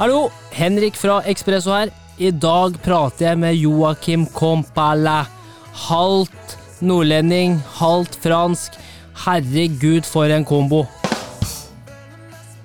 [0.00, 1.90] Hallo, Henrik fra Ekspresso her.
[2.16, 5.26] I dag prater jeg med Joakim Kompala.
[5.76, 8.78] Halvt nordlending, halvt fransk.
[9.26, 10.86] Herregud, for en kombo.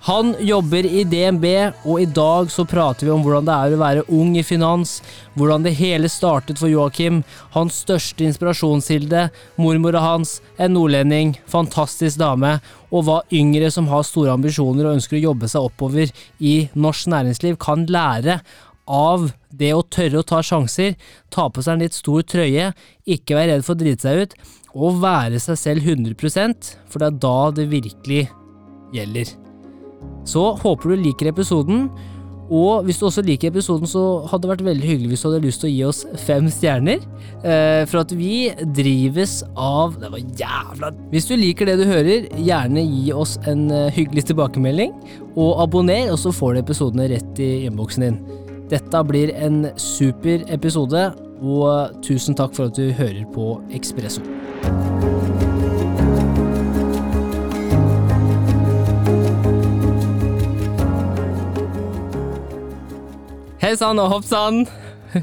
[0.06, 1.46] Han jobber i DNB,
[1.82, 5.00] og i dag så prater vi om hvordan det er å være ung i finans,
[5.34, 7.24] hvordan det hele startet for Joakim,
[7.56, 9.24] hans største inspirasjonskilde,
[9.58, 12.60] mormora hans, en nordlending, fantastisk dame,
[12.94, 17.10] og hva yngre som har store ambisjoner og ønsker å jobbe seg oppover i norsk
[17.10, 18.44] næringsliv, kan lære
[18.86, 20.94] av det å tørre å ta sjanser,
[21.34, 22.68] ta på seg en litt stor trøye,
[23.10, 24.38] ikke være redd for å drite seg ut,
[24.78, 26.14] og være seg selv 100
[26.86, 28.28] for det er da det virkelig
[28.94, 29.34] gjelder.
[30.26, 31.90] Så håper du liker episoden.
[32.46, 35.46] Og hvis du også liker episoden, så hadde det vært veldig hyggelig hvis du hadde
[35.48, 37.02] lyst til å gi oss fem stjerner.
[37.42, 42.30] Eh, for at vi drives av Det var jævla Hvis du liker det du hører,
[42.38, 44.94] gjerne gi oss en eh, hyggelig tilbakemelding.
[45.34, 48.22] Og abonner, og så får du episodene rett i innboksen din.
[48.70, 51.10] Dette blir en super episode,
[51.42, 54.26] og tusen takk for at du hører på Ekspresso.
[63.66, 64.60] Hei sann og hopp sann.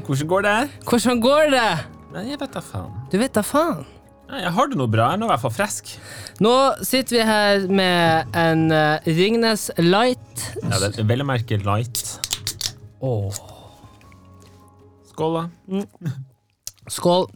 [0.03, 0.53] Hvordan går det?
[0.83, 1.67] Hvordan går det?
[2.11, 2.89] Nei, jeg vet da faen.
[3.07, 3.85] Du vet da faen.
[4.27, 5.05] Nei, jeg har det noe bra.
[5.13, 5.93] Jeg er nå i hvert fall frisk.
[6.43, 6.51] Nå
[6.83, 10.43] sitter vi her med en uh, Ringnes Light.
[10.59, 12.03] Ja, det er vel å merke light.
[12.99, 13.39] Åh.
[15.13, 16.13] Skål, da.
[16.91, 17.29] Skål.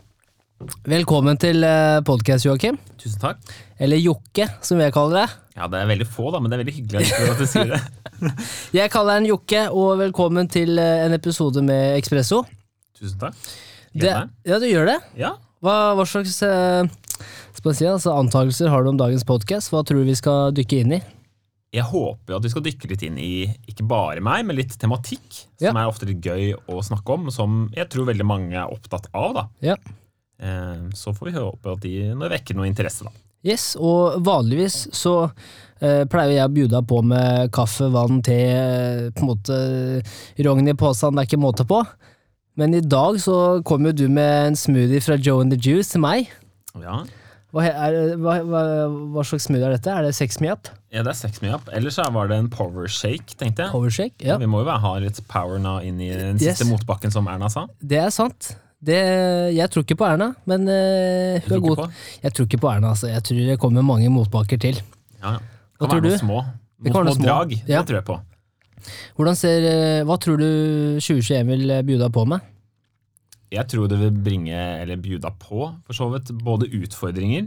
[0.58, 2.80] Velkommen til uh, podkast, Joakim.
[2.98, 3.42] Tusen takk.
[3.78, 5.34] Eller Jokke, som jeg kaller deg.
[5.54, 7.82] Ja, det er veldig få, da, men det er veldig hyggelig at du sier det.
[8.80, 12.40] Jeg kaller deg en Jokke, og velkommen til eh, en episode med Ekspresso.
[12.98, 13.38] Tusen takk.
[13.98, 14.14] Det,
[14.50, 14.96] ja, du gjør det.
[15.22, 15.36] Ja.
[15.62, 16.90] Hva, hva slags eh,
[17.54, 19.70] si, altså, antakelser har du om dagens podkast?
[19.74, 21.02] Hva tror du vi skal dykke inn i?
[21.78, 23.32] Jeg håper at vi skal dykke litt inn i
[23.70, 25.76] ikke bare meg, men litt tematikk, som Ja.
[25.78, 29.38] er ofte litt gøy å snakke om, som jeg tror veldig mange er opptatt av.
[29.38, 29.48] da.
[29.74, 29.78] Ja.
[30.40, 33.12] Eh, Så får vi håpe at de vekker noe interesse, da.
[33.48, 35.32] Yes, og vanligvis så
[35.80, 39.58] eh, pleier jeg å bjude deg på med kaffe, vann, te, eh, på en måte
[40.44, 41.84] rogn i posen, det er ikke måte på.
[42.58, 45.94] Men i dag så kom jo du med en smoothie fra Joe and the Juice
[45.94, 46.28] til meg.
[46.82, 47.04] Ja,
[47.54, 48.62] Hva, er, hva, hva,
[49.14, 49.94] hva slags smoothie er dette?
[49.94, 50.68] Er det Sex Me Up?
[50.92, 51.66] ja det er sex me up.
[51.76, 53.72] Ellers så var det en power shake, tenkte jeg.
[53.74, 54.24] Powershake?
[54.24, 56.58] Ja, Vi må jo ha litt power nå inn i den Yes.
[56.58, 57.66] siste motbakken, som Erna sa.
[57.84, 58.56] det er sant.
[58.78, 58.98] Det,
[59.58, 61.80] jeg tror ikke på Erna, men uh, hun er god.
[62.22, 63.08] Jeg tror ikke på Erna, altså.
[63.10, 64.82] Jeg tror det kommer mange motbakker til.
[65.22, 65.40] Ja, ja.
[65.78, 66.18] Kan Hva være noen du?
[66.22, 66.38] Små,
[66.86, 67.26] noen små små.
[67.26, 67.56] drag.
[67.68, 67.80] Ja.
[67.82, 68.20] Det tror jeg på.
[69.18, 70.48] Hvordan ser, eh, hva tror du
[71.02, 72.46] 2021 vil bjuda deg på med?
[73.52, 77.46] Jeg tror det vil bringe, eller bjuda på, for så vidt, både utfordringer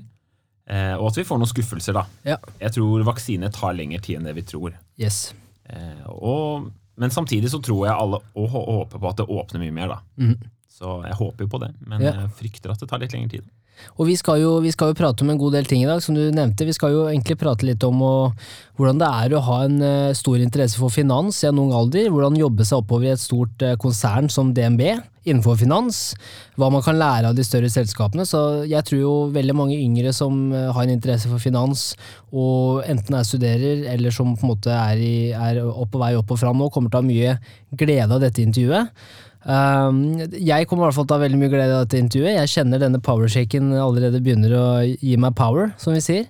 [0.71, 2.05] eh, og at vi får noen skuffelser, da.
[2.27, 2.39] Ja.
[2.63, 4.75] Jeg tror vaksine tar lengre tid enn det vi tror.
[5.01, 5.29] Yes.
[5.71, 9.63] Eh, og, men samtidig så tror jeg alle og hå- håper på at det åpner
[9.63, 10.01] mye mer, da.
[10.19, 10.41] Mhm.
[10.81, 12.13] Så jeg håper jo på det, men Ja.
[12.23, 13.49] jeg frykter at det tar litt lengre tid.
[13.97, 16.03] Og vi skal, jo, vi skal jo prate om en god del ting i dag,
[16.05, 16.67] som du nevnte.
[16.69, 18.33] Vi skal jo egentlig prate litt om å,
[18.77, 22.11] hvordan det er å ha en eh, stor interesse for finans i en ung alder.
[22.13, 24.83] Hvordan jobbe seg oppover i et stort eh, konsern som DNB
[25.25, 26.15] innenfor finans.
[26.61, 28.27] Hva man kan lære av de større selskapene.
[28.29, 31.95] Så jeg tror jo veldig mange yngre som eh, har en interesse for finans,
[32.33, 36.13] og enten er studerer eller som på en måte er, i, er opp på vei
[36.21, 38.93] opp og fram nå, kommer til å ha mye glede av dette intervjuet.
[39.41, 40.01] Um,
[40.37, 42.35] jeg kommer i hvert fall til å ha veldig mye glede av dette intervjuet.
[42.37, 46.27] Jeg kjenner denne powershaken allerede begynner å gi meg power, som vi sier.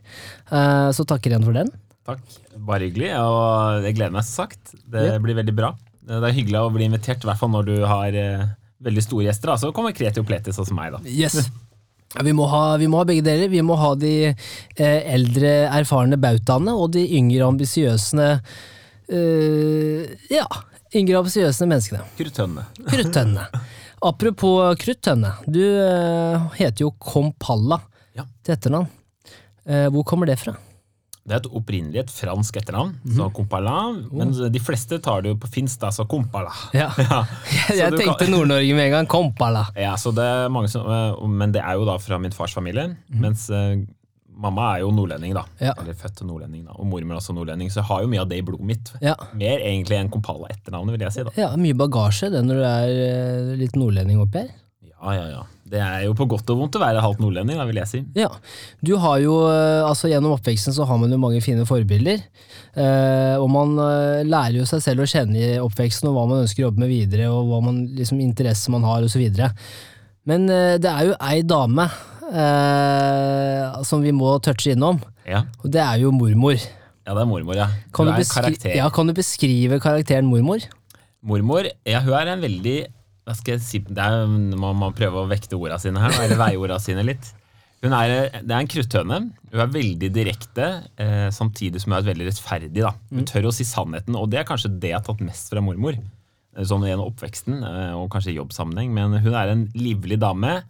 [0.53, 1.72] Uh, så takker igjen for den.
[2.06, 2.22] Takk.
[2.66, 4.76] Bare hyggelig, og jeg gleder meg, som sagt.
[4.87, 5.19] Det Ja.
[5.19, 5.72] blir veldig bra.
[6.06, 8.47] Det er hyggelig å bli invitert, i hvert fall når du har uh,
[8.82, 9.56] veldig store gjester.
[9.59, 11.03] Så kommer Kreti og Pletis hos meg, da.
[11.04, 11.50] Yes.
[12.25, 13.49] Vi, må ha, vi må ha begge deler.
[13.53, 18.26] Vi må ha de eh, eldre, erfarne bautaene og de yngre, ambisiøse
[19.09, 20.47] eh, Ja,
[20.95, 22.01] yngre, ambisiøse menneskene.
[22.19, 22.65] Kruttønne.
[22.89, 23.45] Kruttønne.
[24.11, 25.35] Apropos kruttønne.
[25.47, 27.81] Du eh, heter jo Kompalla
[28.17, 28.25] Ja.
[28.43, 28.88] til etternavn.
[29.69, 30.56] Eh, hvor kommer det fra?
[31.20, 33.75] Det er et opprinnelig et fransk etternavn, så Kompala.
[34.11, 36.50] men de fleste tar det jo på finsk, da, så Kompala.
[36.75, 36.88] Ja.
[36.99, 37.20] Ja,
[37.76, 39.06] Jeg, tenkte kan- Nord-Norge med en gang.
[39.06, 39.67] Kompalla.
[39.76, 43.47] ja, så det mange eh, Men det er jo da fra min fars familie, mens
[43.53, 43.85] eh,
[44.40, 45.44] mamma er jo nordlending, da.
[45.60, 45.75] Ja.
[45.81, 46.76] Eller født nordlending, da.
[46.81, 48.92] Og mormor også nordlending, så jeg har jo mye av det i blodet mitt.
[49.04, 49.14] Ja.
[49.37, 51.26] Mer egentlig enn Kompala etternavnet, vil jeg si.
[51.28, 51.37] da.
[51.38, 54.52] ja, mye bagasje det når du er eh, litt nordlending oppi her.
[55.00, 55.46] Ja, ja, ja.
[55.70, 58.00] Det er jo på godt og vondt å være halvt nordlending, da, vil jeg si.
[58.19, 58.28] Ja,
[58.84, 62.25] du har jo, eh, altså Gjennom oppveksten så har man jo mange fine forbilder.
[62.75, 63.76] Eh, og man
[64.26, 66.92] lærer jo seg selv å kjenne i oppveksten og hva man ønsker å jobbe med
[66.92, 69.25] videre, og hva man, liksom, interesser man har osv.
[70.28, 71.88] Men det er jo ei dame
[72.32, 75.44] eh, som vi må touche innom, Ja.
[75.62, 76.55] og det er jo mormor.
[76.61, 77.67] ja, det er mormor, ja.
[77.93, 78.77] Kan hun du, er en beskri karakter.
[78.77, 80.61] ja, kan du beskrive karakteren mormor?
[81.23, 82.79] Mormor, ja, hun er en veldig
[83.27, 84.25] Hva skal jeg si det er,
[84.56, 87.29] Må man prøve å vekte orda sine her, eller veie orda sine litt.
[87.85, 89.19] Hun er, det er en kruttønne.
[89.53, 90.65] Hun er veldig direkte,
[90.99, 92.73] eh, samtidig som hun er veldig rettferdig.
[92.83, 92.91] Da.
[93.12, 95.61] Hun tør å si sannheten, og det er kanskje det jeg har tatt mest fra
[95.65, 95.94] mormor.
[96.56, 98.91] eh, Sånn gjennom oppveksten, eh, og kanskje i jobbsammenheng.
[98.93, 100.62] Men hun er en livlig dame.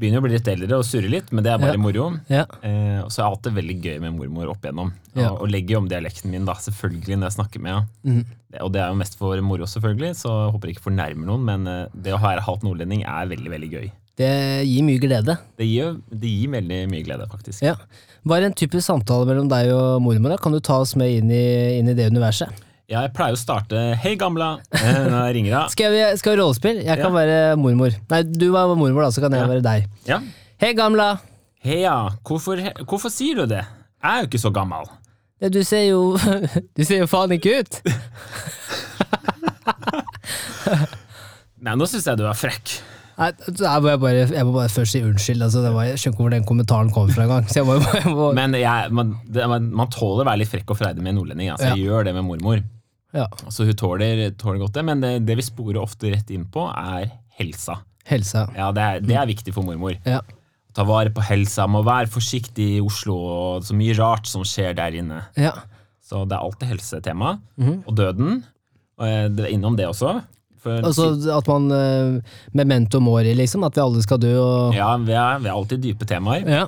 [0.00, 1.80] Begynner å bli litt eldre og surre litt, men det er bare Ja.
[1.80, 2.04] moro.
[2.32, 2.46] Ja.
[2.64, 4.92] Eh, og så er det veldig gøy med mormor opp igjennom.
[5.14, 5.30] Ja.
[5.32, 7.88] Og, og legger om dialekten min, da, selvfølgelig, når jeg snakker med henne.
[8.02, 8.62] Mm.
[8.64, 11.44] Og det er jo mest for moro, selvfølgelig, så jeg håper jeg ikke fornærmer noen.
[11.44, 13.90] Men eh, det å være halvt nordlending er veldig veldig gøy.
[14.16, 14.32] Det
[14.68, 15.36] gir mye glede.
[15.60, 17.60] Det gir, det gir veldig mye glede, faktisk.
[17.64, 17.76] Ja.
[18.32, 20.32] er en typisk samtale mellom deg og mormor.
[20.32, 20.40] da.
[20.40, 22.48] Kan du ta oss med inn i, inn i det universet?
[22.92, 25.70] Jeg pleier å starte 'Hei, gamla' eh, når jeg ringer henne.
[25.74, 26.82] Skal vi, skal vi rollespill?
[26.84, 27.18] Jeg kan Ja.
[27.18, 27.90] være mormor.
[28.10, 29.46] Nei, du var mormor, da, så kan jeg Ja.
[29.48, 29.86] være deg.
[30.06, 30.18] Ja.
[30.60, 31.14] Hei, gamla!
[31.64, 33.64] Heia, hvorfor, hvorfor sier du det?
[34.02, 34.86] Jeg er jo ikke så gammel.
[35.40, 36.16] Ja, du ser jo
[36.76, 37.80] Du ser jo faen ikke ut!
[41.62, 42.72] Nei, nå syns jeg du er frekk.
[43.20, 45.44] Nei, jeg, må jeg, bare, jeg må bare først si unnskyld.
[45.46, 47.46] Altså, det var, jeg skjønner ikke hvor den kommentaren kom fra engang.
[48.34, 51.18] Men jeg, man, det, man, man tåler å være litt frekk og freidig med en
[51.20, 51.52] nordlending.
[51.54, 52.58] Altså, Jeg gjør det med mormor.
[53.12, 54.84] Ja, Så hun tåler, tåler godt det.
[54.88, 57.80] Men det, det vi sporer ofte rett inn på, er helsa.
[58.08, 58.46] helsa.
[58.56, 59.98] Ja, det er, det er viktig for mormor.
[60.08, 60.22] Ja.
[60.72, 64.76] Ta vare på helsa, må være forsiktig i Oslo, og så mye rart som skjer
[64.78, 65.26] der inne.
[65.36, 65.54] ja.
[66.12, 67.28] Så det er alltid helsetema.
[67.86, 68.42] Og døden.
[69.00, 70.10] Og det er innom det også.
[70.60, 73.64] For, Altså at man uh, Memento mori, liksom.
[73.64, 76.44] At vi alle skal dø og ja, vi er, vi er alltid dype temaer.
[76.44, 76.66] Ja.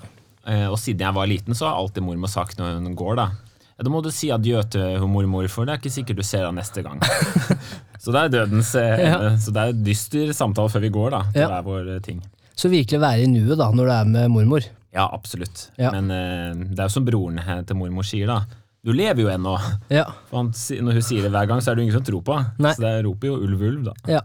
[0.48, 3.26] Uh, og siden jeg var liten, så har alltid mormor sagt når hun går, da
[3.74, 6.26] ja, Da må du si adjø til hun mormor, for det er ikke sikkert du
[6.26, 7.00] ser henne neste gang.
[8.02, 9.18] så det er dødens eh, Ja.
[9.40, 11.22] Så det er dyster samtale før vi går, da.
[11.34, 11.50] Til Ja.
[11.58, 12.22] er vår eh, ting.
[12.54, 14.66] Så virkelig være i nuet da, når du er med mormor.
[14.94, 15.68] Ja, absolutt.
[15.74, 15.90] Ja.
[15.90, 18.44] Men uh, det er jo som broren til mormor sier, da.
[18.84, 19.56] Du lever jo ennå.
[19.90, 20.04] Ja.
[20.28, 20.52] For han,
[20.86, 22.36] når hun sier det hver gang, så er det ingen som tror på.
[22.62, 22.74] Nei.
[22.76, 23.94] Så det roper jo ulv, ulv, da.
[24.20, 24.22] ja.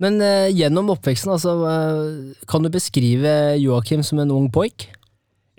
[0.00, 4.88] Men uh, gjennom oppveksten, altså, uh, kan du beskrive Joakim som en ung poik?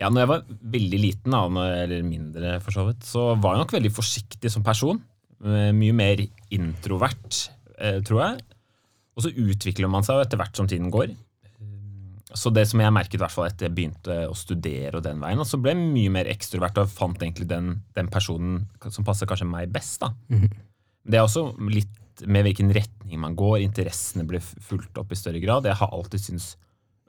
[0.01, 3.75] Ja, når jeg var veldig liten, eller mindre for så vidt, så var jeg nok
[3.77, 5.01] veldig forsiktig som person.
[5.45, 7.44] Eh, Mye mer introvert,
[7.77, 8.42] eh, tror jeg.
[9.15, 11.13] Og så utvikler man seg etter hvert som tiden går.
[12.33, 15.19] Så det som jeg merket i hvert fall etter jeg begynte å studere og den
[15.19, 19.27] veien, så ble jeg mye mer ekstrovert og fant egentlig den, den personen som passer
[19.27, 20.00] kanskje meg best.
[20.00, 20.13] da.
[21.03, 25.42] Det er også litt med hvilken retning man går, interessene blir fulgt opp i større
[25.44, 25.68] grad.
[25.68, 26.53] Jeg har alltid syntes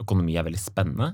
[0.03, 1.13] økonomi er veldig spennende.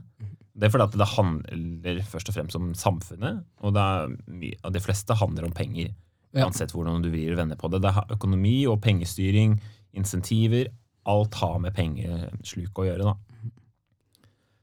[0.59, 4.59] Det er fordi at det handler først og fremst om samfunnet, og det er mye,
[4.67, 5.93] og de fleste handler om penger.
[6.35, 6.45] Ja.
[6.45, 7.81] Uansett hvordan du vrir og vender på det.
[7.85, 9.55] Det er økonomi og pengestyring,
[9.97, 10.73] insentiver.
[11.09, 13.15] Alt har med pengesluk å gjøre, da.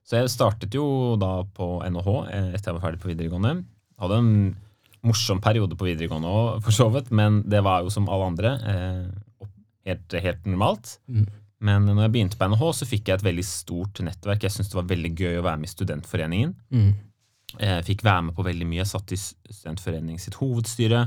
[0.05, 3.55] Så jeg startet jo da på NHH etter jeg var ferdig på videregående.
[4.01, 4.35] Hadde en
[5.05, 8.53] morsom periode på videregående òg, for så vidt, men det var jo som alle andre.
[8.69, 9.49] Eh,
[9.89, 10.97] helt, helt normalt.
[11.09, 11.25] Mm.
[11.63, 14.43] Men når jeg begynte på NHH, så fikk jeg et veldig stort nettverk.
[14.43, 16.51] Jeg syntes det var veldig gøy å være med i studentforeningen.
[16.75, 16.89] Mm.
[17.55, 18.81] Jeg fikk være med på veldig mye.
[18.81, 21.05] Jeg satt i studentforeningen sitt hovedstyre,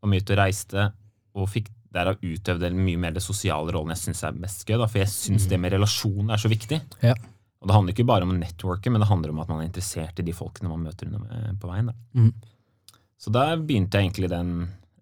[0.00, 0.86] var mye ute og reiste,
[1.34, 4.78] og fikk derav utøvd mye mer det sosiale rollen jeg syns er mest gøy.
[4.78, 6.78] Da, for jeg syns det med relasjoner er så viktig.
[7.02, 7.16] Ja.
[7.60, 9.68] Og det handler ikke bare om å networke, men det handler om at man er
[9.68, 11.90] interessert i de folkene man møter på veien.
[11.90, 11.96] Da.
[12.16, 13.00] Mm.
[13.20, 14.54] Så der begynte jeg egentlig den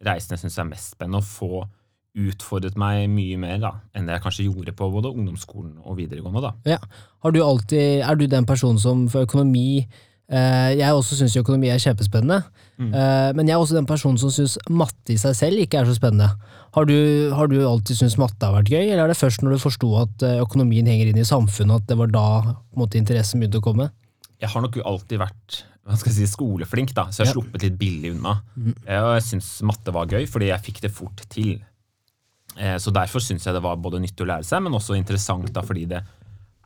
[0.04, 1.66] reisen jeg syns er mest spennende, å få
[2.16, 6.40] utfordret meg mye mer da, enn det jeg kanskje gjorde på både ungdomsskolen og videregående.
[6.42, 6.52] da.
[6.66, 6.78] Ja.
[7.22, 9.86] Har du alltid, er du den personen som for økonomi
[10.30, 12.44] eh, Jeg også syns økonomi er kjempespennende,
[12.78, 12.92] Mm.
[12.94, 15.84] eh, men jeg er også den personen som syns matte i seg selv ikke er
[15.88, 16.28] så spennende.
[16.76, 19.56] Har du, har du alltid syntes matte har vært gøy, eller er det først når
[19.56, 22.26] du forsto at eh, økonomien henger inn i samfunnet, at det var da
[22.78, 23.88] måte, interessen begynte å komme?
[24.38, 27.40] Jeg har nok alltid vært hva skal jeg si, skoleflink, da, så jeg har Ja.
[27.40, 28.36] Sluppet litt billig unna.
[28.54, 28.74] Mm.
[28.86, 31.56] Jeg syns matte var gøy, fordi jeg fikk det fort til.
[32.58, 35.52] Eh, Så derfor syns jeg det var både nyttig å lære seg, men også interessant,
[35.54, 36.02] da, fordi det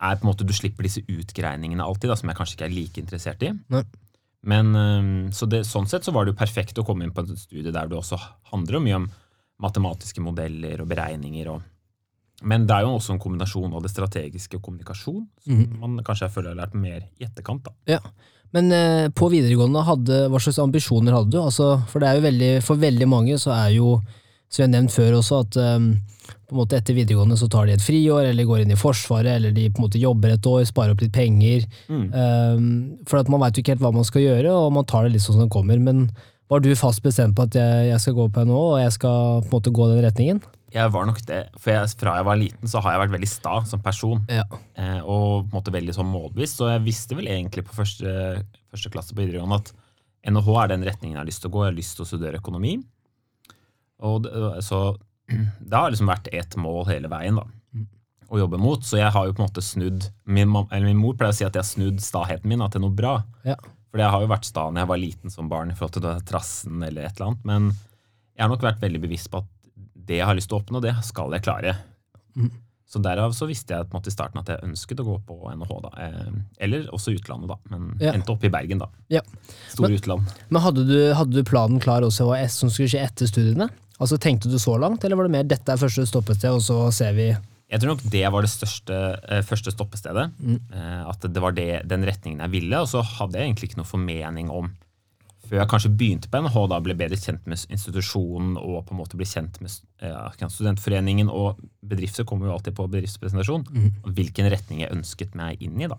[0.02, 2.75] er på en måte, du slipper disse utgreiningene alltid, da, som jeg kanskje ikke er
[2.75, 3.52] like interessert i.
[3.70, 3.82] Nei.
[4.44, 7.22] Men eh, så det, Sånn sett så var det jo perfekt å komme inn på
[7.22, 8.18] en studie der det også
[8.50, 9.11] handler mye om
[9.62, 11.46] matematiske modeller og beregninger.
[11.52, 11.62] Og,
[12.42, 15.78] men det er jo også en kombinasjon av det strategiske og kommunikasjon, som Mhm.
[15.78, 17.62] man kanskje jeg føler har lært mer i etterkant.
[17.68, 17.70] da.
[17.87, 18.00] Ja.
[18.52, 21.38] Men eh, på videregående, hadde, hva slags ambisjoner hadde du?
[21.40, 24.00] Altså, for det er jo veldig, for veldig mange så er jo,
[24.52, 25.87] som jeg har nevnt før også, at eh,
[26.28, 29.38] på en måte etter videregående så tar de et friår, eller går inn i Forsvaret,
[29.38, 31.64] eller de på en måte jobber et år, sparer opp litt penger.
[31.88, 32.04] Mm.
[32.12, 32.66] Um,
[33.09, 35.14] for at man veit jo ikke helt hva man skal gjøre, og man tar det
[35.14, 35.80] litt sånn som det kommer.
[35.80, 36.11] Men
[36.52, 39.40] Var du fast bestemt på at jeg, jeg skal gå på NHO, og jeg skal
[39.40, 40.42] på en måte gå den retningen?
[40.73, 43.30] Jeg var nok det, for jeg, Fra jeg var liten, så har jeg vært veldig
[43.30, 44.21] sta som person.
[44.28, 44.44] Ja.
[44.76, 46.61] Eh, og på en måte veldig sånn målbevisst.
[46.61, 48.42] Så jeg visste vel egentlig på første,
[48.73, 49.73] første klasse på videregående at
[50.28, 51.64] NHH er den retningen jeg har lyst til å gå.
[51.64, 52.76] Jeg har lyst til å studere økonomi.
[54.02, 54.32] Og det,
[54.66, 54.82] så
[55.32, 57.47] det har liksom vært ett mål hele veien da,
[58.32, 58.82] å jobbe mot.
[58.85, 61.54] Så jeg har jo på en måte snudd Min, min mor pleier å si at
[61.54, 63.18] jeg har snudd staheten min da, til noe bra.
[63.47, 63.56] Ja.
[63.92, 66.06] For jeg har jo vært sta når jeg var liten som barn i forhold til
[66.06, 67.42] det trassen eller et eller annet.
[67.44, 67.66] Men
[68.32, 69.50] jeg har nok vært veldig bevisst på at
[70.02, 71.75] det jeg har lyst til å oppnå, det skal jeg klare.
[72.92, 75.14] Så derav så visste jeg på en måte i starten at jeg ønsket å gå
[75.28, 75.76] på NHH.
[75.85, 75.90] da.
[76.04, 76.32] Eh,
[76.66, 77.56] eller også utlandet, da.
[77.73, 78.12] Men Ja.
[78.12, 78.88] endte opp i Bergen, da.
[79.09, 79.21] Ja.
[79.68, 80.28] Store utland.
[80.50, 83.71] Men hadde du, hadde du planen klar også hva som skulle skje etter studiene?
[84.02, 86.78] Altså Tenkte du så langt, eller var det mer dette er første stoppested, og så
[86.94, 88.97] ser vi Jeg tror nok det var det største,
[89.30, 90.26] eh, første stoppestedet.
[90.75, 92.80] Eh, at det var det, den retningen jeg ville.
[92.82, 94.73] Og så hadde jeg egentlig ikke noe formening om
[95.52, 99.00] Før jeg kanskje begynte på NHH, da ble bedre kjent med institusjonen og på en
[99.02, 103.66] måte ble kjent med eh, studentforeningen og bedrifter kommer jo alltid på bedriftspresentasjon.
[104.04, 105.90] og Hvilken retning jeg ønsket meg inn i.
[105.90, 105.99] da.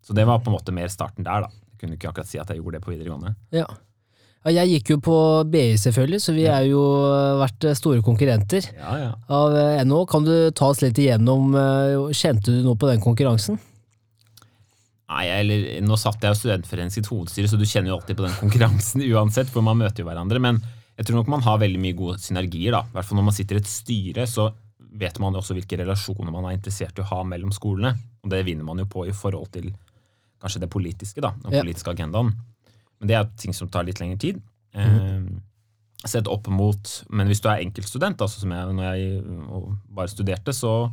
[0.00, 1.44] Så det var på en måte mer starten der.
[1.44, 1.50] da.
[1.72, 3.34] Jeg kunne ikke akkurat si at jeg gjorde det på videregående.
[3.52, 3.66] Ja.
[4.46, 5.16] Ja jeg gikk jo på
[5.52, 6.80] BI, selvfølgelig, så vi har jo
[7.10, 9.10] eh, vært eh, store konkurrenter Ja, ja.
[9.28, 10.06] av eh, NHO.
[10.08, 11.52] Kan du ta oss litt igjennom
[12.16, 13.58] Kjente du noe på den konkurransen?
[15.10, 18.16] Nei, eller, Nå satt jeg jo i Studentforeningen sitt hovedstyre, så du kjenner jo alltid
[18.20, 20.38] på den konkurransen uansett, for man møter jo hverandre.
[20.42, 20.60] Men
[20.96, 22.72] jeg tror nok man har veldig mye gode synergier.
[22.76, 22.84] da.
[22.86, 24.48] I hvert fall når man sitter i et styre, så
[25.00, 27.92] vet man jo også hvilke relasjoner man er interessert i å ha mellom skolene.
[28.24, 29.68] Og det vinner man jo på i forhold til
[30.40, 31.62] kanskje det politiske, da, den Ja.
[31.66, 32.32] politiske agendaen.
[33.00, 34.40] Men det er ting som tar litt lengre tid.
[34.76, 35.22] Eh,
[36.08, 39.22] sett opp mot, Men hvis du er enkeltstudent, altså som jeg når jeg
[39.88, 40.90] bare studerte, så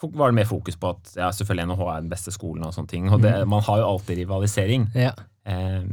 [0.00, 2.64] var det mer fokus på at ja, selvfølgelig NHH er den beste skolen.
[2.64, 4.88] og sånne ting, og det, Man har jo alltid rivalisering.
[4.94, 5.12] Ja.
[5.44, 5.84] Eh,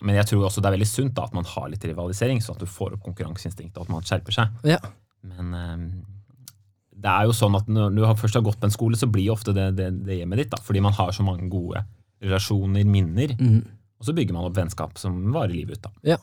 [0.00, 2.56] men jeg tror også det er veldig sunt da, at man har litt rivalisering, sånn
[2.56, 4.62] at du får opp konkurranseinstinktet og at man skjerper seg.
[4.64, 4.78] ja.
[5.20, 5.82] Men eh,
[7.00, 9.32] det er jo sånn at når du først har gått på en skole, så blir
[9.32, 10.50] ofte det, det, det hjemmet ditt.
[10.52, 11.82] da, Fordi man har så mange gode
[12.20, 13.34] relasjoner, minner.
[14.00, 15.82] Og så bygger man opp vennskap som varer livet ut.
[15.84, 15.90] da.
[16.14, 16.18] Ja.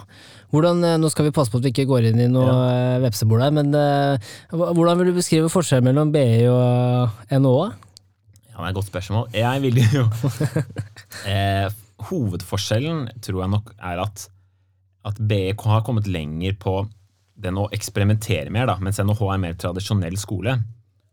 [0.50, 3.02] Hvordan, eh, nå skal vi passe på at vi ikke går inn i noe ja.
[3.04, 7.68] vepsebol her, men eh, hvordan vil du beskrive forskjellen mellom BI og NHO?
[8.50, 9.28] Ja, det er et godt spørsmål.
[9.38, 10.08] Jeg vil jo
[11.30, 11.68] eh,
[12.10, 14.26] Hovedforskjellen tror jeg nok er at,
[15.06, 16.80] at BI har kommet lenger på
[17.38, 20.58] den å eksperimentere mer, da, mens NHH er mer tradisjonell skole.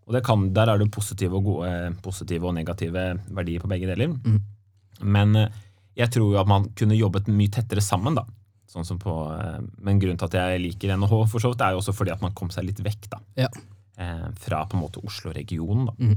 [0.08, 3.88] Og det kan, Der er det positive og, gode, positive og negative verdier på begge
[3.92, 4.16] deler.
[5.04, 5.62] Men eh,
[5.96, 8.14] jeg tror jo at man kunne jobbet mye tettere sammen.
[8.14, 8.24] da.
[8.74, 11.72] Sånn som på, eh, men grunnen til at jeg liker NHH, for så vidt, er
[11.76, 13.48] jo også fordi at man kom seg litt vekk da, Ja.
[13.98, 15.86] eh, fra på en måte Oslo-regionen.
[15.86, 16.16] da.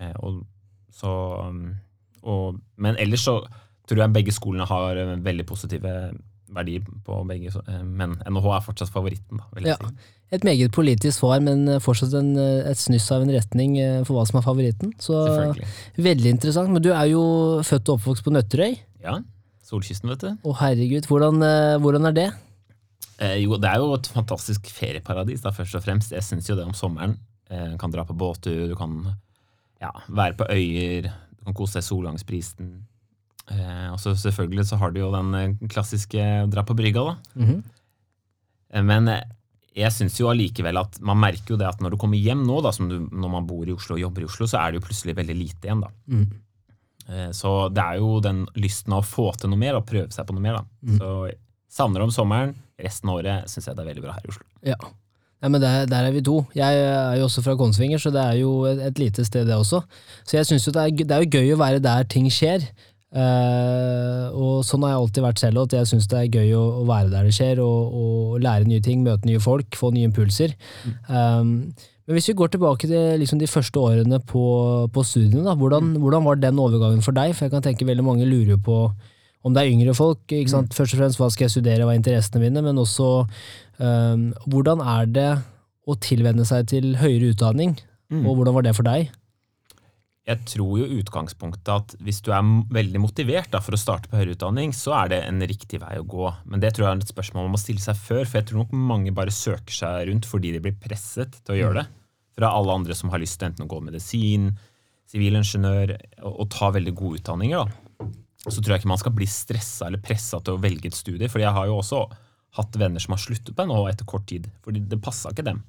[0.00, 0.44] Eh, og,
[0.90, 1.76] så, um,
[2.24, 3.36] og, men ellers så
[3.86, 6.12] tror jeg begge skolene har veldig positive
[6.52, 7.52] verdier på begge,
[7.84, 9.38] men NHH er fortsatt favoritten.
[9.38, 9.76] da, Ja.
[9.76, 9.94] si.
[10.32, 13.76] Et meget politisk svar, men fortsatt en, et snyss av en retning
[14.06, 14.92] for hva som er favoritten.
[14.98, 15.54] Så
[15.98, 16.70] veldig interessant.
[16.72, 18.78] Men du er jo født og oppvokst på Nøtterøy.
[19.02, 19.18] Ja,
[19.66, 20.30] Solkysten, vet du.
[20.48, 22.28] Å herregud, hvordan, eh, hvordan er det?
[23.22, 26.14] Eh, jo, det er jo et fantastisk ferieparadis, da, først og fremst.
[26.14, 27.16] Jeg syns jo det om sommeren.
[27.50, 28.96] Eh, du kan dra på båttur, du kan
[29.82, 32.72] ja, være på øyer, du kan kose deg i solgangsprisen.
[33.52, 37.16] Eh, og så selvfølgelig så har du jo den eh, klassiske dra på brygga, da.
[37.42, 37.62] Mhm.
[38.72, 39.10] Eh, Men
[39.74, 42.60] jeg syns jo allikevel at man merker jo det at når du kommer hjem nå,
[42.64, 44.80] da, som du, når man bor i Oslo og jobber i Oslo, så er det
[44.80, 45.92] jo plutselig veldig lite igjen, da.
[46.08, 46.26] Mm.
[47.08, 50.10] Eh, Så det er jo den lysten av å få til noe mer og prøve
[50.14, 50.98] seg på noe mer, da.
[50.98, 51.38] Så savner
[51.72, 52.54] savner om sommeren.
[52.82, 54.44] Resten av året syns jeg det er veldig bra her i Oslo.
[54.66, 54.78] Ja.
[55.42, 56.42] ja men der, der er vi to.
[56.54, 59.56] Jeg er jo også fra Konsvinger, så det er jo et, et lite sted, det
[59.56, 59.82] også.
[60.24, 62.66] Så jeg synes jo det er, det er jo gøy å være der ting skjer.
[63.12, 66.62] Uh, og sånn har jeg alltid vært selv, at jeg syns det er gøy å,
[66.80, 70.08] å være der det skjer, og, og lære nye ting, møte nye folk, få nye
[70.08, 70.54] impulser.
[71.12, 71.74] Um,
[72.06, 74.44] men hvis vi går tilbake til liksom de første årene på,
[74.92, 77.34] på studiene, da, hvordan, hvordan var den overgangen for deg?
[77.36, 78.84] For jeg kan tenke veldig mange lurer på
[79.42, 80.22] om det er yngre folk.
[80.26, 80.74] Ikke sant?
[80.74, 83.08] Først og fremst hva skal jeg studere, hva er interessene mine, men også
[83.78, 85.30] um, hvordan er det
[85.86, 87.74] å tilvenne seg til høyere utdanning,
[88.22, 89.10] og hvordan var det for deg?
[90.22, 94.20] Jeg tror jo utgangspunktet at hvis du er veldig motivert da, for å starte på
[94.20, 96.28] høyere utdanning, så er det en riktig vei å gå.
[96.46, 98.62] Men det tror jeg er et spørsmål man må stille seg før, for jeg tror
[98.62, 101.86] nok mange bare søker seg rundt fordi de blir presset til å gjøre det.
[102.38, 104.52] Fra alle andre som har lyst til enten å gå medisin,
[105.10, 107.66] sivilingeniør og, og ta veldig gode utdanninger.
[107.66, 108.08] da.
[108.46, 111.28] Så tror jeg ikke man skal bli stressa eller pressa til å velge et studie,
[111.30, 112.06] for jeg har jo også
[112.58, 115.62] hatt venner som har sluttet på NHO etter kort tid, fordi det passa ikke dem.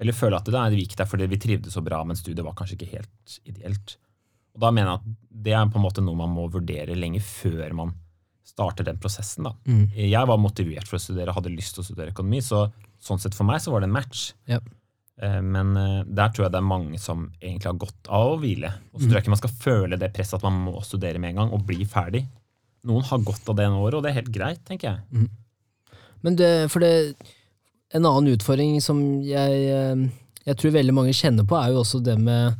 [0.00, 2.44] Eller føle at det, nei, det gikk der fordi vi trivdes så bra, men studiet
[2.46, 3.96] var kanskje ikke helt ideelt.
[4.54, 7.20] Og da mener jeg at det er på en måte noe man må vurdere lenge
[7.22, 7.94] før man
[8.46, 9.44] starter den prosessen.
[9.44, 9.52] da.
[9.68, 9.88] Mm.
[9.94, 12.68] Jeg var motivert for å studere, hadde lyst til å studere økonomi, så
[13.02, 14.32] sånn sett for meg så var det en match.
[14.50, 14.58] Ja.
[15.20, 18.40] Eh, Men eh, der tror jeg det er mange som egentlig har godt av å
[18.40, 18.72] hvile.
[18.94, 19.10] Og så Mm.
[19.10, 21.52] tror jeg ikke man skal føle det presset at man må studere med en gang
[21.52, 22.24] og bli ferdig.
[22.86, 25.28] Noen har godt av det en år, og det er helt greit, tenker jeg.
[26.22, 27.14] Men det, for det,
[27.94, 30.04] en annen utfordring som jeg, eh,
[30.48, 32.54] jeg tror veldig mange kjenner på, er jo også det med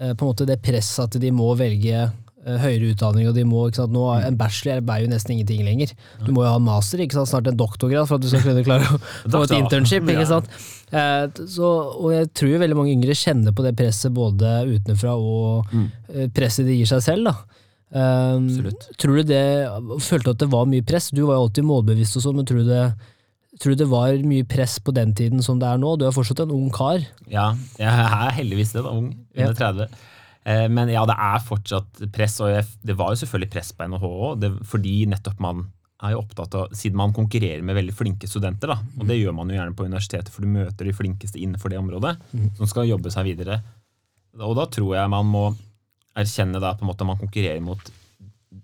[0.00, 3.44] eh, på en måte det presset at de må velge eh, høyere utdanning, og de
[3.48, 4.26] må, ikke sant, nå, Mm.
[4.30, 5.92] En bachelor er jo nesten ingenting lenger.
[6.24, 8.44] Du må jo ha en master, ikke sant, snart en doktorgrad, for at du skal
[8.48, 9.00] kunne klare å
[9.32, 10.08] få et internship.
[10.08, 10.48] Ikke sant?
[11.48, 16.28] Så, og jeg tror veldig mange yngre kjenner på det presset både utenfra og eh,
[16.34, 17.30] presset de gir seg selv.
[17.30, 17.60] da.
[17.92, 18.46] Um,
[18.96, 19.68] tror du det,
[20.00, 21.10] Følte du at det var mye press?
[21.12, 22.86] Du var jo alltid målbevisst, og sånn, men tror du, det,
[23.60, 25.96] tror du det var mye press på den tiden som det er nå?
[26.00, 27.02] Du er fortsatt en ung kar.
[27.30, 30.00] Ja, jeg er heldigvis det, da, ung, under 30.
[30.44, 33.86] Eh, Men ja, det er fortsatt press, og jeg, det var jo selvfølgelig press på
[33.92, 35.66] NHH òg, fordi nettopp man
[36.02, 39.36] er jo opptatt av, siden man konkurrerer med veldig flinke studenter, da, og det gjør
[39.38, 42.16] man jo gjerne på universitetet, for du møter de flinkeste innenfor det området,
[42.58, 43.60] som skal jobbe seg videre.
[44.42, 45.44] Og da tror jeg man må
[46.18, 47.92] erkjenne da på en måte man konkurrerer mot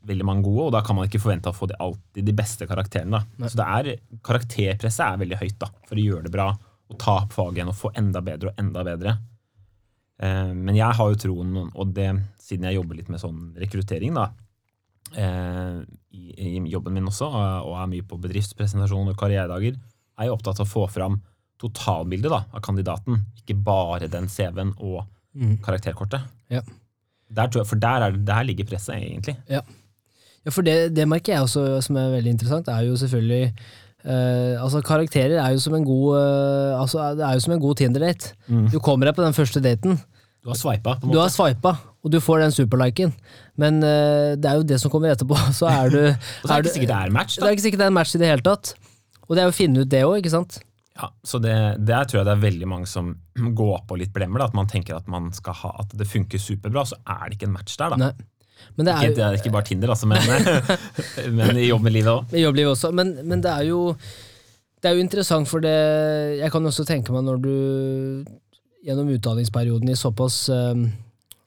[0.08, 2.66] veldig mange gode, og da kan man ikke forvente å få de, alltid de beste
[2.68, 3.20] karakterene.
[3.44, 3.90] Så det er,
[4.26, 6.48] karakterpresset er veldig høyt da, for å gjøre det bra,
[6.88, 9.16] og ta opp faget igjen og få enda bedre og enda bedre.
[10.24, 12.08] Eh, Men jeg har jo troen, og det,
[12.42, 14.30] siden jeg jobber litt med sånn rekruttering da,
[15.14, 15.82] eh,
[16.16, 19.76] i, i jobben min også, og er mye på bedriftspresentasjon og karrieredager,
[20.18, 21.20] er jeg opptatt av å få fram
[21.58, 25.04] totalbildet da, av kandidaten, ikke bare den CV-en og
[25.62, 26.24] karakterkortet.
[26.50, 26.62] Ja.
[27.28, 29.36] Der tror jeg, for der, er, der ligger presset, egentlig.
[29.52, 29.60] Ja,
[30.54, 34.80] for det, det merker jeg også som er veldig interessant, er jo selvfølgelig eh, altså
[34.86, 38.32] Karakterer er jo som en god eh, altså Det er jo som en god Tinder-date.
[38.72, 39.98] Du kommer deg på den første daten.
[40.44, 41.16] Du har sveipa, på en måte.
[41.16, 41.72] Du har swipa,
[42.04, 43.10] og du får den superliken.
[43.58, 45.36] Men eh, det er jo det som kommer etterpå.
[45.58, 47.42] Så er du, Og så er det ikke sikkert det er match, da.
[47.42, 48.72] Det er ikke sikkert det er match i det hele tatt.
[49.26, 50.60] Og det er jo å finne ut det òg, ikke sant?
[50.98, 51.54] Ja, så det,
[51.86, 53.12] Der tror jeg det er veldig mange som
[53.60, 54.40] går på litt blemmer.
[54.40, 57.38] Da, at man tenker at, man skal ha, at det funker superbra, så er det
[57.40, 57.92] ikke en match der.
[57.92, 58.08] da.
[58.08, 58.28] Nei.
[58.76, 60.20] Men det er Ikke, det er ikke bare Tinder, altså, men,
[61.38, 62.34] men i jobb med livet òg.
[62.36, 63.80] I jobblivet også, men, men det er jo
[64.78, 65.74] Det er jo interessant, for det
[66.38, 67.52] Jeg kan også tenke meg når du
[68.86, 70.86] gjennom utdanningsperioden i såpass eh,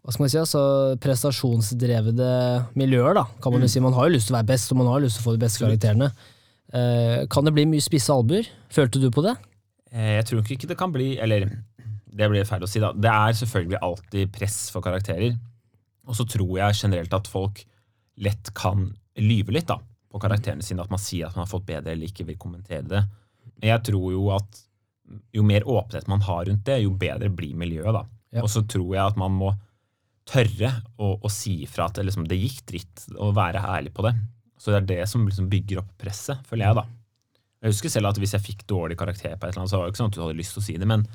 [0.01, 0.61] hva skal man si, altså
[1.01, 2.29] prestasjonsdrevede
[2.77, 3.81] miljøer, da, kan man jo si.
[3.83, 5.35] Man har jo lyst til å være best, og man har lyst til å få
[5.35, 6.07] de beste karakterene.
[6.73, 8.47] Eh, kan det bli mye spisse albuer?
[8.73, 9.35] Følte du på det?
[9.93, 11.45] Eh, Jeg tror ikke det kan bli Eller
[12.11, 12.91] det blir feil å si, da.
[12.95, 15.37] Det er selvfølgelig alltid press for karakterer.
[16.11, 17.63] Og så tror jeg generelt at folk
[18.21, 18.89] lett kan
[19.21, 19.79] lyve litt da,
[20.11, 20.83] på karakterene sine.
[20.83, 23.05] At man sier at man har fått bedre eller ikke vil kommentere det.
[23.61, 24.63] Men jeg tror jo at
[25.35, 27.93] jo mer åpenhet man har rundt det, jo bedre blir miljøet.
[27.95, 28.05] da.
[28.31, 28.43] Ja.
[28.45, 29.53] Og så tror jeg at man må
[30.27, 30.69] tørre
[31.01, 34.13] å, å si ifra at det, liksom, det gikk dritt, og være ærlig på det.
[34.61, 36.85] Så det er det som liksom bygger opp presset, føler jeg, da.
[37.61, 39.87] Jeg husker selv at hvis jeg fikk dårlig karakter på et eller annet, så var
[39.87, 41.05] det ikke sånn at du hadde lyst til å si det, men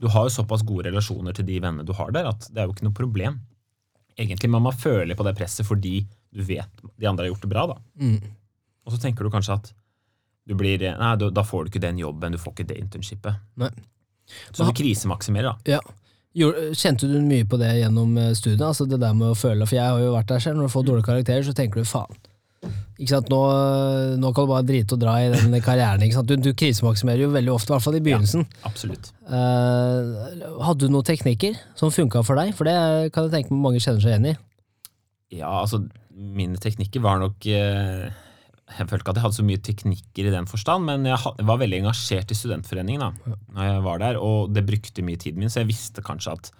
[0.00, 2.68] du har jo såpass gode relasjoner til de vennene du har der, at det er
[2.68, 3.40] jo ikke noe problem.
[4.20, 7.50] Egentlig, men man føler på det presset fordi du vet de andre har gjort det
[7.50, 7.78] bra, da.
[8.84, 9.70] Og så tenker du kanskje at
[10.48, 13.40] du blir, nei, da da får du ikke den jobben, du får ikke det internshipet.
[13.60, 13.70] Nei.
[14.52, 15.78] Så du krisemaksimerer, da.
[15.78, 15.80] Ja.
[16.78, 18.62] Kjente du mye på det gjennom eh, studiet?
[18.62, 20.60] Altså det der med å føle, For jeg har jo vært der selv.
[20.60, 22.20] Når du får dårlige karakterer, så tenker du faen.
[23.00, 23.30] Ikke sant?
[23.32, 23.40] Nå,
[24.20, 26.04] nå kan du bare drite og dra i den karrieren.
[26.04, 26.28] Ikke sant?
[26.28, 28.44] Du, du krisemaksimerer jo veldig ofte, i hvert fall i begynnelsen.
[28.44, 29.12] Ja, Absolutt.
[29.24, 32.52] Uh, hadde du noen teknikker som funka for deg?
[32.58, 32.76] For det
[33.14, 34.36] kan jeg tenke meg mange kjenner seg igjen i.
[35.40, 39.64] Ja, altså, mine teknikker var nok uh, Jeg følte ikke at jeg hadde så mye
[39.70, 44.02] teknikker i den forstand, men jeg var veldig engasjert i studentforeningen da når jeg var
[44.02, 46.52] der, og det brukte mye tiden min, så jeg visste kanskje at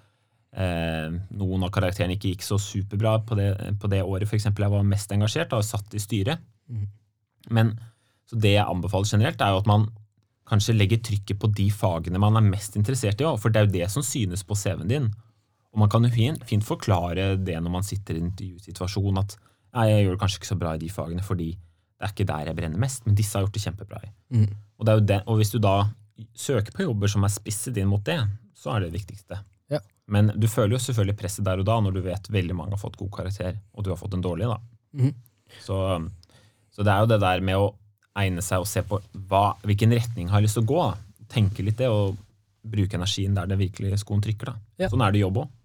[0.57, 1.09] eh,
[1.39, 4.75] noen av karakterene ikke gikk så superbra på det, på det året for eksempel jeg
[4.75, 6.43] var mest engasjert da, og satt i styret.
[7.51, 7.75] Men
[8.31, 9.89] så det jeg anbefaler generelt, er jo at man
[10.51, 13.77] kanskje legger trykket på de fagene man er mest interessert i, for det er jo
[13.79, 15.09] det som synes på CV-en din.
[15.71, 19.37] Og man kan jo fint, fint forklare det når man sitter i en intervjusituasjon, at
[19.77, 22.27] nei, jeg gjør det kanskje ikke så bra i de fagene fordi det er ikke
[22.31, 24.11] der jeg brenner mest, men disse har gjort det kjempebra i.
[24.79, 25.75] Og, det er jo det, og hvis du da
[26.33, 28.17] søker på jobber som er spisset inn mot det,
[28.57, 29.41] så er det det viktigste.
[30.11, 30.15] Ja.
[30.17, 32.83] Men du føler jo selvfølgelig presset der og da når du vet veldig mange har
[32.83, 34.49] fått god karakter, og du har fått en dårlig.
[34.51, 34.59] da.
[34.99, 35.15] Mm.
[35.63, 35.77] Så,
[36.75, 37.71] så det er jo det der med å
[38.21, 38.99] egne seg og se på
[39.31, 40.83] hva, hvilken retning har jeg lyst til å gå.
[40.83, 41.25] Da.
[41.31, 42.19] Tenke litt det, og
[42.67, 44.53] bruke energien der det virkelig skoen trykker.
[44.53, 44.85] da.
[44.85, 44.91] Ja.
[44.93, 45.57] Sånn er det i jobb òg.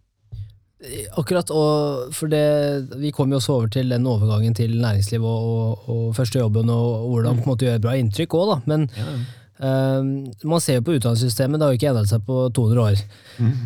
[1.17, 5.47] Akkurat, og for det, Vi kom jo også over til den overgangen til næringsliv og,
[5.49, 8.58] og, og første jobben, og, og hvordan på en måte gjøre bra inntrykk òg, da.
[8.69, 9.23] Men eh,
[9.59, 13.03] man ser jo på utdanningssystemet, det har jo ikke endret seg på 200 år.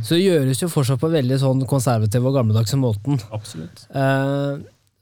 [0.06, 3.17] Så det gjøres jo fortsatt på veldig sånn konservativ og gammeldagse måten.
[3.34, 3.88] Absolutt.
[3.93, 4.60] Eh,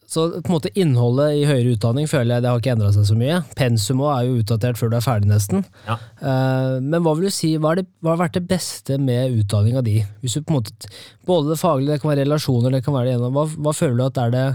[0.08, 3.04] Så på en måte innholdet i høyere utdanning føler jeg det har ikke endra seg
[3.10, 3.41] så mye.
[3.60, 5.65] Pensum er jo utdatert før du er ferdig, nesten.
[5.84, 5.97] Ja.
[6.23, 9.84] Eh, men hva vil du si, hva, det, hva har vært det beste med utdanninga
[9.84, 9.97] di?
[10.23, 10.88] Hvis du på en måte,
[11.28, 13.34] både det faglige, det kan være relasjoner, det kan være det ene.
[13.36, 14.45] Hva, hva føler du at er det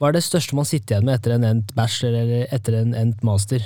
[0.00, 2.94] hva er det største man sitter igjen med etter en endt bachelor eller etter en
[2.96, 3.62] endt master?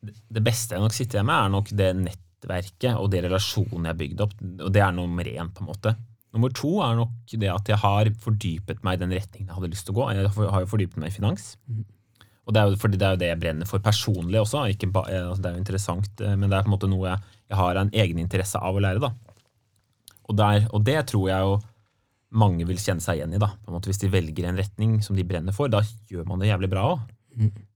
[0.00, 3.92] Det beste jeg nok sitter igjen med, er nok det nettverket og de relasjonene jeg
[3.92, 4.36] har bygd opp.
[4.66, 5.94] Og det er nummer én, på en måte.
[6.30, 9.72] Nummer to er nok det at jeg har fordypet meg i den retningen jeg hadde
[9.72, 10.10] lyst til å gå.
[10.14, 11.48] Jeg har jo fordypet meg i finans.
[12.46, 14.62] Og det er jo fordi det er jo det jeg brenner for personlig også.
[14.72, 17.08] Ikke ba, altså det er jo interessant, eh, men det er på en måte noe
[17.10, 19.02] jeg, jeg har en egen interesse av å lære.
[19.02, 19.10] da.
[20.30, 21.58] Og, der, og det tror jeg jo
[22.40, 23.42] mange vil kjenne seg igjen i.
[23.42, 23.52] da.
[23.58, 26.42] På en måte Hvis de velger en retning som de brenner for, da gjør man
[26.42, 27.02] det jævlig bra òg.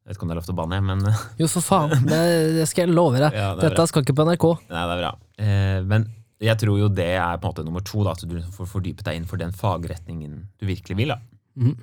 [0.05, 1.01] Jeg vet ikke om det er lov til å banne, men
[1.40, 2.19] Jo, for faen, det,
[2.59, 3.33] det skal jeg love deg.
[3.40, 4.45] Ja, det er Dette skal ikke på NRK.
[4.69, 5.12] Nei, det er bra.
[5.40, 6.05] Eh, men
[6.45, 9.07] jeg tror jo det er på en måte nummer to, da, at du får fordypet
[9.07, 11.14] deg innenfor den fagretningen du virkelig vil.
[11.14, 11.21] da.
[11.57, 11.75] Mhm.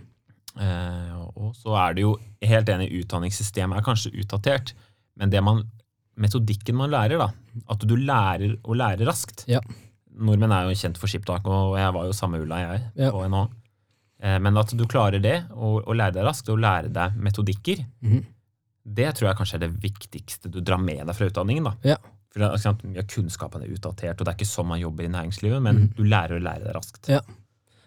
[0.62, 4.74] Eh, og så er det jo helt enig, utdanningssystemet er kanskje utdatert,
[5.16, 5.62] men det man,
[6.20, 7.30] metodikken man lærer, da,
[7.72, 9.62] at du lærer å lære raskt Ja.
[10.12, 13.12] Nordmenn er jo kjent for skiptak, og jeg var jo samme Ulla, jeg, Ja.
[13.16, 13.46] på NHO.
[14.22, 17.84] Eh, men at du klarer det, og, og lære deg raskt, og lære deg metodikker,
[18.06, 18.24] mm.
[18.98, 21.72] det tror jeg kanskje er det viktigste du drar med deg fra utdanningen.
[21.72, 21.96] da.
[21.96, 22.00] Ja.
[22.32, 25.12] For sant, Mye av kunnskapen er utdatert, og det er ikke sånn man jobber i
[25.12, 27.10] næringslivet, men du lærer å lære deg raskt.
[27.12, 27.20] Ja.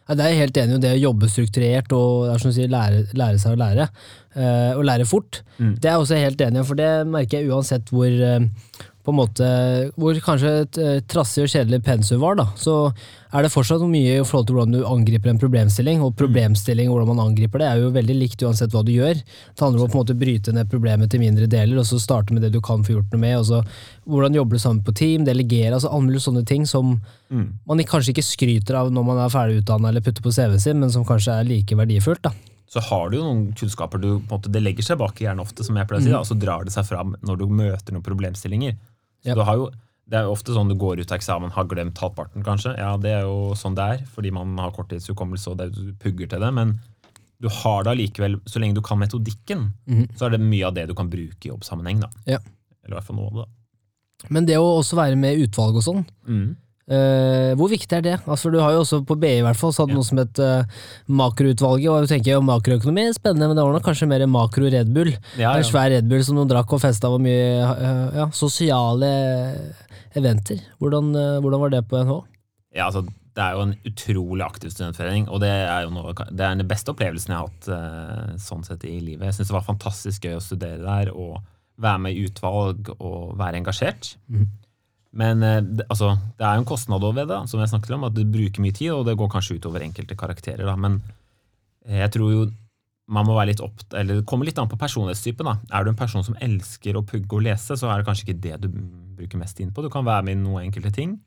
[0.05, 0.81] Ja, det er jeg helt enig i.
[0.83, 3.87] Det å jobbe strukturert og det er som du sier, lære, lære seg å lære,
[4.37, 5.71] uh, og lære fort, Mm.
[5.79, 6.65] det er jeg også helt enig i.
[6.69, 8.45] For det merker jeg uansett hvor eh,
[9.05, 9.47] på en måte,
[10.01, 12.77] hvor kanskje et eh, trassig og kjedelig pensum var, da, så
[13.35, 16.01] er det fortsatt mye i forhold til hvordan du angriper en problemstilling.
[16.07, 19.21] Og problemstilling, hvordan man angriper det, er jo veldig likt uansett hva du gjør.
[19.21, 22.01] Det handler om å på en måte bryte ned problemet til mindre deler, og så
[22.01, 23.37] starte med det du kan få gjort noe med.
[23.43, 23.61] og så
[24.09, 26.97] Hvordan jobber du sammen på team, delegere, altså alle sånne ting som
[27.35, 27.59] Mm.
[27.67, 30.79] man kanskje ikke skryter av når man er ferdig utdanna eller putter på CV-en sin,
[30.79, 32.23] men som kanskje er like verdifullt.
[32.23, 32.31] da.
[32.69, 35.65] Så har du jo noen kunnskaper du måte, det legger seg bak i hjernen ofte,
[35.65, 37.93] som jeg pleier å si, da, og så drar det seg fram når du møter
[37.93, 38.77] noen problemstillinger.
[39.33, 39.71] Så du har jo,
[40.07, 42.75] Det er jo ofte sånn du går ut av eksamen, har glemt halvparten, kanskje.
[42.77, 46.29] Ja, det er jo sånn det er, fordi man har korttidshukommelse og det, du pugger
[46.29, 46.51] til det.
[46.53, 46.75] Men
[47.41, 49.71] du har det allikevel, så lenge du kan metodikken,
[50.15, 52.01] så er det mye av det du kan bruke i jobbsammenheng.
[52.05, 52.11] da.
[52.27, 52.39] Ja.
[52.85, 53.47] Eller i hvert fall noe av det.
[53.47, 54.29] da.
[54.29, 56.57] Men det å også være med i utvalg og sånn, Mm.
[56.89, 58.17] Eh, hvor viktig er det?
[58.29, 60.01] Altså, du har jo også På BI i hvert fall, så hadde Ja.
[60.01, 60.65] noe som het uh,
[61.09, 64.93] makroutvalget, og jeg tenker jo makroøkonomi, spennende, men det var nok kanskje mer makro Red
[64.95, 65.13] Bull.
[65.41, 69.11] Ja, En svær Red Bull som noen drakk og festa hvor mye uh, ja, sosiale
[70.15, 70.61] eventer.
[70.79, 72.19] Hvordan, hvordan var det på NH?
[72.77, 73.03] Ja, altså,
[73.35, 76.69] det er jo en utrolig aktiv studentforening, og det er jo noe, det er den
[76.71, 79.27] beste opplevelsen jeg har hatt sånn sett i livet.
[79.27, 81.41] Jeg syns det var fantastisk gøy å studere der og
[81.83, 84.13] være med i utvalg og være engasjert.
[84.31, 84.47] Mhm.
[85.15, 88.07] Men eh, det, altså, det er jo en kostnad over det, som jeg snakket om,
[88.09, 90.65] at du bruker mye tid, og det går kanskje utover enkelte karakterer.
[90.67, 90.75] Da.
[90.81, 91.01] Men
[91.87, 92.45] eh, jeg tror jo
[93.15, 95.45] man må være litt opp, eller Det kommer litt an på personlighetstypen.
[95.45, 95.59] da.
[95.77, 98.43] Er du en person som elsker å pugge og lese, så er det kanskje ikke
[98.47, 98.69] det du
[99.19, 99.85] bruker mest inn på.
[99.85, 101.19] Du kan være med i noen enkelte ting.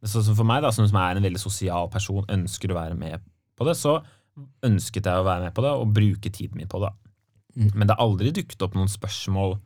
[0.00, 3.20] Men så, for meg, da, som er en veldig sosial person, ønsker å være med
[3.56, 3.98] på det, så
[4.64, 6.92] ønsket jeg å være med på det og bruke tiden min på det.
[7.56, 7.70] Mm.
[7.74, 9.56] Men det har aldri dukket opp noen spørsmål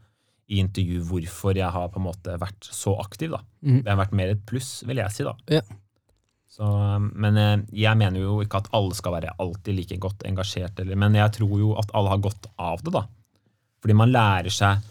[0.51, 3.31] i intervju hvorfor jeg har på en måte vært så aktiv.
[3.37, 3.45] da.
[3.63, 3.83] Mm.
[3.85, 5.27] Det har vært mer et pluss, vil jeg si.
[5.27, 5.37] da.
[5.61, 5.63] Ja.
[6.51, 6.67] Så,
[7.15, 10.99] men eh, jeg mener jo ikke at alle skal være alltid like godt engasjert, eller,
[10.99, 12.95] men jeg tror jo at alle har godt av det.
[12.97, 13.05] da.
[13.81, 14.83] Fordi man lærer seg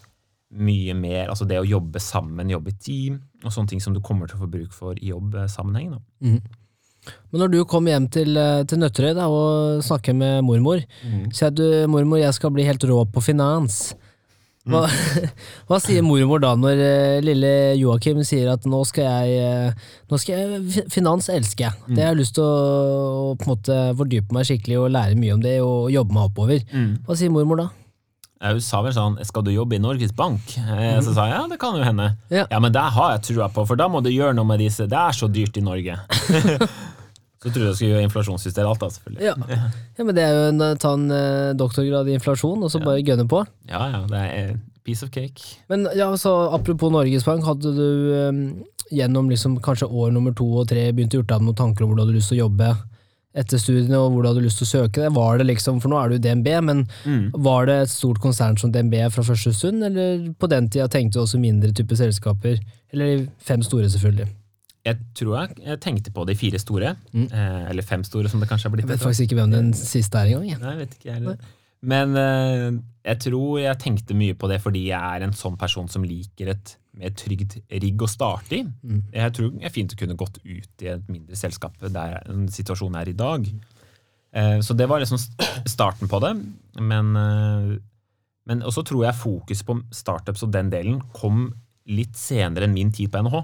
[0.49, 3.99] mye mer, altså det å jobbe sammen, jobbe i team, og sånne ting som du
[4.01, 5.91] kommer til å få bruk for i jobbsammenheng.
[5.97, 6.01] da.
[7.29, 10.81] Men når du kom hjem til, eh, til Nøtterøy da, og snakker med mormor,
[11.35, 13.93] sier du mormor, jeg skal bli helt rå på finans.
[14.69, 14.83] Hva,
[15.69, 20.19] hva sier mormor da når eh, lille Joakim sier at nå skal jeg, eh, nå
[20.21, 21.95] skal jeg Finans elsker jeg.
[21.95, 22.53] Det har jeg lyst til å,
[23.33, 26.31] å på en måte fordype meg skikkelig og lære mye om det og jobbe meg
[26.31, 26.65] oppover.
[27.05, 27.69] Hva sier mormor da?
[28.39, 30.53] Hun sa vel sånn 'skal du jobbe i Norges Bank'?
[30.57, 32.15] Eh, Så sa jeg ja, det kan jo hende.
[32.31, 32.45] Ja.
[32.49, 34.87] Ja, men det har jeg trua på, for da må du gjøre noe med disse.
[34.87, 35.97] Det er så dyrt i Norge.
[37.39, 39.23] så trodde jeg skulle gjøre inflasjonsjustere alt, da, selvfølgelig.
[39.23, 39.61] Ja.
[39.97, 43.03] ja, men det er jo en, ta en eh, doktorgrad i inflasjon, og så bare
[43.05, 43.45] gønne på.
[43.69, 45.55] Ja, ja, det er eh, piece of cake.
[45.71, 48.41] Men ja, så apropos Norges Bank, hadde du eh,
[48.91, 51.93] gjennom liksom kanskje år nummer to og tre begynt å gjøre deg noen tanker om
[51.93, 52.73] hvor du hadde lyst til å jobbe
[53.39, 55.13] etter studiene, og hvor du hadde lyst til å søke det?
[55.15, 56.81] Var det liksom, for nå er du i DNB, men
[57.45, 61.19] var det et stort konsern som DNB fra første stund, eller på den tida tenkte
[61.19, 62.57] du også mindre type selskaper?
[62.89, 64.27] Eller fem store, selvfølgelig.
[64.89, 68.49] Jeg tror jeg, jeg tenkte på de fire store, eh, eller fem store, som det
[68.49, 68.87] kanskje har blitt.
[68.87, 70.49] Jeg vet faktisk ikke hvem den siste er engang.
[70.49, 70.59] Ja.
[70.63, 71.39] Nei, jeg vet ikke jeg.
[71.89, 72.67] Men eh,
[73.07, 76.51] jeg tror jeg tenkte mye på det fordi jeg er en sånn person som liker
[76.51, 78.65] et mer trygt rigg å starte i.
[79.15, 82.17] Jeg tror er fint kunne gått ut i et mindre selskap der
[82.51, 83.47] situasjonen er i dag.
[84.35, 85.21] Eh, Så det var liksom
[85.65, 86.33] starten på det.
[86.81, 87.77] Men, eh,
[88.49, 91.53] men også tror jeg fokus på startups og den delen kom
[91.89, 93.39] litt senere enn min tid på NHH.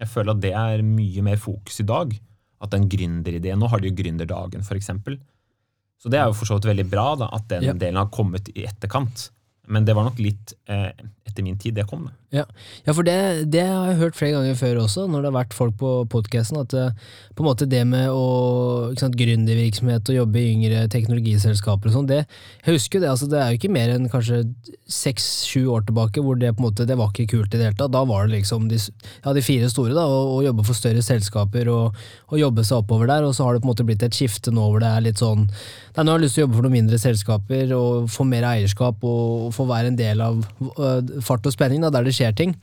[0.00, 2.14] Jeg føler at det er mye mer fokus i dag.
[2.60, 4.90] At den gründerideen Nå har de jo Gründerdagen, f.eks.
[6.00, 7.72] Så det er jo for så vidt veldig bra da, at den Ja.
[7.76, 9.30] delen har kommet i etterkant.
[9.68, 10.92] Men det var nok litt eh,
[11.28, 12.04] etter min tid det kom.
[12.08, 12.12] Da.
[12.30, 12.44] Ja,
[12.86, 15.54] ja for det, det har jeg hørt flere ganger før også, når det har vært
[15.56, 16.84] folk på podkasten, at det,
[17.34, 22.06] på en måte det med å sant, gründervirksomhet og jobbe i yngre teknologiselskaper og sånn,
[22.06, 24.44] det Jeg husker jo det, altså det er jo ikke mer enn kanskje
[24.86, 27.78] seks-sju år tilbake hvor det på en måte, det var ikke kult i det hele
[27.80, 27.90] tatt.
[27.94, 31.72] Da var det liksom de, ja, de fire store, da, å, jobbe for større selskaper
[31.74, 31.98] og,
[32.30, 34.54] og jobbe seg oppover der, og så har det på en måte blitt et skifte
[34.54, 36.66] nå hvor det er litt sånn Nei, nå har jeg lyst til å jobbe for
[36.66, 40.38] noen mindre selskaper og få mer eierskap og, og få være en del av
[40.78, 42.54] uh, fart og spenning, da, der det skjer ting.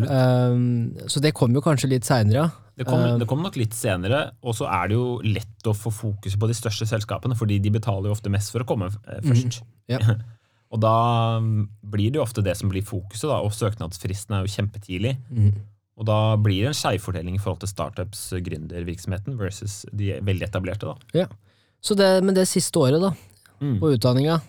[0.00, 2.50] Um, så det kom jo kanskje litt seinere, ja.
[2.74, 5.92] Det kom, det kom nok litt senere, og så er det jo lett å få
[5.94, 9.28] fokus på de største selskapene, fordi de betaler jo ofte mest for å komme først.
[9.28, 9.60] først.
[9.92, 10.00] Ja.
[10.74, 10.94] og da
[11.38, 11.60] mm,
[11.92, 15.14] blir det jo ofte det som blir fokuset, da, og søknadsfristen er jo kjempetidlig.
[15.30, 15.52] Mm.
[16.02, 20.48] Og da blir det en skjevfordeling i forhold til startups, eh, gründervirksomheten, versus de veldig
[20.48, 20.90] etablerte.
[20.90, 21.22] da.
[21.22, 21.30] ja.
[21.84, 23.12] Så det, men det siste året, da,
[23.62, 23.78] Mm.
[23.78, 24.40] på utdanninga,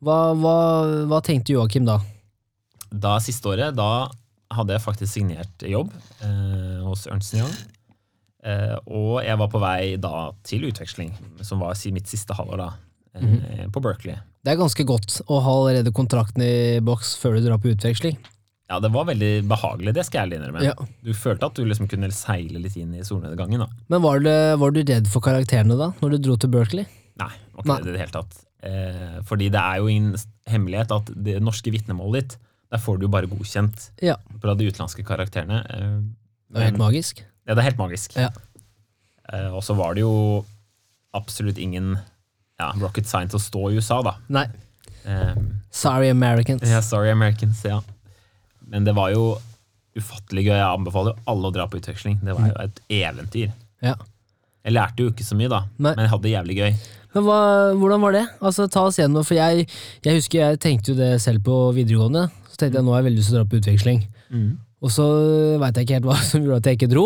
[0.00, 0.54] hva, hva,
[1.10, 1.98] hva tenkte Joakim da?
[3.02, 4.08] Da siste året, da
[4.54, 5.90] hadde jeg faktisk signert jobb
[6.24, 7.52] eh, hos Ernst Young.
[8.46, 11.10] Eh, og jeg var på vei da til utveksling,
[11.44, 12.70] som var mitt siste halvår da,
[13.18, 14.20] eh, på Berkeley.
[14.46, 18.18] Det er ganske godt å ha allerede kontrakten i boks før du drar på utveksling.
[18.70, 20.62] Ja, det var veldig behagelig, det skal jeg ærlig innrømme.
[20.66, 20.74] Ja.
[21.06, 23.68] Du følte at du liksom kunne seile litt inn i solnedgangen da.
[23.92, 26.88] Men var, det, var du redd for karakterene da, når du dro til Berkeley?
[27.18, 27.78] Nei, var ikke Nei.
[27.84, 28.40] det i det hele tatt.
[28.66, 30.18] Eh, fordi det er jo ingen
[30.50, 32.36] hemmelighet at det norske vitnemålet ditt,
[32.72, 34.16] der får du jo bare godkjent Ja.
[34.42, 35.62] på de utenlandske karakterene.
[35.70, 36.16] Men,
[36.52, 37.22] Det er helt magisk.
[37.46, 38.16] Ja, det er helt magisk.
[38.18, 38.30] Ja.
[39.32, 40.44] Eh, og så var det jo
[41.14, 41.96] absolutt ingen
[42.58, 44.16] ja, rocket science å stå i USA, da.
[44.28, 44.46] Nei.
[45.06, 46.62] Um, Sorry Americans.
[46.66, 47.80] ja, sorry Americans, ja.
[48.66, 49.36] Men det var jo
[49.96, 50.56] ufattelig gøy.
[50.56, 52.18] Jeg anbefaler jo alle å dra på utveksling.
[52.26, 53.52] Det var jo et eventyr.
[53.84, 53.94] Ja.
[54.66, 55.92] Jeg lærte jo ikke så mye, da, Nei.
[55.94, 56.72] men jeg hadde det jævlig gøy.
[57.14, 57.36] Men hva,
[57.78, 58.24] hvordan var det?
[58.42, 59.68] Altså, ta oss gjennom, for jeg,
[60.04, 62.26] jeg husker jeg tenkte jo det selv på videregående.
[62.56, 64.04] Så tenkte jeg nå har jeg veldig lyst til å dra på utveksling.
[64.84, 65.04] Og så
[65.60, 67.02] veit jeg ikke helt hva som gjorde at jeg ikke dro.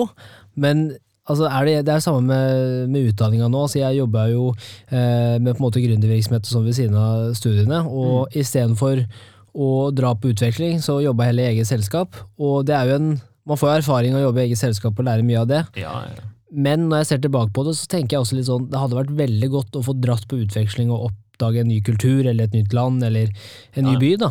[0.60, 0.84] Men
[1.26, 3.64] altså, er det, det er det samme med, med utdanninga nå.
[3.66, 4.44] Altså, jeg jobba jo
[4.90, 7.82] eh, med på en måte gründervirksomhet og sånn ved siden av studiene.
[7.90, 9.02] Og istedenfor
[9.50, 12.14] å dra på utveksling, så jobba jeg heller i eget selskap.
[12.38, 13.10] Og det er jo en
[13.50, 15.60] Man får jo erfaring av å jobbe i eget selskap og lære mye av det.
[15.80, 16.26] Ja, ja.
[16.52, 18.98] Men når jeg ser tilbake på det, så tenker jeg også litt sånn det hadde
[18.98, 22.54] vært veldig godt å få dratt på utveksling og oppdage en ny kultur eller et
[22.54, 23.30] nytt land eller
[23.78, 23.98] en ny Ja.
[24.02, 24.30] by, da.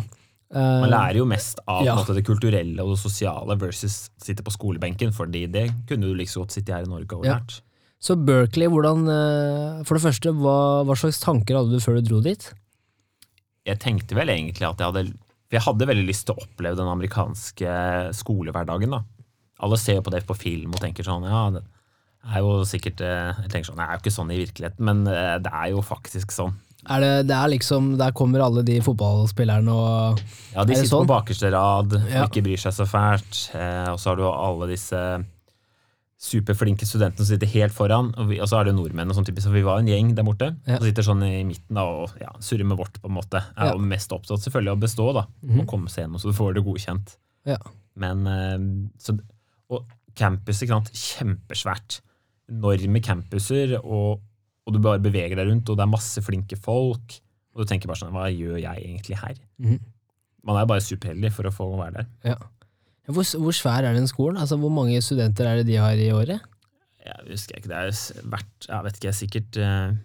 [0.50, 1.94] Eh, Man lærer jo mest av Ja.
[1.96, 6.30] måte, det kulturelle og det sosiale versus sitte på skolebenken, fordi det kunne du like
[6.30, 7.38] så godt sitte her i Norge og Ja.
[8.00, 12.08] Så Berkeley, hvordan eh, For det første, hva, hva slags tanker hadde du før du
[12.08, 12.52] dro dit?
[13.66, 15.12] Jeg tenkte vel egentlig at jeg hadde
[15.50, 17.70] jeg hadde veldig lyst til å oppleve den amerikanske
[18.14, 18.90] skolehverdagen.
[18.94, 19.00] da.
[19.60, 21.64] Alle ser jo på det på film og tenker sånn Ja, det
[22.34, 25.06] er jo sikkert eh, Jeg tenker sånn, det er jo ikke sånn i virkeligheten, men
[25.10, 26.54] eh, det er jo faktisk sånn.
[26.88, 30.20] Er det, det er liksom, Der kommer alle de fotballspillerne og
[30.54, 31.06] Ja, De Er sitter sånn?
[31.06, 32.24] på bakerste rad Ja.
[32.26, 33.50] ikke bryr seg så fælt.
[33.54, 35.02] Eh, og så har du alle disse
[36.20, 38.10] superflinke studentene som sitter helt foran.
[38.20, 39.46] Og, vi, og så er det nordmenn og sånn typisk.
[39.48, 40.50] Så vi var en gjeng der borte.
[40.68, 40.76] Ja.
[40.76, 43.40] Som sitter sånn i midten da, og ja, surrer med vårt, på en måte.
[43.56, 45.24] Er jo mest opptatt selvfølgelig av å bestå, da.
[45.56, 47.14] Og komme seg gjennom så du får det godkjent.
[47.48, 47.56] Ja.
[47.96, 48.58] Men eh,
[49.00, 49.16] så,
[49.72, 49.86] Og
[50.18, 50.92] campus, ikke sant.
[50.92, 52.00] Kjempesvært.
[52.50, 54.20] Enorme campuser, og,
[54.70, 57.16] og du bare beveger deg rundt, og det er masse flinke folk.
[57.50, 59.40] Og du tenker bare sånn Hva gjør jeg egentlig her?
[59.58, 59.80] Mm.
[60.46, 62.06] Man er bare superheldig for å få være der.
[62.30, 62.36] Ja.
[63.10, 64.38] Hvor, hvor svær er den skolen?
[64.38, 66.46] Altså, Hvor mange studenter er det de har i året?
[67.00, 69.96] Jeg husker ikke, det er hvert Jeg vet ikke, sikkert eh,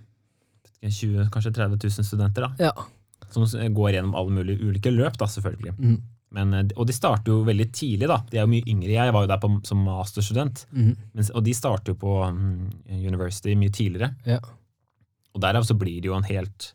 [0.66, 2.72] vet ikke, 20, kanskje 30 000 studenter, da.
[2.72, 3.30] Ja.
[3.30, 5.76] Som går gjennom alle mulige ulike løp, da, selvfølgelig.
[5.78, 6.02] Mhm.
[6.36, 8.20] Men, eh, og de starter jo veldig tidlig, da.
[8.32, 8.92] De er jo mye yngre.
[8.98, 10.66] Jeg var jo der på, som masterstudent.
[10.76, 10.94] Mm.
[11.16, 14.12] Mens, og de starter jo på um, university mye tidligere.
[14.28, 14.42] Ja.
[15.36, 16.74] Og derav så blir det jo en helt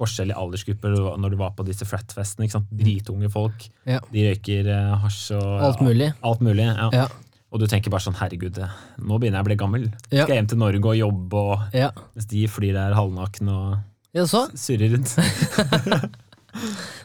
[0.00, 2.46] forskjell i aldersgrupper når du var på disse fratfestene.
[2.46, 2.70] ikke sant?
[2.72, 3.66] Dritunge folk.
[3.88, 3.98] Ja.
[4.12, 6.12] De røyker eh, hasj og Alt mulig.
[6.24, 6.88] Alt mulig, ja.
[6.96, 7.08] Ja.
[7.50, 9.86] Og du tenker bare sånn, herregud, eh, nå begynner jeg å bli gammel.
[10.08, 10.22] Ja.
[10.24, 11.90] Skal jeg hjem til Norge og jobbe, og, Ja.
[12.14, 13.78] mens de flyr der halvnakne og
[14.56, 15.16] surrer rundt.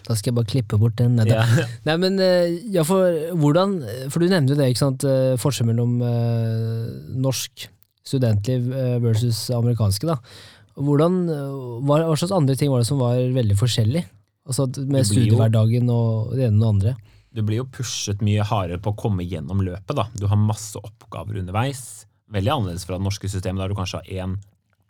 [0.06, 1.16] Da skal jeg bare klippe bort den.
[1.20, 1.46] Nei, ja.
[1.88, 3.78] Nei, men eh, ja, for hvordan
[4.14, 5.06] For du nevnte jo det, ikke sant?
[5.08, 6.92] eh, Forskjell mellom eh,
[7.26, 7.68] norsk
[8.06, 10.20] studentliv eh, versus amerikanske, da.
[10.76, 11.22] Hvordan,
[11.88, 14.02] hva, hva slags andre ting var det som var veldig forskjellig?
[14.46, 16.96] Altså med studiehverdagen og det ene og det andre.
[17.36, 19.96] Du blir jo pushet mye hardere på å komme gjennom løpet.
[19.98, 20.06] da.
[20.16, 22.06] Du har masse oppgaver underveis.
[22.32, 24.36] Veldig annerledes fra det norske systemet, der du kanskje har én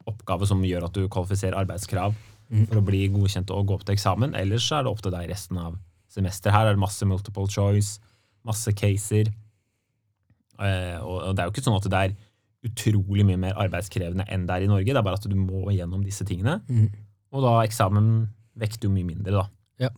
[0.10, 2.14] oppgave som gjør at du kvalifiserer arbeidskrav.
[2.70, 4.36] For å bli godkjent og gå opp til eksamen.
[4.38, 5.78] Ellers er det opp til deg resten av
[6.12, 6.54] semesteret.
[6.56, 8.00] Her er det masse multiple choice,
[8.46, 9.32] masse caser.
[10.62, 12.16] Eh, og det er jo ikke sånn at det er
[12.66, 14.90] utrolig mye mer arbeidskrevende enn det er i Norge.
[14.90, 16.60] Det er bare at du må gjennom disse tingene.
[16.70, 16.88] Mm.
[17.36, 18.10] Og da eksamen
[18.56, 19.46] vekter jo mye mindre, da.
[19.86, 19.92] Ja.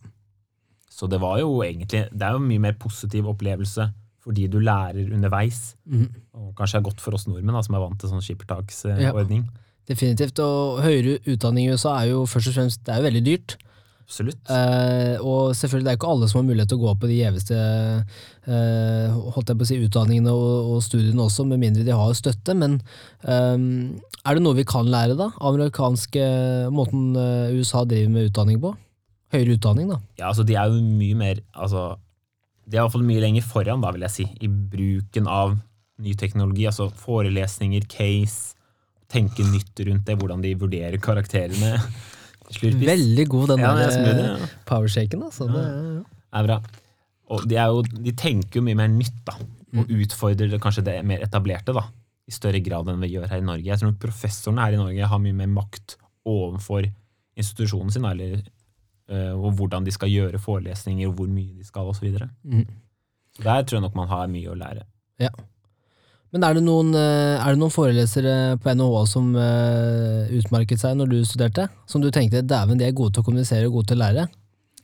[0.90, 3.84] Så det var jo egentlig Det er jo en mye mer positiv opplevelse
[4.28, 5.76] fordi du lærer underveis.
[5.86, 6.08] Mm.
[6.36, 8.24] Og kanskje er godt for oss nordmenn da, som er vant til sånn
[9.46, 9.62] Ja.
[9.88, 10.40] Definitivt.
[10.44, 13.56] Og høyere utdanning i USA er jo først og fremst det er jo veldig dyrt.
[14.08, 14.40] Absolutt.
[14.48, 17.16] Eh, og selvfølgelig det er ikke alle som har mulighet til å gå på de
[17.18, 21.92] gjeveste eh, holdt jeg på å si, utdanningene og, og studiene også, med mindre de
[21.92, 22.56] har støtte.
[22.56, 22.78] Men
[23.28, 23.60] eh,
[24.24, 26.24] er det noe vi kan lære da, av amerikanske
[26.72, 28.72] måten eh, USA driver med utdanning på?
[29.36, 30.00] Høyere utdanning, da.
[30.16, 31.98] Ja, altså de er jo mye mer altså,
[32.64, 35.58] De er i hvert fall mye lenger foran, da, vil jeg si, i bruken av
[36.00, 36.64] ny teknologi.
[36.70, 38.56] Altså forelesninger, case,
[39.08, 41.74] tenke nytt rundt det, hvordan de vurderer karakterene.
[42.54, 42.86] Slurpis.
[42.88, 44.48] Veldig god den Ja, der eh, ja.
[44.68, 45.22] powershaken.
[45.28, 45.48] Altså.
[45.52, 46.04] Det, er-
[46.40, 46.58] er bra.
[47.28, 49.34] Og de, er jo, de tenker jo mye mer nytt, da.
[49.76, 51.82] Og utfordrer kanskje det mer etablerte, da.
[52.28, 53.64] I større grad enn vi gjør her i Norge.
[53.68, 55.96] Jeg tror nok professorene her i Norge har mye mer makt
[56.28, 56.86] overfor
[57.38, 61.88] institusjonen sin, eller øh, og hvordan de skal gjøre forelesninger, og hvor mye de skal,
[61.92, 62.08] osv.
[62.16, 62.64] Så, Mhm.
[63.44, 64.82] der tror jeg nok man har mye å lære.
[66.32, 70.98] Men er det, noen, eh, er det noen forelesere på NHH som eh, utmerket seg
[70.98, 71.68] når du studerte?
[71.88, 74.26] Som du tenkte dæven, de er gode til å kommunisere og gode til å lære?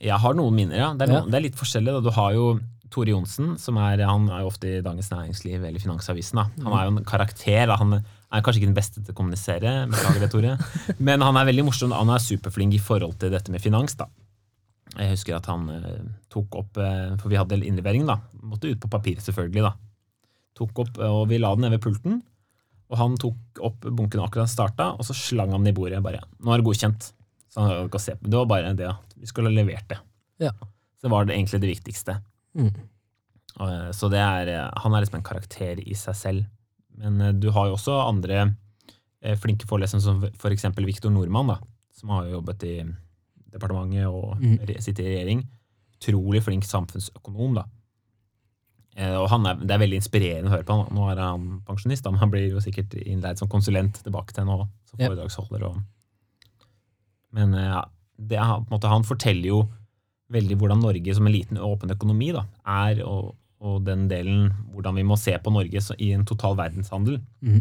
[0.00, 0.88] Jeg har noen minner, ja.
[0.96, 1.20] Det er, Ja.
[1.28, 1.92] det er litt forskjellig.
[1.98, 2.00] Da.
[2.00, 2.46] Du har jo
[2.94, 6.40] Tore Johnsen, som er, han er jo ofte i Dagens Næringsliv eller Finansavisen.
[6.40, 6.44] Da.
[6.64, 7.66] Han er jo en karakter.
[7.68, 7.76] Da.
[7.76, 10.56] Han er kanskje ikke den beste til å kommunisere, beklager det, Tore.
[11.10, 11.92] Men han er veldig morsom.
[11.92, 13.96] Han er superflink i forhold til dette med finans.
[14.00, 14.08] Da.
[14.96, 16.76] Jeg husker at han eh, tok opp
[17.18, 18.20] For vi hadde innlevering, da.
[18.46, 19.62] Måtte ut på papir, selvfølgelig.
[19.68, 19.74] da.
[20.54, 22.22] Tok opp, eh, og Vi la den ned ved pulten.
[22.90, 26.02] Og han tok opp bunken akkurat den starta, og så slang han den i bordet.
[26.02, 27.12] bare, 'Nå er det godkjent.'
[27.50, 28.28] Så han ikke å se på.
[28.28, 29.98] Det var bare det vi skulle ha levert det.
[30.40, 30.50] Ja.
[30.98, 32.20] Så det var det egentlig det viktigste.
[32.56, 32.74] Mm.
[33.60, 36.46] Eh, Så det er, eh, han er liksom en karakter i seg selv.
[36.96, 38.56] Men du har jo også andre
[39.36, 41.58] flinke forelesere, som eksempel Viktor Nordmann, da,
[41.92, 42.94] som har jo jobbet i
[43.50, 44.58] departementet og Mm.
[44.82, 45.46] sitter i regjering.
[46.00, 47.64] Utrolig flink samfunnsøkonom, da.
[48.96, 50.76] Eh, Og han er, det er veldig inspirerende å høre på.
[50.94, 54.60] Nå er han pensjonist, men han blir jo sikkert innleid som konsulent tilbake til nå,
[54.90, 55.64] som foredragsholder.
[55.70, 55.80] Og,
[57.34, 57.84] men eh, ja,
[58.18, 58.38] det,
[58.70, 59.62] måte, han forteller jo
[60.34, 64.94] veldig hvordan Norge som en liten åpen økonomi da, er, og, og den delen hvordan
[64.98, 67.18] vi må se på Norge så- i en total verdenshandel.
[67.44, 67.60] Mm.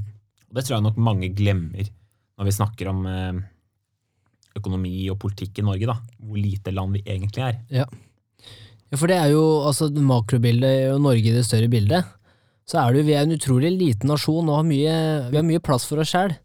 [0.50, 1.90] Og det tror jeg nok mange glemmer
[2.38, 3.42] når vi snakker om eh,
[4.58, 5.96] økonomi og politikk i Norge, da.
[6.22, 7.60] Hvor lite land vi egentlig er.
[7.74, 7.86] Ja,
[9.00, 12.06] for det er jo altså makrobildet og Norge i det større bildet.
[12.70, 14.96] Så er det jo, vi er en utrolig liten nasjon og har mye,
[15.32, 16.36] vi har mye plass for oss sjæl.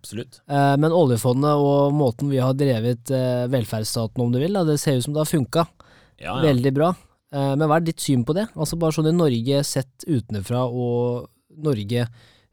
[0.00, 0.40] Absolutt.
[0.48, 4.78] Eh, men oljefondet og måten vi har drevet eh, velferdsstaten om du vil, da, det
[4.80, 5.66] ser ut som det har funka
[6.20, 6.40] Ja, ja.
[6.48, 6.90] veldig bra.
[7.34, 8.48] Eh, men hva er ditt syn på det?
[8.56, 11.28] Altså Bare sånn i Norge sett utenfra og
[11.60, 12.08] Norge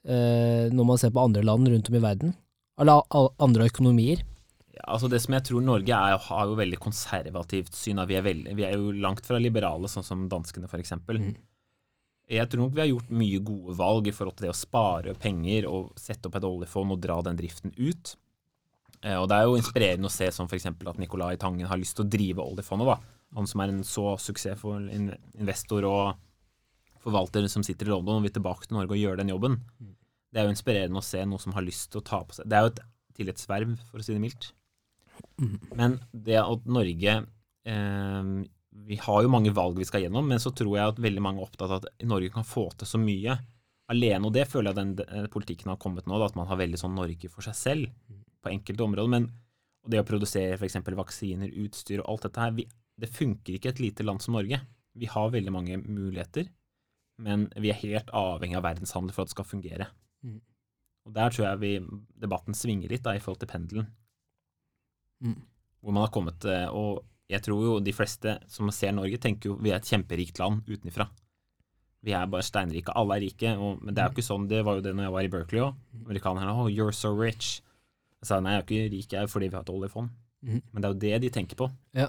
[0.07, 2.29] når man ser på andre land rundt om i verden.
[2.79, 3.01] Eller
[3.43, 4.21] andre økonomier.
[4.83, 8.01] Altså det som jeg tror Norge er, har jo veldig konservativt syn.
[8.09, 10.93] Vi er, veldig, vi er jo langt fra liberale, sånn som danskene f.eks.
[11.07, 11.31] Mm.
[12.27, 15.15] Jeg tror nok vi har gjort mye gode valg i forhold til det å spare
[15.19, 18.17] penger og sette opp et oljefond og dra den driften ut.
[19.01, 20.67] Eh, og Det er jo inspirerende å se som f.eks.
[20.67, 22.91] at Nicolai Tangen har lyst til å drive oljefondet.
[22.91, 22.97] da.
[23.37, 26.19] Han som er en så suksessfull investor og
[27.03, 29.57] forvalter som sitter i London og vil tilbake til Norge og gjøre den jobben.
[30.31, 32.49] Det er jo inspirerende å se noe som har lyst til å ta på seg
[32.49, 32.83] Det er jo et
[33.17, 34.51] tillitsverv, for å si det mildt.
[35.77, 37.13] Men det at Norge
[37.69, 38.29] eh,
[38.87, 41.41] Vi har jo mange valg vi skal gjennom, men så tror jeg at veldig mange
[41.41, 43.37] er opptatt av at Norge kan få til så mye
[43.91, 44.27] alene.
[44.27, 46.79] Og det føler jeg den eh, politikken har kommet nå, da, at man har veldig
[46.81, 49.13] sånn Norge for seg selv på enkelte områder.
[49.15, 49.29] Men
[49.87, 50.81] og det å produsere f.eks.
[50.83, 52.65] vaksiner, utstyr og alt dette her, vi,
[52.99, 54.59] det funker ikke i et lite land som Norge.
[54.97, 56.49] Vi har veldig mange muligheter,
[57.23, 59.87] men vi er helt avhengig av verdenshandel for at det skal fungere.
[60.27, 60.41] Mm.
[61.07, 61.71] Og der tror jeg vi,
[62.19, 63.87] debatten svinger litt da, i forhold til pendelen
[65.23, 65.37] Mm.
[65.81, 69.49] hvor man har kommet eh, Og jeg tror jo de fleste som ser Norge, tenker
[69.49, 71.09] jo vi er et kjemperikt land utenfra.
[72.05, 72.93] Vi er bare steinrike.
[72.95, 73.51] Alle er rike.
[73.59, 74.45] Og, men det er jo ikke sånn.
[74.47, 75.81] Det var jo det når jeg var i Berkeley òg.
[76.05, 77.57] Amerikanerne oh, you're so rich.
[78.21, 80.13] Jeg sa nei, jeg er ikke rik, jeg er fordi vi har et oljefond.
[80.45, 80.61] Mm.
[80.71, 81.67] Men det er jo det de tenker på.
[81.97, 82.07] Ja.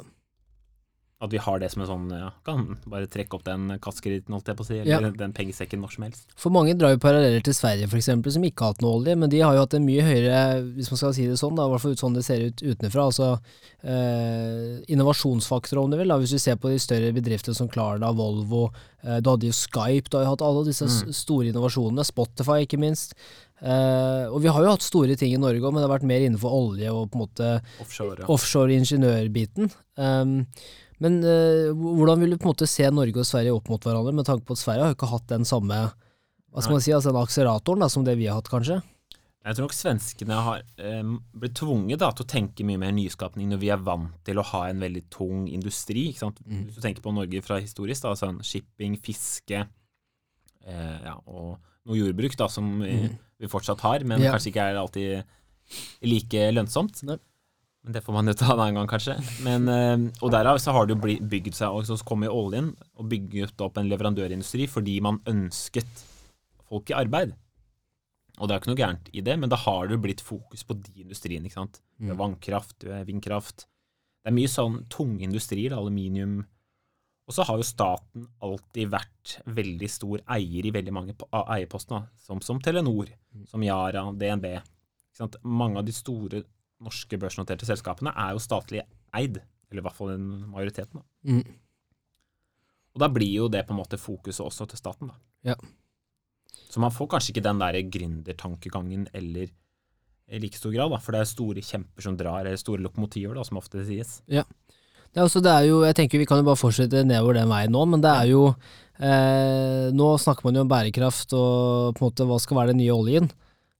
[1.19, 4.53] At vi har det som en sånn ja, Kan bare trekke opp den kassekreditten, holdt
[4.53, 5.01] jeg på å si, Ja.
[5.01, 6.29] eller den pengesekken når som helst.
[6.39, 9.33] For mange drar jo paralleller til Sverige, eksempel, som ikke har hatt noe olje, men
[9.33, 11.73] de har jo hatt en mye høyere, hvis man skal si det sånn, da, i
[11.73, 13.41] hvert fall ut sånn det ser ut utenfra, altså
[13.83, 16.07] eh, innovasjonsfaktor, om du vil.
[16.07, 16.21] Da.
[16.23, 18.69] Hvis du ser på de større bedriftene som Klarna, Volvo,
[19.03, 21.13] eh, du hadde jo Skype, du har jo hatt alle disse mm.
[21.19, 23.19] store innovasjonene, Spotify ikke minst.
[23.59, 26.07] Uh, og vi har jo hatt store ting i Norge òg, men det har vært
[26.07, 27.49] mer innenfor olje og på en måte
[27.83, 28.21] Offshore.
[28.21, 28.29] Ja.
[28.31, 29.73] offshore ingeniørbiten.
[29.99, 30.45] Um,
[31.01, 34.13] men eh, hvordan vil du på en måte se Norge og Sverige opp mot hverandre,
[34.15, 35.81] med tanke på at Sverige har jo ikke hatt den samme
[36.49, 36.79] hva skal Nei.
[36.79, 38.81] man si, altså den akseleratoren da, som det vi har hatt, kanskje?
[39.49, 43.49] Jeg tror nok svenskene har eh, blitt tvunget da, til å tenke mye mer nyskapning
[43.53, 46.09] når vi er vant til å ha en veldig tung industri.
[46.11, 46.41] Ikke sant?
[46.45, 46.65] Mm.
[46.67, 49.63] Hvis du tenker på Norge fra historisk, da, sånn shipping, fiske
[50.67, 51.57] eh, ja, og
[51.89, 53.17] noe jordbruk da, som vi, Mm.
[53.41, 54.33] vi fortsatt har, men Ja.
[54.35, 55.25] kanskje ikke er alltid
[56.03, 57.03] like lønnsomt.
[57.05, 57.17] Nei.
[57.89, 59.15] Det får man jo ta en annen gang, kanskje.
[59.47, 62.75] Men, eh, og derav så har det jo bygd seg, også, så kom jo oljen
[63.01, 66.05] og bygget opp en leverandørindustri fordi man ønsket
[66.69, 67.33] folk i arbeid.
[68.39, 70.63] Og det er ikke noe gærent i det, men da har det jo blitt fokus
[70.69, 71.49] på de industriene.
[71.49, 71.81] ikke sant?
[71.97, 73.67] Du har vannkraft, du har vindkraft.
[74.23, 76.43] Det er mye sånn tunge industrier, aluminium.
[77.29, 82.41] Og så har jo staten alltid vært veldig stor eier i veldig mange eierposter, som,
[82.45, 83.11] som Telenor,
[83.49, 84.47] som Yara, DNB.
[85.43, 86.45] Mange av de store
[86.85, 88.83] norske børsnoterte selskapene er jo statlig
[89.17, 91.01] eid, eller i hvert fall den majoriteten.
[91.01, 91.35] Da.
[91.35, 91.59] Mm.
[92.97, 95.19] Og da blir jo det på en måte fokuset også til staten, da.
[95.53, 95.57] Ja.
[96.69, 99.51] Så man får kanskje ikke den der gründertankegangen eller
[100.29, 103.39] i like stor grad, da, for det er store kjemper som drar, eller store lokomotiver,
[103.39, 104.19] da, som ofte sies.
[104.29, 104.45] Ja,
[105.17, 107.85] altså det er jo, jeg tenker Vi kan jo bare fortsette nedover den veien nå,
[107.89, 112.27] men det er jo eh, Nå snakker man jo om bærekraft og på en måte
[112.29, 113.31] hva skal være den nye oljen.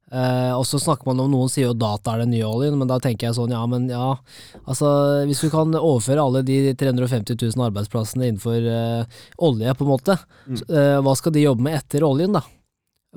[0.09, 2.89] Eh, og så snakker man om Noen sier jo data er den nye oljen, men
[2.89, 4.15] da tenker jeg sånn, ja, men ja
[4.63, 4.89] Altså,
[5.29, 10.17] hvis du kan overføre alle de 350 000 arbeidsplassene innenfor uh, olje, på en måte,
[10.47, 10.63] mm.
[10.71, 12.45] uh, hva skal de jobbe med etter oljen, da?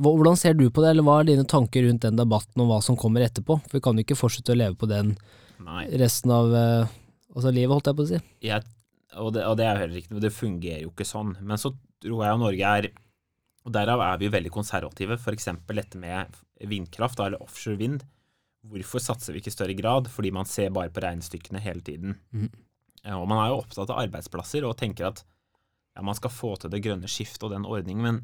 [0.01, 2.79] Hvordan ser du på det, eller hva er dine tanker rundt den debatten om hva
[2.83, 3.59] som kommer etterpå?
[3.67, 5.13] For vi kan jo ikke fortsette å leve på den
[5.63, 5.83] Nei.
[5.99, 6.55] resten av
[7.35, 8.21] altså livet, holdt jeg på å si.
[8.47, 8.67] Jeg,
[9.17, 11.35] og, det, og det er jo heller riktig, men det fungerer jo ikke sånn.
[11.43, 12.89] Men så tror jeg jo Norge er
[13.61, 15.19] Og derav er vi veldig konservative.
[15.19, 15.51] F.eks.
[15.69, 16.39] dette med
[16.69, 18.03] vindkraft, da, eller offshore vind.
[18.69, 20.09] Hvorfor satser vi ikke i større grad?
[20.11, 22.17] Fordi man ser bare på regnestykkene hele tiden.
[22.35, 22.49] Mm.
[23.17, 25.23] Og man er jo opptatt av arbeidsplasser og tenker at
[25.95, 28.19] ja, man skal få til det grønne skiftet og den ordningen, men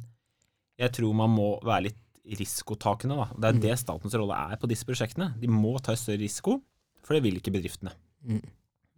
[0.77, 2.03] jeg tror man må være litt
[2.37, 3.17] risikotakende.
[3.17, 3.27] Da.
[3.33, 5.31] Det er det statens rolle er på disse prosjektene.
[5.41, 6.59] De må ta større risiko,
[7.01, 7.95] for det vil ikke bedriftene.
[8.27, 8.43] Mm.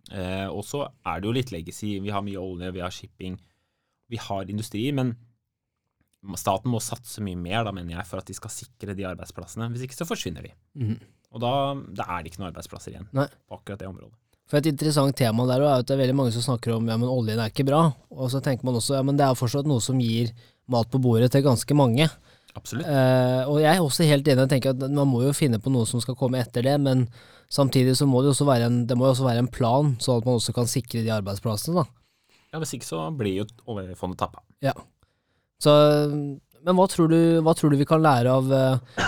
[0.09, 1.95] Eh, og så er det jo litt legacy.
[2.03, 3.37] Vi har mye olje, vi har shipping,
[4.09, 5.13] vi har industri, men
[6.39, 9.69] staten må satse mye mer, da, mener jeg, for at de skal sikre de arbeidsplassene.
[9.73, 10.51] Hvis ikke så forsvinner de.
[10.79, 10.97] Mm.
[11.35, 11.51] Og da,
[11.95, 13.27] da er det ikke noen arbeidsplasser igjen Nei.
[13.47, 14.17] på akkurat det området.
[14.49, 16.95] For et interessant tema der er at det er veldig mange som snakker om ja,
[16.97, 17.83] men oljen er ikke bra.
[18.09, 20.31] Og så tenker man også ja, men det er fortsatt noe som gir
[20.69, 22.09] mat på bordet til ganske mange.
[22.57, 22.87] Absolutt.
[22.89, 25.71] Eh, og jeg er også helt enig og tenker at man må jo finne på
[25.73, 27.05] noe som skal komme etter det, men
[27.53, 30.27] samtidig så må det også være en, det må også være en plan, sånn at
[30.27, 31.83] man også kan sikre de arbeidsplassene.
[31.83, 32.39] da.
[32.49, 34.41] Ja, Hvis ikke så blir jo oljefondet tappa.
[34.65, 34.73] Ja.
[35.59, 35.71] Så,
[36.63, 39.01] men hva tror, du, hva tror du vi kan lære av eh,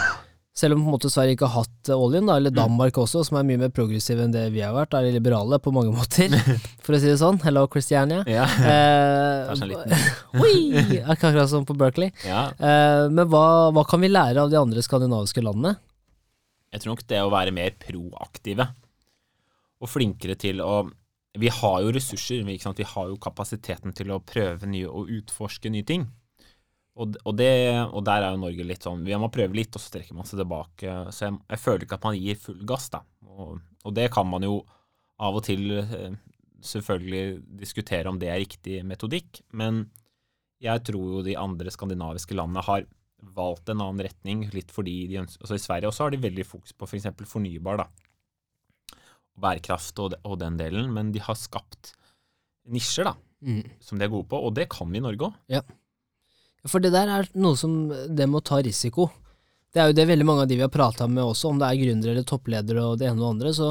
[0.52, 3.22] Selv om på en måte Sverige ikke har hatt eh, oljen, da, eller Danmark også,
[3.24, 6.36] som er mye mer progressive enn det vi har vært, er liberale på mange måter,
[6.84, 7.40] for å si det sånn.
[7.46, 8.26] Hello, Christiania.
[8.28, 8.50] Ja.
[8.68, 9.96] Eh,
[10.44, 11.00] Oi!
[11.08, 12.12] Akkurat som på Berkeley.
[12.28, 12.50] ja.
[12.60, 15.78] Eh, men hva, hva kan vi lære av de andre skandinaviske landene?
[16.76, 18.68] Jeg tror nok det å være mer proaktive
[19.82, 20.84] og flinkere til å
[21.40, 25.88] Vi har jo ressurser, vi har jo kapasiteten til å prøve nye og utforske nye
[25.88, 26.10] ting.
[27.00, 27.52] Og, og, det,
[27.96, 30.28] og der er jo Norge litt sånn Vi må prøve litt, og så trekker man
[30.28, 30.96] seg tilbake.
[31.16, 33.02] Så jeg, jeg føler ikke at man gir full gass, da.
[33.32, 34.60] Og, og det kan man jo
[35.22, 36.18] av og til eh,
[36.66, 37.26] selvfølgelig
[37.62, 39.86] diskutere om det er riktig metodikk, men
[40.62, 42.86] jeg tror jo de andre skandinaviske landene har
[43.38, 46.46] valgt en annen retning, litt fordi de ønsker altså I Sverige også har de veldig
[46.46, 47.10] fokus på f.eks.
[47.18, 49.00] For fornybar, da.
[49.42, 51.94] Bærekraft og, og den delen, men de har skapt
[52.70, 53.16] nisjer, da,
[53.82, 55.38] som de er gode på, og det kan vi i Norge òg.
[56.70, 59.10] For det der er noe som Det med å ta risiko.
[59.74, 61.68] Det er jo det veldig mange av de vi har prata med også, om det
[61.70, 63.70] er gründere eller toppledere og det ene og det andre, så,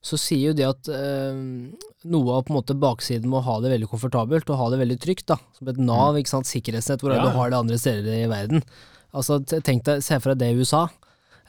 [0.00, 1.40] så sier jo de at øh,
[2.06, 4.78] noe av på en måte baksiden med å ha det veldig komfortabelt og ha det
[4.84, 7.24] veldig trygt, da, som et Nav, ikke sant, sikkerhetsnett, hvor Ja.
[7.26, 8.62] du har det andre steder i verden.
[9.10, 10.84] Altså, tenk deg, se for deg det i USA.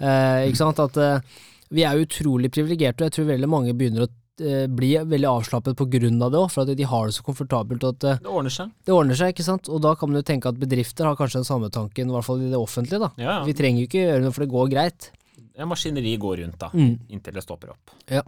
[0.01, 1.21] Eh, ikke sant, at øh,
[1.69, 5.77] vi er utrolig privilegerte, og jeg tror veldig mange begynner å eh, bli veldig avslappet
[5.77, 7.83] på grunn av det òg, for at de har det så komfortabelt.
[7.87, 8.71] at eh, Det ordner seg.
[8.85, 9.69] det ordner seg, ikke sant?
[9.69, 12.25] Og da kan man jo tenke at bedrifter har kanskje den samme tanken, i hvert
[12.25, 13.11] fall i det offentlige, da.
[13.21, 15.11] Ja, Vi trenger jo ikke gjøre noe, for det går greit.
[15.57, 15.65] ja.
[15.65, 16.99] Maskineri går rundt, da, Mm.
[17.09, 17.91] inntil det stopper opp.
[18.09, 18.21] Ja.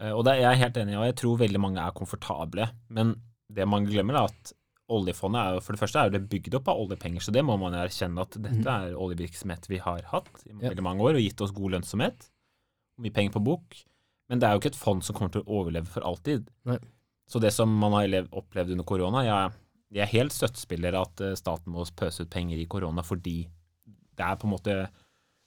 [0.00, 2.70] Eh, Og det er jeg helt enig i, og jeg tror veldig mange er komfortable.
[2.88, 3.16] Men
[3.52, 4.52] det mange glemmer, er at
[4.90, 7.58] oljefondet er jo for det første er det bygd opp av oljepenger, så det må
[7.58, 10.60] man erkjenne at dette er oljevirksomhet vi har hatt i Mm.
[10.60, 12.28] Veldig mange år, og gitt oss god lønnsomhet.
[13.00, 13.62] Mye penger på bok.
[14.32, 16.46] Men det er jo ikke et fond som kommer til å overleve for alltid.
[16.64, 16.78] Nei.
[17.28, 19.52] Så det som man har opplevd under korona, jeg,
[19.92, 23.42] jeg er helt støttespiller at eh, staten må pøse ut penger i korona fordi
[24.16, 24.76] det er på en måte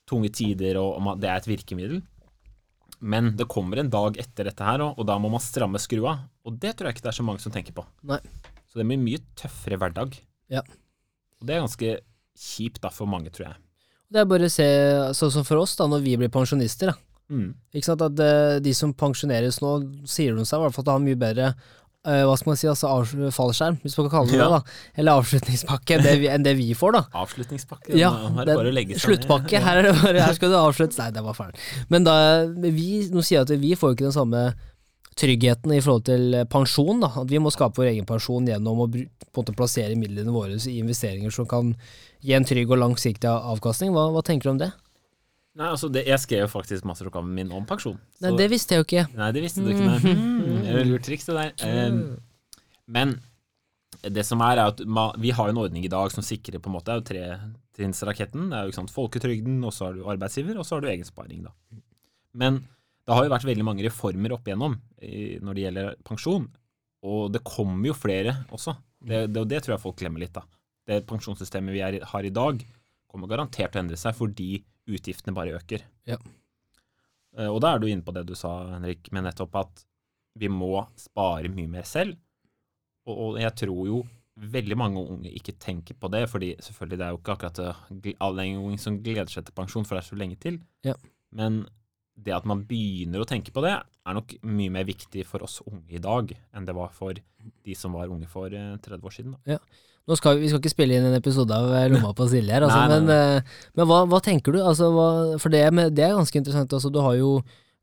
[0.05, 2.03] tunge tider, og det er et virkemiddel.
[3.01, 6.15] Men det kommer en dag etter dette her òg, og da må man stramme skrua.
[6.45, 7.85] Og det tror jeg ikke det er så mange som tenker på.
[8.05, 8.21] Nei.
[8.69, 10.17] Så det blir mye tøffere hverdag.
[10.53, 10.61] Ja.
[11.41, 11.91] Og det er ganske
[12.37, 13.61] kjipt da for mange, tror jeg.
[14.13, 14.69] Det er bare å se,
[15.17, 17.04] sånn som for oss, da, når vi blir pensjonister, da.
[17.31, 17.55] Mm.
[17.73, 19.71] Ikke sant, at eh, De som pensjoneres nå,
[20.05, 21.47] sier de seg i hvert fall at de har mye bedre
[22.05, 22.91] eh, hva skal man si, altså
[23.33, 24.45] fallskjerm, hvis man kan kalle det Ja.
[24.51, 24.91] det, da.
[25.01, 27.01] Eller avslutningspakke det vi, enn det vi får, da.
[27.23, 27.95] Avslutningspakke.
[27.97, 29.57] Ja, her er det det- bare å legge seg Sluttpakke.
[29.65, 30.99] Her, er det bare, her skal du avsluttes.
[31.01, 31.57] Nei, det var feil.
[31.89, 32.15] Men da,
[32.61, 34.45] vi, nå sier jeg at vi får jo ikke den samme
[35.15, 36.99] tryggheten i forhold til pensjon.
[37.01, 39.09] da, At vi må skape vår egen pensjon gjennom å på en
[39.41, 41.73] måte plassere midlene våre i investeringer som kan
[42.21, 43.91] gi en trygg og langsiktig avkastning.
[43.95, 44.71] Hva, hva tenker du om det?
[45.55, 47.95] Nei, altså det, Jeg skrev jo faktisk masteroppgaven min om pensjon.
[48.23, 49.05] Nei, Det visste jeg jo ikke.
[49.15, 49.87] Nei, det visste du ikke.
[49.87, 49.99] Nei.
[50.03, 51.53] Hmm, det er lurt triks, det der.
[51.63, 52.59] Eh,
[52.91, 53.15] men
[54.03, 54.81] det som er, er at
[55.21, 58.49] vi har en ordning i dag som sikrer på en måte, det er jo tretrinnsraketten.
[58.51, 60.91] Det er jo ikke sant, folketrygden, og så har du arbeidsgiver, og så har du
[60.91, 61.47] egensparing.
[61.47, 61.53] da.
[62.35, 62.59] Men
[63.05, 66.47] det har jo vært veldig mange reformer opp igjennom i, når det gjelder pensjon.
[67.05, 68.75] Og det kommer jo flere også.
[69.05, 70.33] Det, det, og det tror jeg folk glemmer litt.
[70.35, 70.43] da.
[70.85, 72.61] Det pensjonssystemet vi er, har i dag,
[73.09, 74.49] kommer garantert til å endre seg fordi
[74.87, 75.85] utgiftene bare øker.
[76.09, 76.17] Ja.
[77.37, 79.85] Eh, Og da er du inne på det du sa, Henrik, med nettopp at
[80.35, 82.17] vi må spare mye mer selv.
[83.07, 84.03] Og, jeg tror jo
[84.35, 88.13] veldig mange unge ikke tenker på det, fordi selvfølgelig det er jo ikke akkurat eh,
[88.25, 90.57] alle unge som gleder seg til pensjon, for det er så lenge til.
[90.83, 90.95] Ja.
[91.31, 91.61] Men
[92.15, 95.61] det at man begynner å tenke på det, er nok mye mer viktig for oss
[95.67, 99.15] unge i dag enn det var for de som var unge for eh, 30 år
[99.15, 99.35] siden.
[99.35, 99.41] Da.
[99.55, 99.59] Nå
[100.13, 102.61] skal vi, vi skal ikke spille inn en episode av eh, Lomma på Silje her,
[102.67, 104.59] altså, Nei, nei, men, eh, men hva, hva tenker du?
[104.61, 105.07] Altså, hva,
[105.41, 105.63] for det,
[105.97, 106.73] det er ganske interessant.
[106.77, 107.31] Altså, du har jo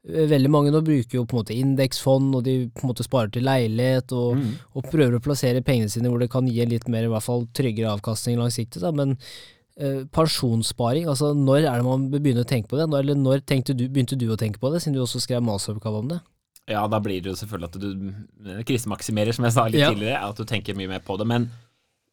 [0.06, 3.02] eh, Veldig mange nå bruker jo på en måte indeksfond, og de på en måte
[3.06, 4.52] sparer til leilighet, og, Mm.
[4.78, 7.26] og prøver å plassere pengene sine hvor det kan gi en litt mer, i hvert
[7.26, 8.80] fall tryggere avkastning langsiktig.
[8.82, 8.90] Da.
[8.94, 9.16] Men
[9.78, 12.86] eh, pensjonssparing, altså når er det man begynner å tenke på det?
[12.90, 13.42] Når, eller når
[13.74, 16.20] du, begynte du å tenke på det, siden du også skrev masteroppgave om det?
[16.70, 19.90] Ja, da blir det jo selvfølgelig at du krisemaksimerer, som jeg sa litt Ja.
[19.90, 21.26] tidligere, at du tenker mye mer på det.
[21.26, 21.50] Men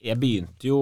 [0.03, 0.79] jeg begynte jo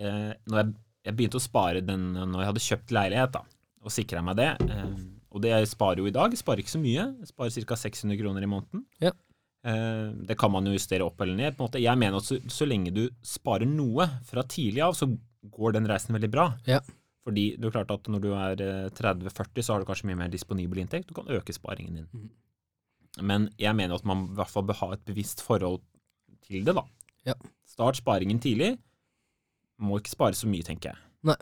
[0.00, 0.72] eh, når jeg,
[1.08, 3.44] jeg begynte å spare den når jeg hadde kjøpt leilighet, da,
[3.84, 4.50] og sikra meg det.
[4.66, 4.96] Eh,
[5.36, 7.06] og det jeg sparer jo i dag, jeg sparer ikke så mye.
[7.20, 7.78] Jeg sparer ca.
[7.84, 8.84] 600 kroner i måneden.
[9.04, 9.12] Ja.
[9.66, 11.56] Eh, det kan man jo justere opp eller ned.
[11.56, 11.82] på en måte.
[11.82, 15.10] Jeg mener at så, så lenge du sparer noe fra tidlig av, så
[15.56, 16.48] går den reisen veldig bra.
[16.68, 16.80] Ja.
[17.26, 20.20] Fordi det er klart at når du er eh, 30-40, så har du kanskje mye
[20.22, 21.10] mer disponibel inntekt.
[21.10, 22.08] Du kan øke sparingen din.
[22.14, 22.30] Mm.
[23.26, 25.80] Men jeg mener at man i hvert fall bør ha et bevisst forhold
[26.46, 26.84] til det, da.
[27.26, 27.34] Ja.
[27.76, 28.72] Start sparingen tidlig.
[29.84, 31.00] Må ikke spare så mye, tenker jeg.
[31.28, 31.36] Nei.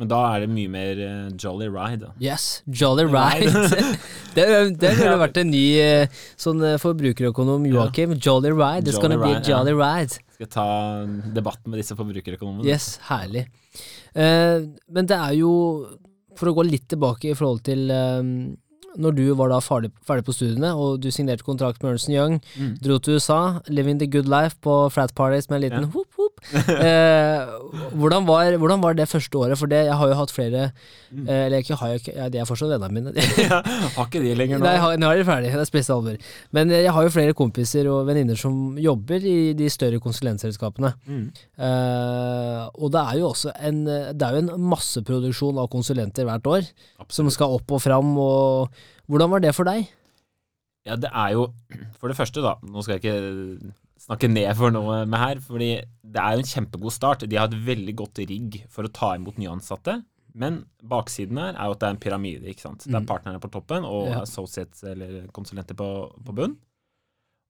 [0.00, 2.06] Men da er det mye mer uh, jolly ride.
[2.06, 2.12] da.
[2.22, 3.50] Yes, jolly Ride.
[4.36, 4.46] det
[4.80, 8.14] det ville vært en ny uh, sånn uh, forbrukerøkonom, Joakim.
[8.16, 8.86] Jolly ride.
[8.86, 10.22] It's gonna be a jolly ride.
[10.38, 10.68] Skal ta
[11.34, 12.66] debatten med disse forbrukerøkonomene?
[12.70, 13.48] Yes, herlig.
[14.14, 15.52] Men det er jo,
[16.38, 17.90] for å gå litt tilbake i forhold til
[18.98, 22.40] når du var da ferdig, ferdig på studiene, og du signerte kontrakt med Ernst Young,
[22.58, 22.78] Mm.
[22.84, 25.86] dro til USA, living the good life på frat parties med en liten Ja.
[26.82, 27.52] Eh,
[27.96, 29.56] hvordan, var, hvordan var det første året?
[29.60, 30.70] For det, jeg har jo hatt flere
[31.12, 31.26] Mm.
[31.28, 33.12] eh, Eller ikke har jeg ikke, ja, de er fortsatt vennene mine.
[33.96, 34.64] har ikke de lenger nå?
[34.64, 35.52] Nei, har- nå er de ferdige.
[35.52, 36.16] det er spisse alvor.
[36.56, 40.94] Men eh, jeg har jo flere kompiser og venninner som jobber i de større konsulentselskapene.
[41.04, 41.26] Mm.
[41.60, 46.48] Eh, og det er jo også en, det er jo en masseproduksjon av konsulenter hvert
[46.48, 46.70] år,
[47.12, 48.14] som skal opp og fram.
[48.16, 48.72] Og
[49.12, 49.84] hvordan var det for deg?
[50.88, 51.44] Ja, det er jo
[52.00, 52.56] For det første, da.
[52.66, 55.68] Nå skal jeg ikke snakke ned for noe med her, fordi
[56.02, 57.26] det er jo en kjempegod start.
[57.30, 60.00] De har et veldig godt rigg for å ta imot nye ansatte.
[60.34, 62.44] Men baksiden her er jo at det er en pyramide.
[62.48, 62.84] ikke sant?
[62.86, 63.06] Det er Mm.
[63.06, 64.20] partnerne på toppen og Ja.
[64.22, 65.88] associates eller konsulenter på,
[66.24, 66.56] på bunn.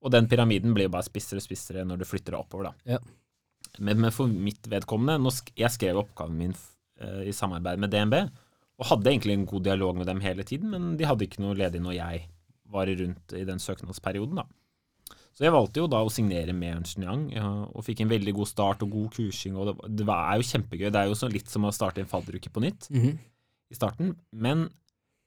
[0.02, 2.64] Og den pyramiden blir jo bare spissere og spissere når du flytter deg oppover.
[2.64, 2.72] da.
[2.84, 2.98] Ja.
[3.78, 6.54] Men, men for mitt vedkommende nå sk Jeg skrev oppgaven min
[7.00, 8.14] eh, i samarbeid med DNB,
[8.78, 11.54] og hadde egentlig en god dialog med dem hele tiden, men de hadde ikke noe
[11.54, 12.26] ledig når jeg
[12.68, 14.34] var rundt i den søknadsperioden.
[14.36, 14.42] da.
[15.32, 17.30] Så jeg valgte jo da å signere med Ernst Young,
[17.72, 19.56] og fikk en veldig god start og god kursing.
[19.56, 20.90] og Det, det var, er jo kjempegøy.
[20.92, 23.18] Det er jo så litt som å starte en fadderuke på nytt Mhm.
[23.72, 24.16] i starten.
[24.32, 24.68] Men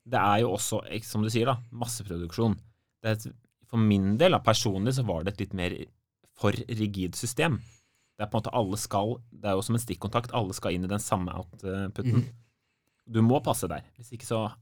[0.05, 2.53] det er jo også, som du sier, da, masseproduksjon.
[3.01, 3.33] Det et,
[3.65, 5.73] for min del, da, personlig, så var det et litt mer
[6.37, 7.57] for rigid system.
[8.17, 10.71] Det er på en måte alle skal, det er jo som en stikkontakt, alle skal
[10.77, 12.21] inn i den samme outputen.
[12.21, 12.29] Mhm.
[13.09, 13.81] Du må passe der.
[13.97, 14.53] Hvis ikke så,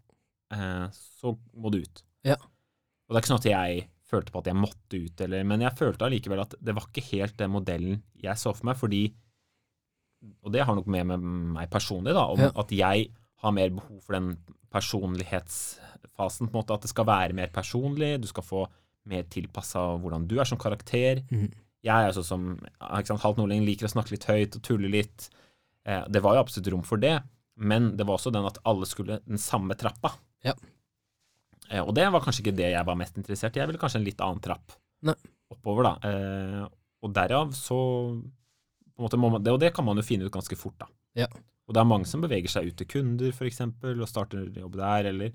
[0.51, 2.01] eh, så må du ut.
[2.23, 2.35] Ja.
[2.35, 5.66] Og det er ikke sånn at jeg følte på at jeg måtte ut, eller, men
[5.66, 9.03] jeg følte allikevel at det var ikke helt den modellen jeg så for meg, fordi
[10.45, 11.20] Og det har nok med, med
[11.57, 12.51] meg personlig, da, om Ja.
[12.55, 13.09] at jeg
[13.43, 14.38] har mer behov for den
[14.72, 18.61] personlighetsfasen, på en måte, at det skal være mer personlig, du skal få
[19.11, 21.20] mer tilpassa hvordan du er som karakter.
[21.32, 21.49] Mm.
[21.84, 24.64] Jeg er jo sånn som ikke sant, halvt nordling, liker å snakke litt høyt og
[24.64, 25.28] tulle litt.
[25.86, 27.18] Eh, det var jo absolutt rom for det,
[27.55, 30.16] Men det var også den at alle skulle den samme trappa.
[30.43, 30.55] Ja.
[31.74, 33.61] Eh, og det var kanskje ikke det jeg var mest interessert i.
[33.63, 34.76] Jeg ville kanskje en litt annen trapp
[35.09, 35.15] Nei.
[35.53, 35.93] oppover, da.
[36.09, 36.67] Eh,
[37.03, 37.78] og derav så
[38.99, 40.88] måte må man, det, Og det kan man jo finne ut ganske fort, da.
[41.17, 41.28] Ja.
[41.67, 45.09] Og det er mange som beveger seg ut til kunder, f.eks., og starter jobb der,
[45.13, 45.34] eller,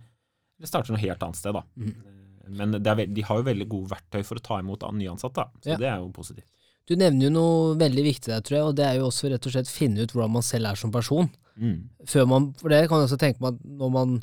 [0.58, 1.64] eller starter noe helt annet sted, da.
[1.80, 2.14] Eh,
[2.48, 5.44] Men det er, de har jo veldig gode verktøy for å ta imot an- nyansatte.
[5.60, 5.76] Så Ja.
[5.76, 6.48] det er jo positivt.
[6.88, 9.44] Du nevner jo noe veldig viktig der, tror jeg, og det er jo også rett
[9.44, 11.28] og slett finne ut hvordan man selv er som person.
[11.58, 11.90] Mm.
[12.06, 14.14] Før man, for det kan jeg også tenke meg at når man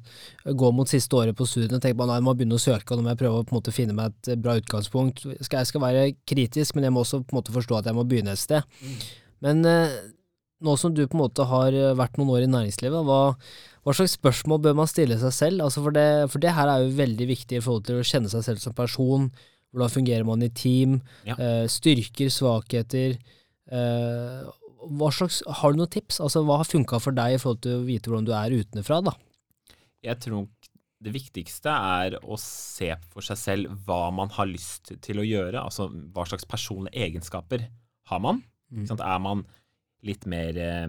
[0.62, 2.98] går mot siste året på studiene, tenker man at jeg må begynne å søke, og
[2.98, 5.26] nå må jeg prøve å på en måte finne meg et bra utgangspunkt.
[5.44, 7.98] Skal, jeg skal være kritisk, men jeg må også på en måte forstå at jeg
[7.98, 8.78] må begynne et sted.
[9.46, 9.98] Men eh,
[10.66, 13.36] nå som du på en måte har eh, vært noen år i næringslivet, hva,
[13.84, 15.66] hva slags spørsmål bør man stille seg selv?
[15.68, 18.32] Altså for, det, for det her er jo veldig viktig i forhold til å kjenne
[18.32, 19.28] seg selv som person.
[19.76, 21.02] Hvordan fungerer man i team?
[21.28, 21.36] Ja.
[21.36, 23.18] Uh, styrker, svakheter.
[23.68, 24.48] Uh,
[25.12, 26.22] slags, har du noen tips?
[26.24, 29.02] Altså, hva har funka for deg i forhold til å vite hvordan du er utenfra?
[29.10, 29.16] da?
[30.06, 30.48] Jeg tror
[31.06, 35.62] det viktigste er å se for seg selv hva man har lyst til å gjøre.
[35.62, 37.68] Altså hva slags personlige egenskaper
[38.10, 38.42] har man.
[38.74, 38.88] Mm.
[38.96, 39.44] Er man
[40.06, 40.86] litt mer eh,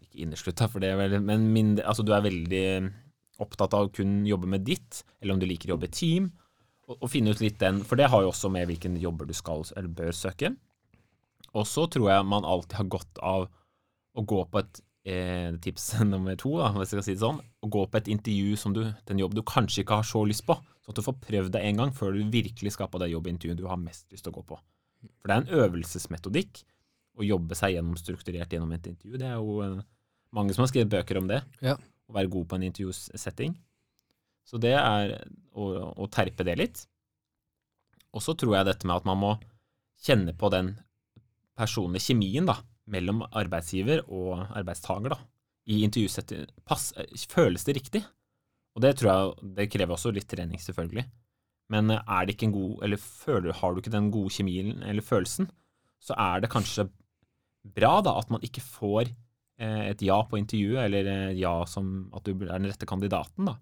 [0.00, 2.64] Ikke inneslutta, for det Men mindre, altså, du er veldig
[3.40, 6.30] opptatt av å kun jobbe med ditt, eller om du liker å jobbe i team.
[6.90, 9.62] Og finne ut litt den, for det har jo også med hvilken jobber du skal
[9.76, 10.54] eller bør søke.
[11.54, 13.46] Og så tror jeg man alltid har godt av
[14.18, 17.38] å gå på et eh, tips nummer to, da, hvis jeg skal si det sånn,
[17.62, 20.44] å gå på et intervju som du, den jobb du kanskje ikke har så lyst
[20.48, 23.10] på, sånn at du får prøvd deg en gang før du virkelig skal på det
[23.12, 24.58] jobbintervjuet du har mest lyst til å gå på.
[25.22, 26.62] For det er en øvelsesmetodikk
[27.20, 29.18] å jobbe seg gjennom strukturert gjennom et intervju.
[29.20, 29.80] Det er jo eh,
[30.36, 31.78] mange som har skrevet bøker om det, Ja.
[32.10, 33.54] å være god på en intervjusetting.
[34.50, 35.14] Så det er
[35.54, 36.82] å, å terpe det litt.
[38.10, 39.34] Og så tror jeg dette med at man må
[40.02, 40.72] kjenne på den
[41.58, 42.56] personlige kjemien da,
[42.90, 45.20] mellom arbeidsgiver og arbeidstaker da,
[45.70, 46.50] i intervjusettet.
[47.30, 48.02] Føles det riktig?
[48.74, 51.06] Og det tror jeg det krever også litt trening, selvfølgelig.
[51.70, 55.06] Men er det ikke en god, eller føler, har du ikke den gode kjemien eller
[55.06, 55.46] følelsen,
[56.02, 56.88] så er det kanskje
[57.76, 59.10] bra da at man ikke får
[59.60, 63.46] eh, et ja på intervjuet, eller eh, ja som at du er den rette kandidaten,
[63.52, 63.58] da.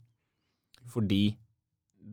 [0.87, 1.23] Fordi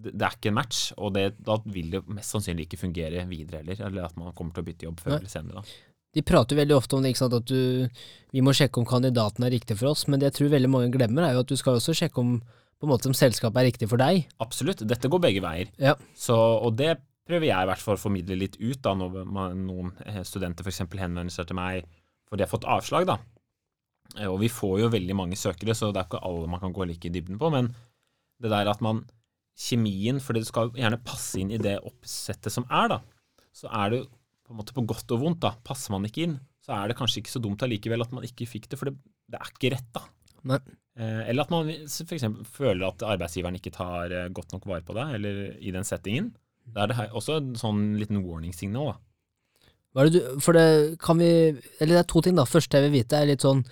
[0.05, 3.61] det er ikke en match, og det, da vil det mest sannsynlig ikke fungere videre
[3.61, 5.19] heller, eller at man kommer til å bytte jobb før Nei.
[5.21, 5.61] eller senere.
[5.61, 5.77] da.
[6.15, 7.87] De prater veldig ofte om det, sant, at du,
[8.31, 10.91] vi må sjekke om kandidaten er riktig for oss, men det jeg tror veldig mange
[10.91, 12.37] glemmer, er jo at du skal også sjekke om
[12.75, 14.25] på en måte om selskapet er riktig for deg.
[14.43, 15.71] Absolutt, dette går begge veier.
[15.79, 15.93] Ja.
[16.19, 19.61] Så, og det prøver jeg i hvert fall å formidle litt ut da, når man,
[19.65, 20.83] noen eh, studenter f.eks.
[20.91, 21.87] henvender seg til meg
[22.27, 23.07] for de har fått avslag.
[23.07, 23.15] da.
[24.19, 26.75] Eh, Og vi får jo veldig mange søkere, så det er ikke alle man kan
[26.75, 27.49] gå like i dybden på.
[27.53, 27.71] Men
[28.43, 29.03] det der at man
[29.55, 32.97] Kjemien, fordi du skal gjerne passe inn i det oppsettet som er, da.
[33.55, 34.01] Så er det
[34.43, 35.53] på en måte på godt og vondt, da.
[35.63, 36.33] Passer man ikke inn,
[36.65, 38.97] så er det kanskje ikke så dumt allikevel at man ikke fikk det, for det,
[39.31, 40.03] det er ikke rett, da.
[40.51, 40.59] Nei.
[40.99, 42.27] Eh, Eller at man f.eks.
[42.51, 46.33] føler at arbeidsgiveren ikke tar eh, godt nok vare på deg, eller i den settingen.
[46.75, 48.91] Da er det også en sånn liten warning-signal.
[48.93, 49.71] da.
[49.95, 51.29] Hva er det du, for det kan vi
[51.79, 52.43] Eller det er to ting, da.
[52.49, 53.63] Første jeg vil vite, er litt sånn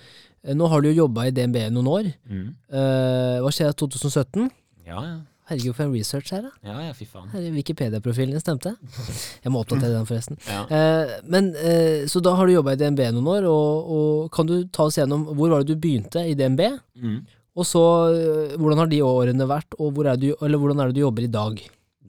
[0.52, 2.08] Nå har du jo jobba i DNB noen år.
[2.28, 4.50] Eh, hva skjer i 2017?
[4.84, 5.14] Ja, ja.
[5.44, 6.50] Herregud, for en research her, da.
[6.64, 7.28] Ja, ja, fy faen.
[7.52, 8.70] Wikipedia-profilen din stemte.
[9.44, 10.38] Jeg må oppdatere den, forresten.
[10.48, 10.62] Ja.
[10.72, 14.48] Eh, men, eh, så da har du jobba i DNB noen år, og, og kan
[14.48, 16.64] du ta oss gjennom hvor var det du begynte i DNB?
[16.96, 17.18] Mm.
[17.60, 17.84] Og så
[18.16, 21.04] eh, hvordan har de årene vært, og hvor er du, eller hvordan er det du
[21.04, 21.60] jobber i dag?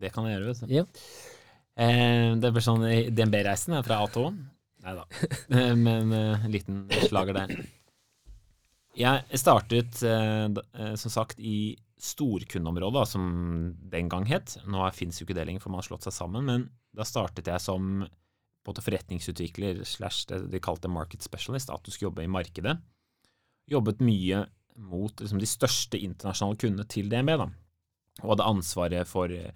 [0.05, 0.75] Det kan jeg gjøre, vet du.
[0.79, 0.86] Ja.
[1.75, 4.36] Eh, det blir sånn eh, DNB-reisen er fra A til Å.
[4.86, 5.03] Nei da.
[5.59, 7.51] Eh, Men eh, liten slager der.
[8.95, 14.57] Jeg startet, eh, eh, som sagt, i storkundeområdet, som den gang het.
[14.67, 16.45] Nå fins jo ikke det lenger, for man har slått seg sammen.
[16.45, 18.05] Men da startet jeg som
[18.65, 22.77] forretningsutvikler slash det de kalte market specialist, at du skulle jobbe i markedet.
[23.69, 27.49] Jobbet mye mot liksom, de største internasjonale kundene til DNB, da.
[28.23, 29.51] Og hadde ansvaret for eh,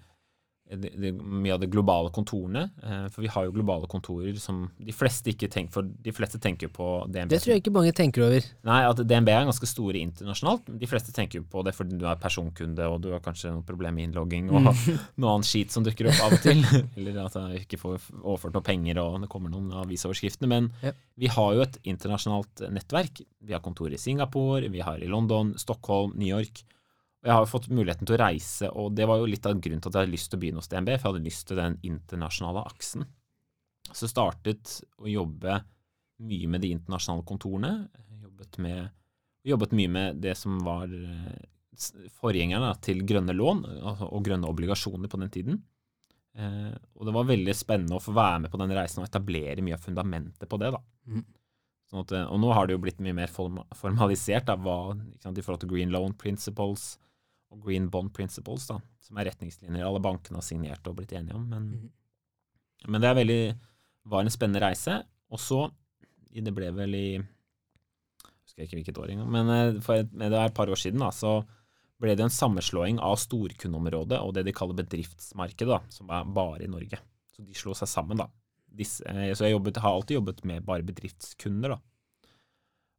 [0.70, 2.66] det, det, mye av de globale kontorene.
[2.82, 6.38] Eh, for vi har jo globale kontorer som de fleste ikke tenker For de fleste
[6.42, 7.32] tenker på DNB.
[7.32, 8.46] Det tror jeg ikke mange tenker over.
[8.68, 10.68] Nei, at DNB er ganske store internasjonalt.
[10.80, 13.66] De fleste tenker jo på det fordi du er personkunde, og du har kanskje noe
[13.66, 14.70] problem med innlogging og
[15.20, 16.62] noe annet skit som dukker opp av og til.
[16.96, 20.50] Eller at du ikke får overført noe penger, og det kommer noen avisoverskriftene.
[20.50, 20.94] Men Ja.
[21.18, 23.22] vi har jo et internasjonalt nettverk.
[23.42, 26.62] Vi har kontor i Singapore, vi har i London, Stockholm, New York.
[27.20, 29.82] Jeg har jo fått muligheten til å reise, og det var jo litt av grunnen
[29.82, 31.58] til at jeg hadde lyst til å begynne hos DNB, for jeg hadde lyst til
[31.60, 33.04] den internasjonale aksen.
[33.92, 35.58] Så startet å jobbe
[36.30, 37.72] mye med de internasjonale kontorene.
[38.22, 38.94] Jobbet, med,
[39.44, 41.42] jobbet mye med det som var eh,
[42.22, 45.60] forgjengerne til grønne lån altså, og grønne obligasjoner på den tiden.
[46.38, 49.64] Eh, og det var veldig spennende å få være med på den reisen og etablere
[49.66, 50.72] mye av fundamentet på det.
[50.76, 50.80] da.
[51.10, 51.28] Mhm.
[51.90, 55.42] Sånn at, og nå har det jo blitt mye mer formalisert da, hva, sant, i
[55.42, 56.92] forhold til Green Loan Principles
[57.50, 61.36] og Green Bond Principles, da, som er retningslinjer alle bankene har signert og blitt enige
[61.36, 61.46] om.
[61.50, 62.90] Men, mm.
[62.92, 63.42] men det er veldig,
[64.12, 65.00] var en spennende reise.
[65.30, 65.64] Og så,
[66.30, 70.30] det ble vel i jeg husker ikke hvilket år engang, men eh, for et, det
[70.34, 71.38] er et par år siden da, så
[72.00, 76.64] ble det en sammenslåing av storkundeområdet og det de kaller bedriftsmarkedet, da, som er bare
[76.64, 76.98] i Norge.
[77.30, 78.26] Så de slo seg sammen, da.
[78.80, 81.80] Disse, eh, så jeg jobbet, har alltid jobbet med bare bedriftskunder, da.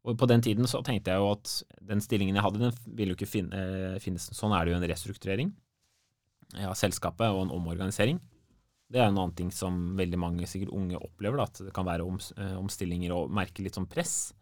[0.01, 1.51] Og på den tiden så tenkte jeg jo at
[1.91, 4.31] den stillingen jeg hadde, den ville jo ikke fin, eh, finnes.
[4.33, 5.51] Sånn er det jo en restrukturering
[6.65, 8.17] av selskapet og en omorganisering.
[8.91, 11.87] Det er en annen ting som veldig mange sikkert unge opplever, da, at det kan
[11.87, 14.33] være oms, eh, omstillinger og merke litt sånn press.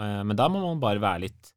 [0.00, 1.52] Eh, men da må man bare være litt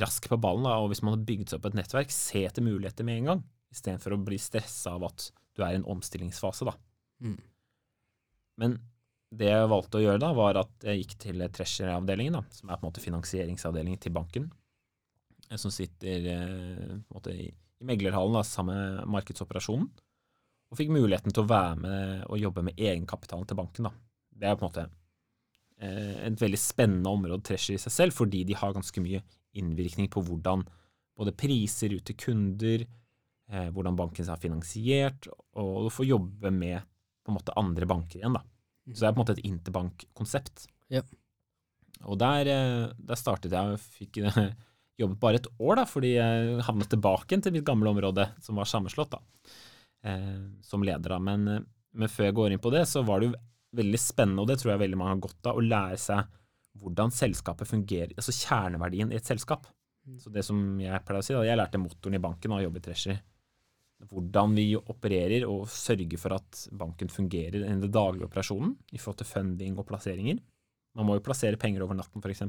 [0.00, 2.64] rask på ballen, da, og hvis man har bygd seg opp et nettverk, se etter
[2.64, 3.42] muligheter med en gang,
[3.74, 6.76] istedenfor å bli stressa av at du er i en omstillingsfase, da.
[7.20, 7.36] Mm.
[8.62, 8.78] Men
[9.30, 12.82] det jeg valgte å gjøre da, var at jeg gikk til treasury-avdelingen, som er på
[12.82, 14.48] en måte finansieringsavdelingen til banken,
[15.48, 17.50] eh, som sitter eh, på en måte i,
[17.86, 19.86] meglerhallen da, sammen med markedsoperasjonen,
[20.70, 23.88] og fikk muligheten til å være med og jobbe med egenkapitalen til banken.
[23.88, 23.94] Da.
[24.42, 24.84] Det er på en måte
[25.80, 29.22] eh, et veldig spennende område treasury i seg selv, fordi de har ganske mye
[29.58, 30.66] innvirkning på hvordan
[31.18, 32.86] både priser ut til kunder,
[33.50, 35.26] hvordan banken er finansiert,
[35.58, 36.86] og du får jobbe med
[37.26, 38.36] på en måte andre banker igjen.
[38.38, 38.44] da.
[38.94, 40.66] Så det er på en måte et interbankkonsept.
[40.92, 41.02] Ja.
[42.08, 44.38] Og der, eh, der startet jeg og fikk eh,
[45.00, 48.68] jobbet bare et år, da, fordi jeg havnet tilbake til mitt gamle område, som var
[48.68, 49.20] sammenslått, da,
[50.04, 51.16] eh, som leder.
[51.16, 51.20] da.
[51.22, 53.38] Men, men før jeg går inn på det, så var det jo
[53.80, 56.38] veldig spennende, og det tror jeg veldig mange har godt av, å lære seg
[56.80, 59.66] hvordan selskapet fungerer, altså kjerneverdien i et selskap.
[60.18, 62.82] Så det som jeg pleier å si, da, jeg lærte motoren i banken og jobbet
[62.82, 63.16] i Treasury.
[64.08, 69.20] Hvordan vi opererer og sørger for at banken fungerer i den daglige operasjonen i forhold
[69.20, 70.38] til funding og plasseringer.
[70.96, 72.42] Man må jo plassere penger over natten, f.eks.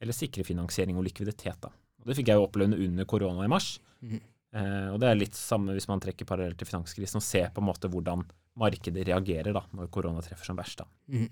[0.00, 1.58] Eller sikre finansiering og likviditet.
[1.60, 1.72] da.
[2.00, 3.78] Og Det fikk jeg jo oppleve under korona i mars.
[4.00, 4.20] Mhm.
[4.54, 7.58] Eh, og det er litt samme hvis man trekker parallelt til finanskrisen og ser på
[7.58, 8.22] en måte hvordan
[8.60, 10.78] markedet reagerer da, når korona treffer som verst.
[10.78, 10.86] da.
[11.10, 11.28] Mhm.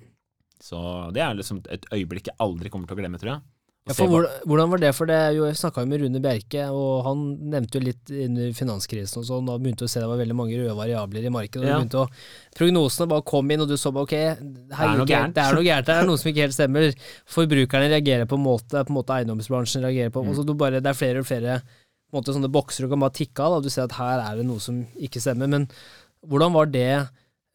[0.63, 0.79] Så
[1.15, 3.43] det er liksom et øyeblikk jeg aldri kommer til å glemme, tror jeg.
[3.83, 4.07] Ja, for
[4.47, 4.91] Hvordan var det?
[4.95, 9.19] For det jo, Jeg snakka med Rune Bjerke, og han nevnte jo litt under finanskrisen
[9.19, 11.65] og sånn, da begynte å se det var veldig mange røde variabler i markedet.
[11.65, 11.79] og Ja.
[11.81, 12.09] begynte å,
[12.55, 15.35] Prognosene bare kom inn, og du så bare ok, her er noe gærent.
[15.35, 16.95] det er noe gærent, det er noe som ikke helt stemmer.
[17.27, 20.23] Forbrukerne reagerer på en måte, på en måte eiendomsbransjen reagerer på.
[20.23, 20.29] Mm.
[20.31, 21.63] og så bare, Det er flere og flere
[22.15, 23.53] måte, sånne bokser du kan bare tikke av.
[23.59, 25.49] og Du ser at her er det noe som ikke stemmer.
[25.49, 25.67] Men
[26.25, 27.09] hvordan var det?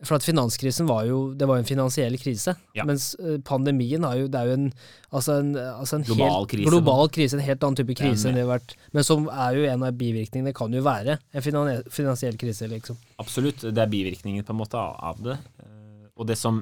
[0.05, 2.53] For at finanskrisen var jo det var en finansiell krise.
[2.77, 2.83] Ja.
[2.85, 4.67] Mens eh, pandemien har jo, det er jo en,
[5.09, 8.37] altså en, altså en Global helt, krise, global krise, en helt annen type krise enn
[8.37, 8.75] det har vært.
[8.93, 12.97] Men som er jo en av bivirkningene, Det kan jo være en finansiell krise, liksom.
[13.17, 13.65] Absolutt.
[13.73, 15.37] Det er bivirkningen på en måte av det.
[15.65, 16.61] Eh, Og det som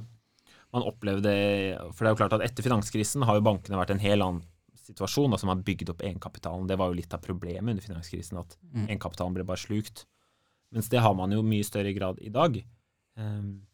[0.73, 1.31] man opplevde
[1.93, 4.43] For det er jo klart at etter finanskrisen har jo bankene vært en hel annen
[4.85, 6.67] situasjon, da, som har bygd opp egenkapitalen.
[6.67, 8.87] Det var jo litt av problemet under finanskrisen, at Mm.
[8.87, 10.05] egenkapitalen ble bare slukt.
[10.71, 12.63] Mens det har man jo mye større grad i dag.
[13.17, 13.65] Um,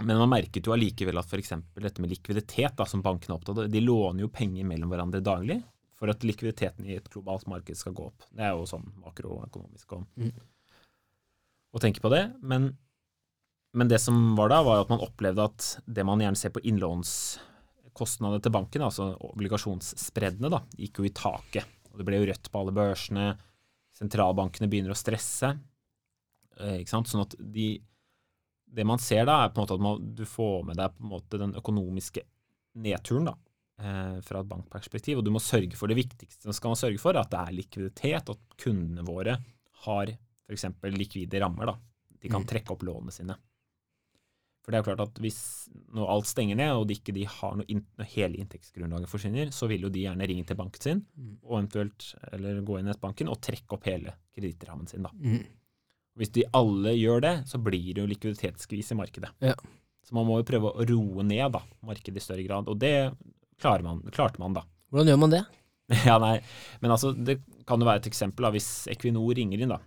[0.00, 1.52] men man merket jo allikevel at f.eks.
[1.76, 5.20] dette med likviditet, da, som bankene er opptatt av, de låner jo penger mellom hverandre
[5.24, 5.58] daglig
[6.00, 8.24] for at likviditeten i et globalt marked skal gå opp.
[8.32, 10.32] Det er jo sånn makroøkonomisk å, Mm.
[11.76, 12.24] å tenke på det.
[12.42, 12.72] Men,
[13.76, 16.64] men det som var da, var at man opplevde at det man gjerne ser på
[16.66, 21.68] innlånskostnader til banken, altså obligasjonsspreddene, da, gikk jo i taket.
[21.92, 23.28] Og det ble jo rødt på alle børsene.
[23.94, 25.52] Sentralbankene begynner å stresse.
[26.58, 27.06] Eh, ikke sant?
[27.12, 27.74] Sånn at de
[28.72, 31.04] Det man ser da, er på en måte at man, du får med deg på
[31.04, 32.22] en måte den økonomiske
[32.82, 33.34] nedturen da,
[33.78, 36.52] eh, fra et bankperspektiv, og du må sørge for det viktigste.
[36.54, 39.36] skal man sørge for at det er likviditet, og at kundene våre
[39.84, 40.06] har
[40.48, 40.64] f.eks.
[40.96, 41.66] likvide rammer.
[41.66, 41.76] da.
[42.22, 42.46] De kan Mm.
[42.48, 43.36] trekke opp lånene sine.
[44.62, 47.24] For det er jo klart at hvis når alt stenger ned, og de ikke de
[47.26, 50.80] har noe in når hele inntektsgrunnlaget forsvinner, så vil jo de gjerne ringe til banken
[50.80, 51.38] sin, Mm.
[51.42, 55.02] og eventuelt eller gå inn i nettbanken og trekke opp hele kredittrammen sin.
[55.02, 55.10] da.
[55.18, 55.44] Mm.
[56.18, 59.30] Hvis de alle gjør det, så blir det jo likviditetsskvis i markedet.
[59.40, 59.54] Ja.
[60.04, 63.12] Så man må jo prøve å roe ned da, markedet i større grad, og det
[63.84, 64.64] man, klarte man da.
[64.92, 65.42] Hvordan gjør man det?
[66.06, 66.36] Ja, nei,
[66.80, 67.38] men altså, det
[67.68, 69.80] kan jo være et eksempel da, hvis Equinor ringer inn da,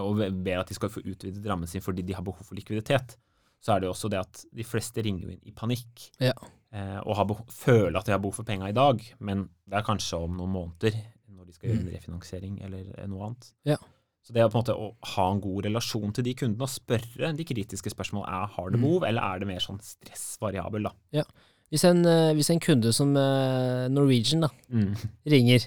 [0.00, 3.16] og ber at de skal få utvidet rammen sin fordi de har behov for likviditet,
[3.62, 6.32] så er det jo også det at de fleste ringer inn i panikk, Ja.
[6.74, 9.78] eh, og har behov, føler at de har behov for penger i dag, men det
[9.80, 10.96] er kanskje om noen måneder,
[11.30, 13.50] når de skal gjøre en refinansiering eller noe annet.
[13.68, 13.76] Ja.
[14.22, 16.70] Så det er på en måte å ha en god relasjon til de kundene og
[16.70, 18.84] spørre de kritiske spørsmål, er, har det Mm.
[18.86, 21.24] behov, eller er det mer sånn stressvariabel da?
[21.72, 24.94] Hvis en, eh, hvis en kunde som eh, Norwegian da, Mm.
[25.26, 25.66] ringer,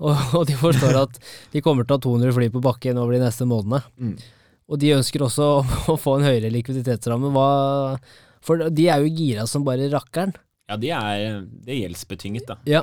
[0.00, 1.18] og, og de forstår at
[1.52, 4.16] de kommer til å ha 200 fly på bakken over de neste månedene, Mm.
[4.68, 5.62] og de ønsker også å,
[5.92, 7.98] å få en høyere likviditetsramme, hva
[8.40, 10.32] For de er jo gira som bare rakkeren.
[10.70, 12.56] Ja, de er, det er gjeldsbetynget, da.
[12.64, 12.82] Ja.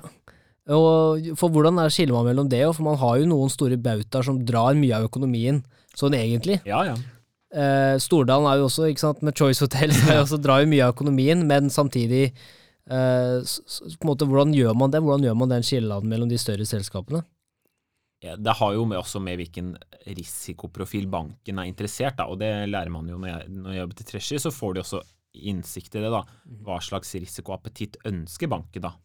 [0.74, 4.26] Og for hvordan er skiller man mellom det, for man har jo noen store bautaer
[4.26, 5.62] som drar mye av økonomien,
[5.94, 6.58] sånn egentlig.
[6.66, 6.96] Ja, ja.
[7.56, 10.88] Eh, Stordalen er jo også, ikke sant, med Choice Hotel, som også, drar jo mye
[10.88, 13.56] av økonomien, men samtidig eh,
[14.04, 15.04] måte, Hvordan gjør man det?
[15.06, 17.22] Hvordan gjør man den skilleladden mellom de større selskapene?
[18.26, 19.76] Ja, det har jo med, også med hvilken
[20.18, 24.00] risikoprofil banken er interessert, da, og det lærer man jo når jeg, når jeg jobber
[24.00, 25.02] til Treasury, så får de også
[25.36, 26.12] innsikt i det.
[26.14, 26.24] da.
[26.66, 28.96] Hva slags risikoappetitt ønsker banken, da?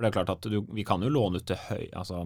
[0.00, 2.22] For det er klart at du, Vi kan jo låne ut til høy, altså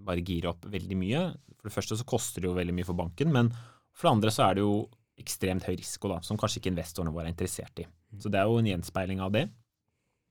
[0.00, 1.18] bare gire opp veldig mye.
[1.58, 3.50] For det første så koster det jo veldig mye for banken, men
[3.92, 4.86] for det andre så er det jo
[5.20, 7.84] ekstremt høy risiko, da, som kanskje ikke investorene våre er interessert i.
[8.16, 9.42] Så det er jo en gjenspeiling av det.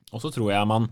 [0.09, 0.89] Og så tror jeg man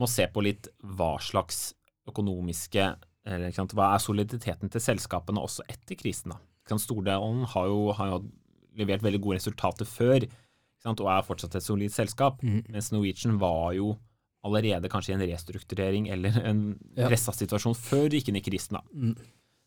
[0.00, 1.74] må se på litt hva slags
[2.08, 2.88] økonomiske
[3.26, 6.32] eller, sant, Hva er soliditeten til selskapene også etter krisen?
[6.32, 6.78] da?
[6.80, 8.18] Stordalen har jo, har jo
[8.78, 10.24] levert veldig gode resultater før
[10.80, 12.40] sant, og er fortsatt et solid selskap,
[12.72, 13.96] mens Norwegian var jo
[14.46, 16.62] allerede kanskje i en restrukturering eller en
[16.96, 17.08] Ja.
[17.10, 18.78] pressa situasjon før du gikk inn i krisen.
[18.78, 18.82] da.
[18.94, 19.16] Mm.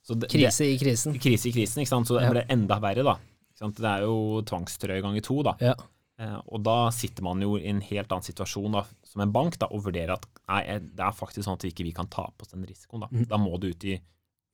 [0.07, 1.13] Så det, Krise i krisen.
[1.13, 2.07] Det, krise i krisen, ikke sant?
[2.07, 2.31] så det Ja.
[2.31, 3.03] ble enda verre.
[3.03, 3.15] da.
[3.51, 3.75] Ikke sant?
[3.75, 5.43] Det er jo tvangstrøye ganger to.
[5.43, 5.53] da.
[5.61, 5.73] Ja.
[6.19, 9.57] Eh, og da sitter man jo i en helt annen situasjon da, som en bank
[9.59, 12.07] da, og vurderer at nei, eh, det er faktisk sånn at vi ikke vi kan
[12.07, 13.01] ta på oss den risikoen.
[13.05, 13.93] Da, da må du ut i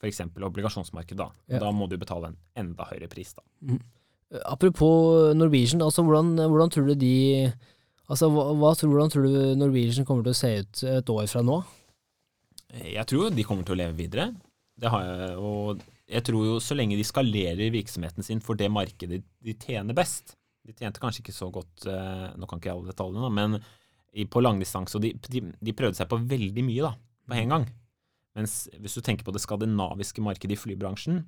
[0.02, 0.20] f.eks.
[0.38, 1.18] obligasjonsmarkedet.
[1.18, 1.30] Da.
[1.50, 1.60] Ja.
[1.60, 3.34] da må du betale en enda høyere pris.
[3.34, 3.42] da.
[4.46, 7.54] Apropos Norwegian, altså hvordan, hvordan tror du de
[8.06, 11.28] Altså, hva, hva tror, hvordan tror du Norwegian kommer til å se ut et år
[11.32, 11.60] fra nå?
[12.76, 14.30] Jeg tror de kommer til å leve videre.
[14.76, 15.82] Det har jeg, og
[16.12, 20.36] jeg tror jo så lenge de skalerer virksomheten sin for det markedet de tjener best
[20.66, 23.60] De tjente kanskje ikke så godt, eh, nå kan ikke jeg alle detaljene, men
[24.32, 26.94] på langdistanse, og de, de, de prøvde seg på veldig mye da,
[27.28, 27.66] på en gang.
[28.36, 31.20] Mens hvis du tenker på det skandinaviske markedet i flybransjen,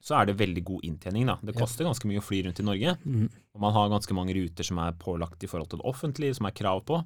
[0.00, 1.26] så er det veldig god inntjening.
[1.28, 1.38] da.
[1.44, 2.96] Det koster ganske mye å fly rundt i Norge.
[3.54, 6.46] Og man har ganske mange ruter som er pålagt i forhold til det offentlige, som
[6.48, 7.02] er krav på.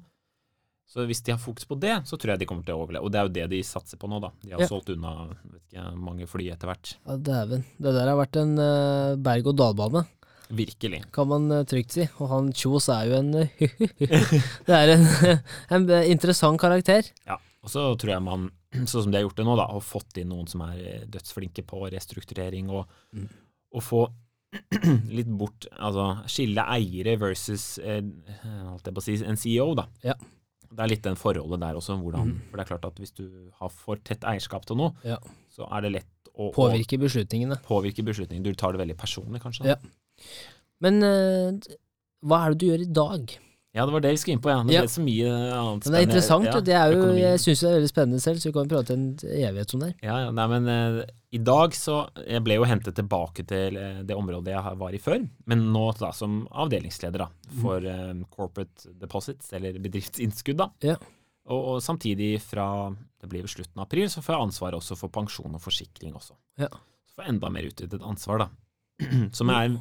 [0.87, 3.03] Så hvis de har fokus på det, så tror jeg de kommer til å overleve.
[3.03, 4.29] Og det er jo det de satser på nå, da.
[4.45, 4.67] De har Ja.
[4.69, 6.91] solgt unna vet ikke, mange fly etter hvert.
[7.07, 7.63] Ja, Dæven.
[7.81, 10.05] Det der har vært en uh, berg-og-dal-bane,
[10.53, 10.99] Virkelig.
[11.11, 12.05] kan man eh, trygt si.
[12.21, 13.47] Og han Kjos er jo en uh,
[14.69, 15.07] Det er en,
[15.75, 17.09] en eh, interessant karakter.
[17.25, 17.39] Ja.
[17.65, 18.51] Og så tror jeg man,
[18.91, 21.05] sånn som de har gjort det nå, da, og fått inn noen som er eh,
[21.11, 23.27] dødsflinke på restrukturering, og, Mm.
[23.75, 24.03] og få
[25.17, 27.99] litt bort Altså skille eiere versus eh,
[28.69, 29.87] holdt jeg på å si, en CEO, da.
[30.05, 30.13] Ja.
[30.75, 32.39] Det er litt den forholdet der også, hvordan Mm.
[32.49, 33.25] For det er klart at hvis du
[33.59, 35.17] har for tett eierskap til noe, Ja.
[35.51, 37.55] så er det lett å Påvirke beslutningene.
[37.63, 38.43] påvirke beslutningene.
[38.43, 39.65] Du tar det veldig personlig, kanskje.
[39.71, 39.75] Ja.
[40.83, 41.59] Men eh,
[42.25, 43.37] hva er det du gjør i dag?
[43.75, 44.61] Ja, det var det vi skulle inn på, ja.
[44.63, 44.81] Det Ja.
[44.87, 46.45] så mye annet Men det er interessant.
[46.47, 48.95] Ja, det er jo, jeg syns det er veldig spennende selv, så vi kan prate
[48.95, 49.89] en evighet om det.
[50.01, 51.03] Ja, ja, nei, men uh,
[51.35, 55.01] i dag så Jeg ble jo hentet tilbake til uh, det området jeg var i
[55.03, 57.27] før, men nå da som avdelingsleder da,
[57.59, 60.57] for uh, Corporate Deposits, eller bedriftsinnskudd.
[60.63, 60.71] da.
[60.81, 60.95] Ja.
[61.45, 64.95] Og, og samtidig fra det blir ved slutten av april, så får jeg ansvaret også
[64.97, 66.37] for pensjon og forsikring også.
[66.61, 66.71] Ja.
[67.05, 68.47] Så får jeg enda mer utvidet ansvar, da.
[69.37, 69.75] Som er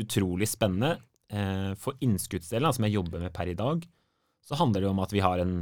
[0.00, 0.96] utrolig spennende.
[1.34, 3.82] Eh, for innskuddsdelen, som jeg jobber med per i dag,
[4.46, 5.54] så handler det om at vi har en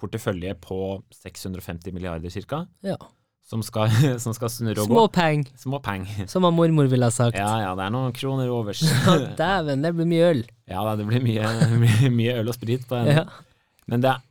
[0.00, 0.76] portefølje på
[1.14, 2.96] 650 milliarder cirka, Ja.
[3.44, 3.90] som skal,
[4.24, 4.94] som skal snurre og gå.
[4.96, 6.06] Små peng, Små peng.
[6.26, 7.36] som han mormor ville ha sagt.
[7.36, 8.80] Ja, ja, det er noen kroner overs.
[9.40, 10.42] Dæven, det blir mye øl.
[10.70, 11.52] ja det blir mye,
[11.84, 13.12] mye, mye øl og sprit på en.
[13.20, 13.26] Ja.
[13.90, 14.22] Men, det er,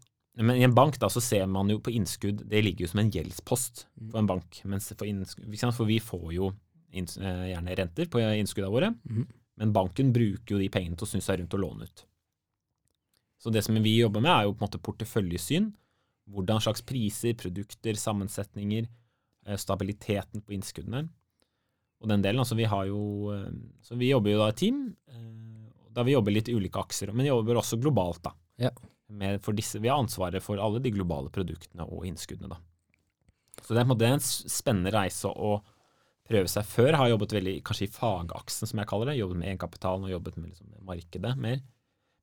[0.42, 3.04] men i en bank da, så ser man jo på innskudd, det ligger jo som
[3.04, 4.62] en gjeldspost på en bank.
[4.66, 6.50] Mens for, innskudd, for vi får jo
[6.96, 9.28] eh, gjerne renter på innskuddene våre, Mhm.
[9.60, 12.06] Men banken bruker jo de pengene til å snu seg rundt og låne ut.
[13.40, 15.70] Så det som vi jobber med, er jo på en måte porteføljesyn.
[16.30, 18.88] Hvordan slags priser, produkter, sammensetninger,
[19.48, 21.08] eh, stabiliteten på innskuddene.
[22.00, 23.50] Og den delen, altså vi har jo eh,
[23.84, 27.12] Så vi jobber jo da i team, eh, da vi jobber litt i ulike akser,
[27.12, 28.36] men vi jobber også globalt, da.
[28.60, 28.72] Ja.
[29.56, 32.60] Disse, vi har ansvaret for alle de globale produktene og innskuddene, da.
[33.64, 35.58] Så det er på en måte en spennende reise å
[36.30, 36.98] prøve seg før.
[37.00, 39.20] Har jobbet veldig kanskje i fagaksen, som jeg kaller det.
[39.20, 41.62] Jobbet med egenkapitalen og jobbet med, liksom, markedet mer.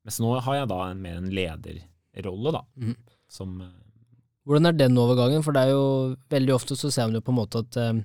[0.06, 2.62] Mens nå har jeg da en, mer en lederrolle, da.
[2.78, 2.96] Mm.
[3.32, 3.72] Som eh,
[4.46, 5.42] Hvordan er den overgangen?
[5.42, 5.86] For det er jo
[6.30, 8.04] veldig ofte så ser man jo på en måte at eh,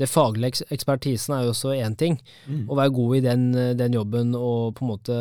[0.00, 2.20] det faglige ekspertisen er jo også én ting.
[2.70, 5.16] Å være god i den, eh, den jobben og på en, måte,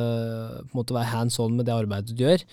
[0.70, 2.46] på en måte være hands on med det arbeidet du gjør.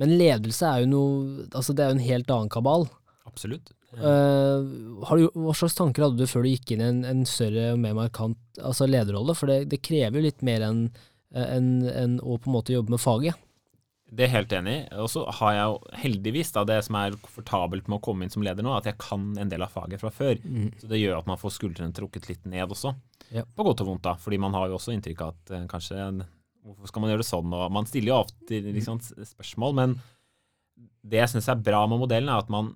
[0.00, 2.86] Men ledelse er jo noe Altså det er jo en helt annen kabal.
[3.32, 3.72] Absolutt.
[3.92, 7.24] Uh, har du, hva slags tanker hadde du før du gikk inn i en, en
[7.28, 9.36] større og mer markant altså lederrolle?
[9.36, 10.84] For det, det krever jo litt mer enn
[11.32, 13.40] en, en, å på en måte jobbe med faget.
[14.12, 14.80] Det er helt enig i.
[15.00, 18.32] Og så har jeg jo heldigvis da, det som er komfortabelt med å komme inn
[18.32, 20.36] som leder nå, at jeg kan en del av faget fra før.
[20.82, 22.92] Så det gjør at man får skuldrene trukket litt ned også.
[23.32, 23.46] Ja.
[23.56, 24.18] På godt og vondt, da.
[24.20, 26.12] Fordi man har jo også inntrykk av at eh, kanskje
[26.62, 27.54] Hvorfor skal man gjøre det sånn?
[27.58, 29.94] Og man stiller jo ofte liksom, spørsmål, men
[31.02, 32.68] det jeg syns er bra med modellen, er at man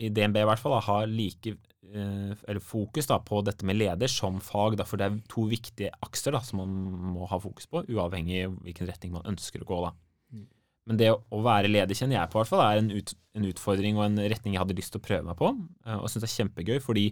[0.00, 3.76] i DNB i hvert fall da, har like eh, eller fokus da, på dette med
[3.78, 6.72] leder som fag, da, for det er to viktige akser da, som man
[7.16, 9.80] må ha fokus på, uavhengig av hvilken retning man ønsker å gå.
[9.84, 9.92] da.
[10.32, 10.46] Mm.
[10.90, 14.00] Men det å, være leder kjenner jeg på, hvert fall, er en, ut, en utfordring
[14.00, 15.52] og en retning jeg hadde lyst til å prøve meg på,
[15.86, 17.06] eh, og syns det er kjempegøy, fordi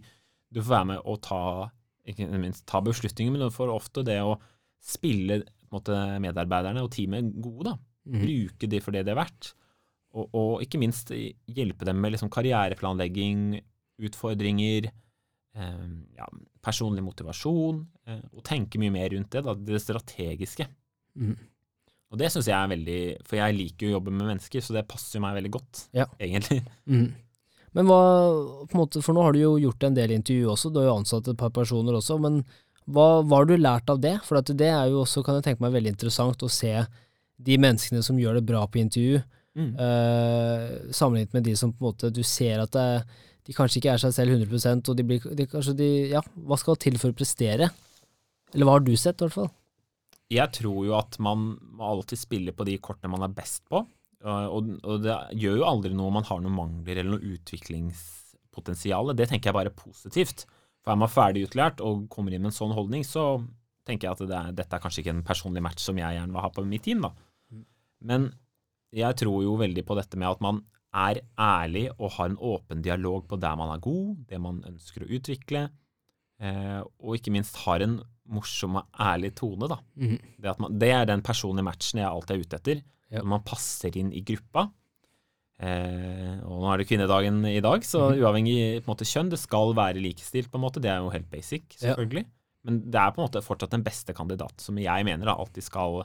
[0.50, 1.42] du får være med å ta,
[2.10, 4.38] ikke minst ta beslutninger, men du får ofte det å
[4.80, 7.70] spille måte, medarbeiderne og teamet gode.
[7.70, 7.76] da.
[8.10, 8.22] Mm.
[8.24, 9.52] Bruke de for det det er verdt.
[10.10, 13.60] Og, og ikke minst hjelpe dem med liksom karriereplanlegging,
[14.02, 14.88] utfordringer,
[15.54, 15.86] eh,
[16.18, 16.26] ja,
[16.64, 20.66] personlig motivasjon, eh, og tenke mye mer rundt det, da, det strategiske.
[21.20, 21.36] Mm.
[22.10, 24.74] Og det syns jeg er veldig For jeg liker jo å jobbe med mennesker, så
[24.74, 26.06] det passer jo meg veldig godt, Ja.
[26.18, 26.62] egentlig.
[26.90, 27.10] Mm.
[27.70, 27.98] Men hva,
[28.66, 30.88] på en måte, for nå har du jo gjort en del intervju også, du har
[30.88, 32.40] jo ansatt et par personer også, men
[32.90, 34.16] hva, hva har du lært av det?
[34.26, 36.72] For at det er jo også, kan jeg tenke meg, veldig interessant å se
[37.38, 39.20] de menneskene som gjør det bra på intervju,
[39.58, 39.72] Mm.
[39.74, 42.84] Uh, sammenlignet med de som på en måte du ser at det,
[43.48, 46.58] de kanskje ikke er seg selv 100% og de blir de, kanskje de, ja, Hva
[46.60, 47.70] skal til for å prestere?
[48.54, 49.50] Eller hva har du sett, i hvert fall?
[50.30, 53.82] Jeg tror jo at man må alltid spille på de kortene man er best på.
[54.22, 57.34] Uh, Og, og det gjør jo aldri noe om man har noen mangler eller noe
[57.34, 59.14] utviklingspotensial.
[59.18, 60.44] Det tenker jeg bare er positivt.
[60.84, 63.40] For er man ferdig utlært og kommer inn med en sånn holdning, så
[63.88, 66.36] tenker jeg at det er, dette er kanskje ikke en personlig match som jeg gjerne
[66.36, 67.02] vil ha på mitt team.
[67.04, 67.10] da.
[68.06, 68.30] Men
[68.96, 72.80] jeg tror jo veldig på dette med at man er ærlig og har en åpen
[72.82, 75.68] dialog på der man er god, det man ønsker å utvikle,
[76.42, 79.68] eh, og ikke minst har en morsom og ærlig tone.
[79.70, 79.78] da.
[79.98, 80.18] Mm.
[80.38, 82.82] Det, man, det er den personlige matchen jeg alltid er ute etter.
[83.10, 83.22] Ja.
[83.22, 84.68] Når man passer inn i gruppa.
[85.60, 88.20] Eh, og nå er det kvinnedagen i dag, så mm.
[88.22, 90.82] uavhengig på måte, kjønn, det skal være likestilt, på en måte.
[90.82, 91.90] Det er jo helt basic, Ja.
[91.90, 92.24] selvfølgelig.
[92.66, 95.64] Men det er på en måte fortsatt den beste kandidat, som jeg mener da, alltid
[95.64, 96.02] skal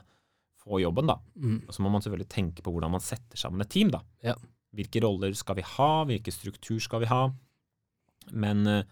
[0.66, 1.06] få jobben.
[1.06, 1.16] da.
[1.38, 1.60] Mm.
[1.68, 3.92] Og så må man selvfølgelig tenke på hvordan man setter sammen et team.
[3.94, 4.02] da.
[4.26, 4.34] Ja.
[4.76, 7.22] Hvilke roller skal vi ha, hvilken struktur skal vi ha?
[8.34, 8.82] Men eh,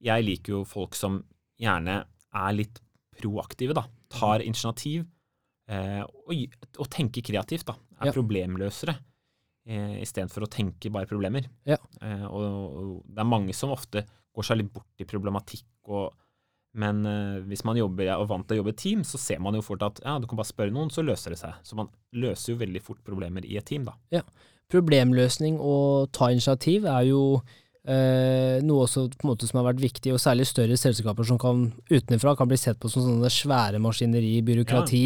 [0.00, 1.20] jeg liker jo folk som
[1.60, 2.00] gjerne
[2.32, 2.80] er litt
[3.20, 3.84] proaktive, da.
[4.10, 5.04] Tar initiativ
[5.68, 6.32] eh, og,
[6.80, 7.76] og tenker kreativt, da.
[8.00, 8.14] Er Ja.
[8.16, 8.94] problemløsere
[9.68, 11.44] eh, istedenfor å tenke bare problemer.
[11.68, 11.76] Ja.
[12.00, 12.46] Eh, og,
[12.80, 16.14] og det er mange som ofte går seg litt bort i problematikk og
[16.78, 19.56] men uh, hvis man jobber er vant til å jobbe i team, så ser man
[19.58, 21.56] jo fort at ja, du kan bare spørre noen, så løser det seg.
[21.66, 23.96] Så man løser jo veldig fort problemer i et team, da.
[24.14, 24.22] Ja.
[24.70, 27.22] Problemløsning og ta initiativ er jo
[27.82, 32.36] eh, noe også måte som har vært viktig, og særlig større selskaper som kan utenfra
[32.38, 35.02] kan bli sett på som sånne svære maskineri, byråkrati.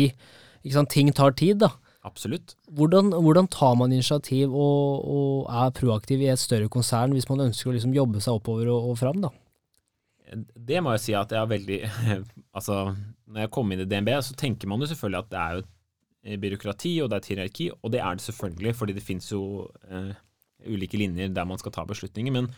[0.75, 0.93] Sant?
[0.93, 1.73] Ting tar tid, da.
[2.05, 2.59] Absolutt.
[2.77, 7.47] Hvordan, hvordan tar man initiativ og, og er proaktiv i et større konsern hvis man
[7.47, 9.33] ønsker å liksom jobbe seg oppover og, og fram, da?
[10.35, 11.79] Det må jeg si at jeg har veldig
[12.57, 12.79] Altså,
[13.27, 15.65] når jeg kom inn i DNB, så tenker man jo selvfølgelig at det er jo
[16.25, 19.27] et byråkrati, og det er et hierarki, og det er det selvfølgelig, fordi det finnes
[19.29, 19.43] jo
[19.91, 20.15] eh,
[20.73, 22.33] ulike linjer der man skal ta beslutninger.
[22.33, 22.49] Men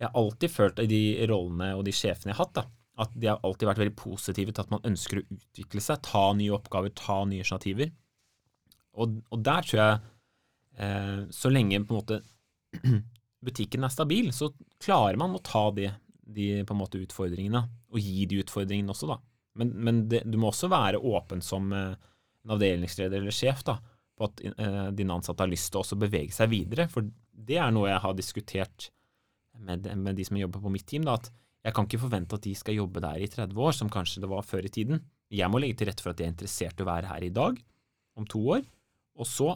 [0.00, 2.64] jeg har alltid følt i de rollene og de sjefene jeg har hatt, da,
[3.04, 6.24] at de har alltid vært veldig positive til at man ønsker å utvikle seg, ta
[6.36, 7.92] nye oppgaver, ta nye initiativer.
[9.00, 10.00] Og, og der tror jeg,
[10.82, 12.20] eh, så lenge på en måte
[13.46, 14.50] butikken er stabil, så
[14.82, 15.90] klarer man å ta de,
[16.34, 19.18] de på en måte utfordringene, og gi de utfordringene også, da.
[19.58, 21.96] Men, men det, du må også være åpen som eh,
[22.44, 23.76] en avdelingsleder eller sjef da,
[24.16, 27.58] på at eh, dine ansatte har lyst til å også bevege seg videre, for det
[27.58, 28.90] er noe jeg har diskutert
[29.60, 31.30] med, med de som jobber på mitt team, da, at
[31.66, 34.30] jeg kan ikke forvente at de skal jobbe der i 30 år, som kanskje det
[34.30, 35.02] var før i tiden.
[35.30, 37.34] Jeg må legge til rette for at de er interessert i å være her i
[37.34, 37.58] dag,
[38.18, 38.64] om to år,
[39.20, 39.52] og så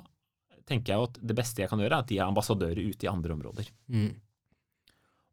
[0.68, 3.10] tenker jeg at det beste jeg kan gjøre, er at de er ambassadører ute i
[3.10, 3.70] andre områder.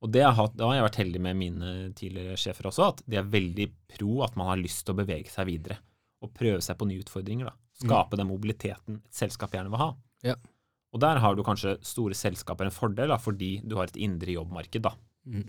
[0.02, 3.20] Og det har, da har jeg vært heldig med mine tidligere sjefer også, at de
[3.20, 5.78] er veldig pro at man har lyst til å bevege seg videre
[6.22, 7.52] og prøve seg på nye utfordringer.
[7.52, 7.54] da.
[7.82, 9.92] Skape den mobiliteten et selskap gjerne vil ha.
[10.26, 10.36] Ja.
[10.92, 14.36] Og der har du kanskje store selskaper en fordel, da, fordi du har et indre
[14.36, 14.84] jobbmarked.
[14.86, 14.96] da.
[15.26, 15.48] Mm.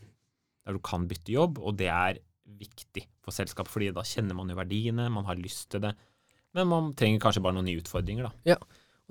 [0.66, 4.52] Der du kan bytte jobb, og det er viktig for selskapet, fordi da kjenner man
[4.52, 5.96] jo verdiene, man har lyst til det.
[6.54, 8.52] Men man trenger kanskje bare noen nye utfordringer, da.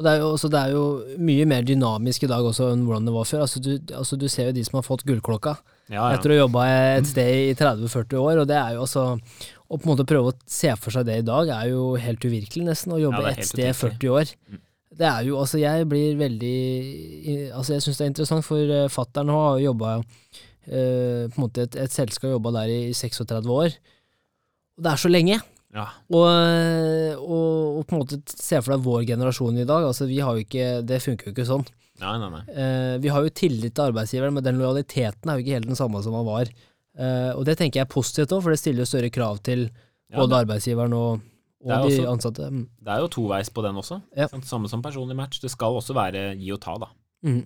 [0.01, 0.83] Og det er, jo, også, det er jo
[1.21, 3.43] mye mer dynamisk i dag også enn hvordan det var før.
[3.45, 5.53] Altså, du, altså, du ser jo de som har fått gullklokka
[5.91, 6.15] Ja, ja.
[6.15, 6.63] etter å ha jobba
[6.95, 10.33] et sted i 30-40 år, og det er jo altså Å på en måte prøve
[10.33, 12.95] å se for seg det i dag er jo helt uvirkelig, nesten.
[12.97, 14.33] Å jobbe Ja, det er et sted i 40 år.
[14.49, 14.63] Mm.
[15.03, 16.57] Det er jo Altså, jeg blir veldig
[17.53, 21.69] Altså, jeg syns det er interessant, for uh, fattern har jo jobba På en måte
[21.69, 23.77] et, et selskap jobba der i 36 år.
[24.77, 25.37] Og det er så lenge.
[25.73, 25.85] Ja.
[26.11, 26.25] Og,
[27.21, 29.85] og, og på en måte se for deg vår generasjon i dag.
[29.87, 31.65] Altså, vi har jo ikke Det funker jo ikke sånn.
[32.01, 32.41] Nei, nei, nei.
[32.49, 35.77] Eh, vi har jo tillit til arbeidsgiveren, men den lojaliteten er jo ikke helt den
[35.79, 36.49] samme som man var.
[36.97, 39.67] Eh, og det tenker jeg er positivt òg, for det stiller jo større krav til
[40.11, 41.21] Ja, både det, arbeidsgiveren og,
[41.61, 42.49] og de også- ansatte.
[42.51, 42.65] Mm.
[42.81, 44.01] det er jo toveis på den også.
[44.17, 44.27] Ja.
[44.43, 45.39] Samme som personlig match.
[45.39, 46.89] Det skal også være gi og ta, da.
[47.23, 47.45] Mhm.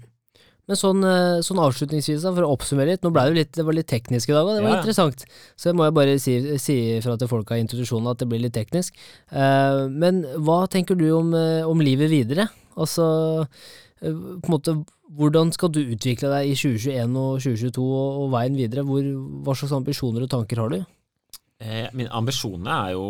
[0.66, 3.04] Men sånn, eh, sånn avslutningsvis, da, for å oppsummere litt.
[3.06, 5.26] Nå ble det litt, det var litt teknisk i dag, og det var Ja, interessant.
[5.54, 8.42] Så jeg må jeg bare si, si fra til folka i institusjonen at det blir
[8.42, 8.98] litt teknisk.
[9.30, 12.50] Uh, men hva tenker du om, eh, om livet videre?
[12.76, 13.48] Altså,
[14.02, 14.74] på en måte,
[15.16, 18.84] hvordan skal du utvikle deg i 2021 og 2022 og, og veien videre?
[18.84, 19.06] Hvor,
[19.46, 20.82] hva slags ambisjoner og tanker har du?
[21.62, 23.06] Eh, Mine ambisjoner er jo,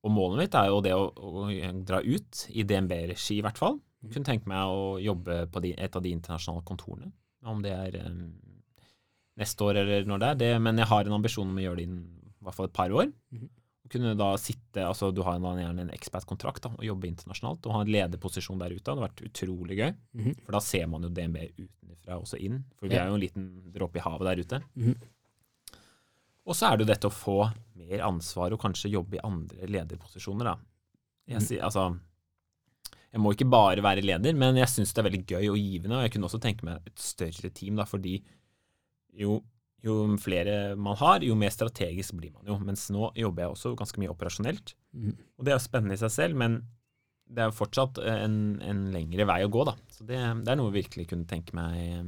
[0.00, 1.50] og målet mitt er jo det å, å
[1.84, 3.80] dra ut, i DNB-regi i hvert fall.
[4.08, 7.12] Kunne tenke meg å jobbe på de, et av de internasjonale kontorene.
[7.44, 8.10] Om det er eh,
[9.40, 10.34] neste år eller når det er.
[10.40, 12.06] Det, men jeg har en ambisjon om å gjøre det innen
[12.40, 13.10] i hvert fall et par år.
[13.32, 13.48] Mm -hmm.
[13.90, 17.80] Kunne da sitte, altså Du har da gjerne en expat-kontrakt og jobbe internasjonalt og ha
[17.80, 18.84] en lederposisjon der ute.
[18.84, 19.94] Det hadde vært utrolig gøy.
[20.14, 20.34] Mhm.
[20.44, 22.64] For da ser man jo DNB utenfra også inn.
[22.78, 24.62] For vi er jo en liten dråpe i havet der ute.
[24.76, 24.94] Mhm.
[26.46, 29.66] Og så er det jo dette å få mer ansvar og kanskje jobbe i andre
[29.66, 30.56] lederposisjoner, da.
[31.26, 31.46] Jeg, Mhm.
[31.46, 31.98] sier- altså,
[33.10, 35.96] jeg må ikke bare være leder, men jeg syns det er veldig gøy og givende.
[35.98, 38.20] Og jeg kunne også tenke meg et større team, da, fordi
[39.18, 39.40] jo,
[39.82, 42.58] jo flere man har, jo mer strategisk blir man jo.
[42.62, 44.76] Mens nå jobber jeg også ganske mye operasjonelt.
[44.94, 45.16] Mm.
[45.38, 46.60] Og det er jo spennende i seg selv, men
[47.30, 48.36] det er jo fortsatt en,
[48.66, 49.74] en lengre vei å gå, da.
[49.94, 52.06] Så det, det er noe jeg virkelig kunne tenke meg eh,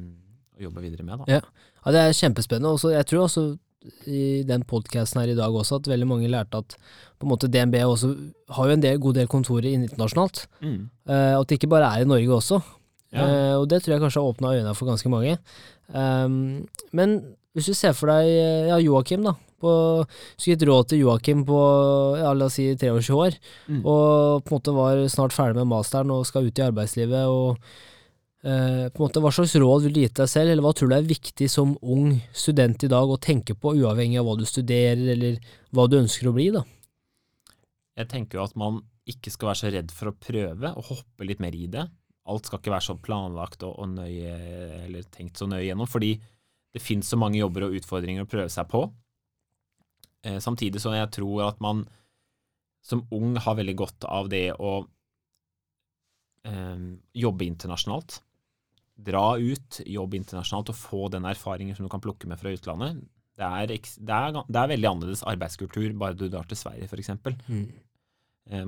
[0.59, 1.39] å jobbe videre med, da.
[1.39, 1.69] Ja.
[1.83, 2.75] Ja, det er kjempespennende.
[2.79, 3.45] Også, jeg tror også
[4.07, 6.77] i den podkasten her i dag også at veldig mange lærte at
[7.19, 8.13] på en måte DNB også
[8.57, 10.47] har jo en del, god del kontorer internasjonalt.
[10.61, 10.89] Mm.
[11.09, 12.61] Uh, at det ikke bare er i Norge også.
[13.13, 13.27] Ja.
[13.29, 15.35] Eh, og det tror jeg kanskje har åpna øynene for ganske mange.
[15.93, 16.65] Um,
[16.97, 17.19] men
[17.53, 19.35] hvis du ser for deg eh, ja, Joakim, da.
[19.63, 19.73] På,
[20.35, 21.59] skulle gitt råd til Joakim på
[22.19, 23.37] ja, la oss si 23 år,
[23.69, 23.83] Mm.
[23.85, 27.29] og på en måte var snart ferdig med masteren og skal ut i arbeidslivet.
[27.29, 27.59] og
[28.45, 30.93] eh, på en måte Hva slags råd vil du gi deg selv, eller hva tror
[30.93, 34.47] du er viktig som ung student i dag å tenke på, uavhengig av hva du
[34.49, 35.41] studerer, eller
[35.71, 36.51] hva du ønsker å bli?
[36.55, 36.65] da?
[37.99, 41.27] Jeg tenker jo at man ikke skal være så redd for å prøve og hoppe
[41.27, 41.85] litt mer i det.
[42.31, 44.37] Alt skal ikke være så planlagt og, og nøye,
[44.87, 46.15] eller tenkt så nøye gjennom, fordi
[46.73, 48.87] det finnes så mange jobber og utfordringer å prøve seg på.
[50.23, 51.83] Eh, samtidig så jeg tror at man
[52.83, 54.73] som ung har veldig godt av det å
[56.49, 56.87] eh,
[57.19, 58.21] jobbe internasjonalt.
[58.93, 63.01] Dra ut, jobbe internasjonalt og få den erfaringen som du kan plukke med fra utlandet.
[63.39, 67.15] Det er, det er, det er veldig annerledes arbeidskultur bare du drar til Sverige, f.eks.
[67.49, 67.65] Mm.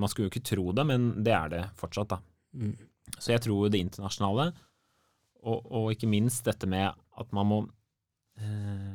[0.01, 2.15] Man skulle jo ikke tro det, men det er det fortsatt.
[2.15, 2.19] da.
[2.57, 2.73] Mm.
[3.19, 4.49] Så jeg tror det internasjonale,
[5.45, 6.89] og, og ikke minst dette med
[7.21, 7.59] at man må
[8.41, 8.95] eh,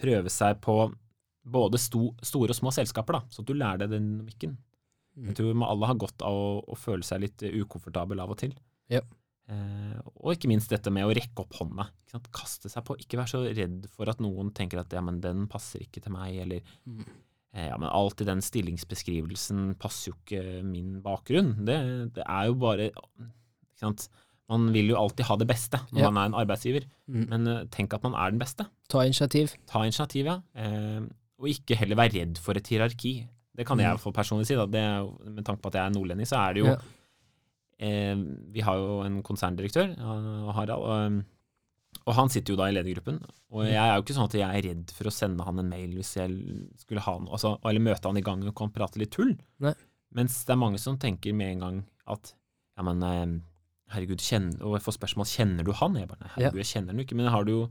[0.00, 0.78] prøve seg på
[1.44, 4.56] både sto, store og små selskaper, da, så at du lærer deg den dynamikken.
[5.14, 5.28] Mm.
[5.28, 8.56] Jeg tror alle har godt av å, å føle seg litt ukomfortabel av og til.
[8.92, 9.04] Ja.
[9.48, 11.88] Eh, og ikke minst dette med å rekke opp hånda.
[12.08, 12.22] Ikke?
[12.32, 12.96] Kaste seg på.
[12.96, 16.12] Ikke være så redd for at noen tenker at ja, men den passer ikke til
[16.12, 17.04] meg, eller Mm.
[17.54, 21.54] Eh, Ja, men alltid den stillingsbeskrivelsen passer jo ikke min bakgrunn.
[21.64, 21.76] Det,
[22.16, 23.20] det er jo bare ikke
[23.78, 24.08] sant?
[24.50, 26.10] Man vil jo alltid ha det beste når Ja.
[26.10, 27.28] man er en arbeidsgiver, Mm.
[27.28, 28.66] men eh, tenk at man er den beste.
[28.88, 29.54] Ta initiativ.
[29.66, 30.40] Ta initiativ, ja.
[30.54, 31.00] Eh,
[31.38, 33.28] og ikke heller være redd for et hierarki.
[33.56, 34.00] Det kan jeg Mm.
[34.00, 34.54] for personlig si.
[34.54, 34.66] Da.
[34.66, 36.76] Det med tanke på at jeg er nordlending, så er det jo Ja.
[37.78, 38.14] Eh,
[38.54, 41.24] Vi har jo en konserndirektør, eh, Harald, og,
[42.06, 43.20] og han sitter jo da i ledergruppen.
[43.54, 43.70] Og Mm.
[43.70, 45.94] jeg er jo ikke sånn at jeg er redd for å sende han en mail
[45.94, 46.30] hvis jeg
[46.82, 49.36] skulle ha noe, altså, eller møte han i gangen og kan prate litt tull.
[49.62, 49.74] Nei.
[50.14, 52.34] Mens det er mange som tenker med en gang at
[52.76, 53.40] ja, men eh,
[53.94, 55.94] herregud, kjenner, og jeg får spørsmål kjenner du han.
[55.94, 57.64] Jeg bare nei, herregud, jeg kjenner han jo ikke, men har du jo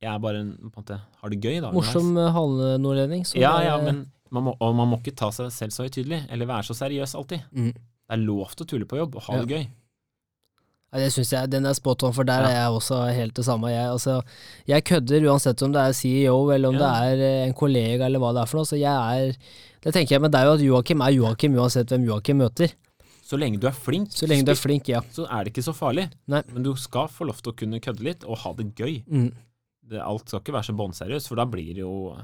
[0.00, 1.70] jeg er bare en, på en måte, har det gøy, da.
[1.76, 3.26] Morsom eh, halvnordlending.
[3.36, 6.48] Ja, ja, men man må, og man må ikke ta seg selv så høytidelig, eller
[6.48, 7.42] være så seriøs alltid.
[7.52, 7.74] Mm.
[8.10, 9.44] Det er lov til å tulle på jobb og ha Ja.
[9.44, 9.68] det gøy.
[10.90, 12.48] Ja, det synes jeg, Den er spot on, for der Ja.
[12.48, 13.70] er jeg også helt det samme.
[13.70, 14.22] Jeg, altså,
[14.66, 16.80] jeg kødder uansett om det er CEO eller om Ja.
[16.80, 18.66] det er eh, en kollega eller hva det er for noe.
[18.66, 18.90] Så jeg
[19.30, 19.36] er
[19.82, 22.72] Det tenker jeg, men det er jo at Joakim er Joakim uansett hvem Joakim møter.
[23.24, 25.00] Så lenge du er flink, Så du er flink, ja.
[25.00, 26.10] så er det ikke så farlig.
[26.28, 26.42] Nei.
[26.52, 29.04] Men du skal få lov til å kunne kødde litt og ha det gøy.
[29.08, 29.32] Mm.
[29.88, 32.14] Det, alt skal ikke være så båndseriøst, for da blir det jo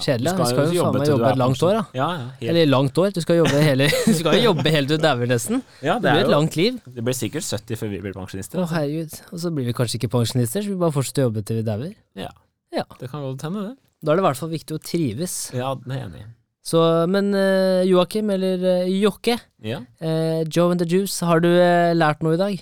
[0.00, 1.82] Kjedelig, du skal jo faen meg jobbe er et langt år, da.
[1.98, 2.06] Ja,
[2.40, 3.10] ja, Eller langt år.
[3.12, 5.60] Du skal jobbe hele Du skal jo jobbe helt til du dauer, nesten.
[5.84, 6.78] ja Det det, blir jo, et langt liv.
[6.96, 8.62] det blir sikkert 70 før vi blir pensjonister.
[8.62, 9.18] Å, herregud.
[9.32, 11.66] Og så blir vi kanskje ikke pensjonister, så vi bare fortsetter å jobbe til vi
[11.68, 11.92] dauer.
[12.16, 12.30] Ja.
[12.72, 12.86] Ja.
[12.98, 13.76] Det kan godt hende, det.
[14.02, 15.34] Da er det i hvert fall viktig å trives.
[15.52, 16.28] Ja, det er jeg enig i.
[16.64, 19.36] Så, men eh, Joakim, eller eh, Jokke,
[19.66, 19.80] Ja.
[20.00, 22.60] eh, Joe and the Juice, har du lært noe i dag?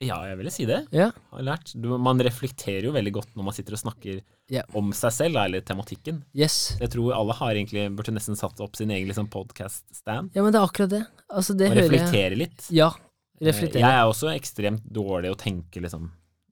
[0.00, 0.78] Ja, jeg ville si det.
[0.96, 1.10] Ja.
[1.30, 1.72] Har lært.
[1.76, 4.20] Du, man reflekterer jo veldig godt når man sitter og snakker
[4.50, 4.62] Ja.
[4.74, 6.22] om seg selv, eller tematikken.
[6.34, 6.76] Yes.
[6.80, 10.32] Jeg tror alle har egentlig burde nesten satt opp sin egen liksom, podcast-stand.
[10.34, 11.02] Ja, men det er akkurat det.
[11.30, 11.92] Altså, det Og hører jeg.
[11.92, 12.66] reflektere litt.
[12.74, 12.90] Ja,
[13.40, 13.84] reflektere.
[13.84, 16.10] Jeg er også ekstremt dårlig å tenke, liksom.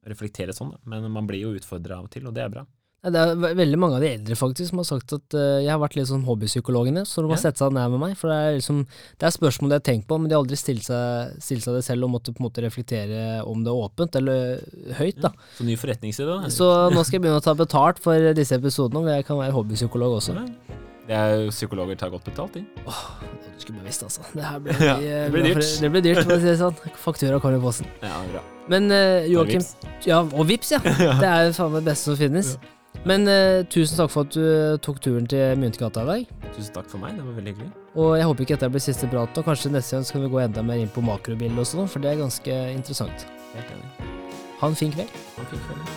[0.08, 2.66] Reflektere sånn, men man blir jo utfordra av og til, og det er bra.
[2.98, 5.78] Det er veldig mange av de eldre faktisk som har sagt at uh, jeg har
[5.78, 7.42] vært litt sånn hobbypsykologene, så de har Ja.
[7.44, 8.16] sett seg ned med meg.
[8.18, 8.80] For det er liksom
[9.20, 11.78] Det er spørsmål de har tenkt på, men de har aldri stilt seg, stilt seg
[11.78, 14.58] det selv og måtte på en måte reflektere om det åpent eller
[14.98, 15.30] høyt, da.
[15.56, 16.50] Så ny forretningsidé, da.
[16.50, 19.54] Så nå skal jeg begynne å ta betalt for disse episodene, og jeg kan være
[19.54, 20.34] hobbypsykolog også.
[20.34, 20.74] Ja.
[21.08, 22.66] Det er jo Psykologer tar godt betalt, de.
[22.84, 24.26] Du skulle bare visst, altså.
[24.34, 25.80] Det her ble, Ja, det ble dyrt.
[25.80, 26.74] Det ble dyrt, for å si det sånn.
[27.00, 27.86] Faktura kommer i posten.
[28.02, 28.42] Ja, bra.
[28.68, 29.62] Men uh, Joakim
[30.04, 30.82] Ja, og vips, ja.
[30.82, 32.58] Det er jo faen meg det beste som finnes.
[33.06, 36.32] Men eh, tusen takk for at du eh, tok turen til Myntgata i dag.
[36.56, 37.70] Tusen takk for meg, det var veldig hyggelig.
[37.94, 40.42] Og jeg håper ikke dette blir siste prat, og kanskje neste gang skal vi gå
[40.42, 43.28] enda mer inn på makrobildet og sånn, for det er ganske interessant.
[43.54, 44.12] Helt enig.
[44.60, 45.20] Ha en fin kveld.
[45.36, 45.94] Ha en fin kveld.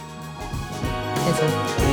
[1.21, 1.90] Hei sann.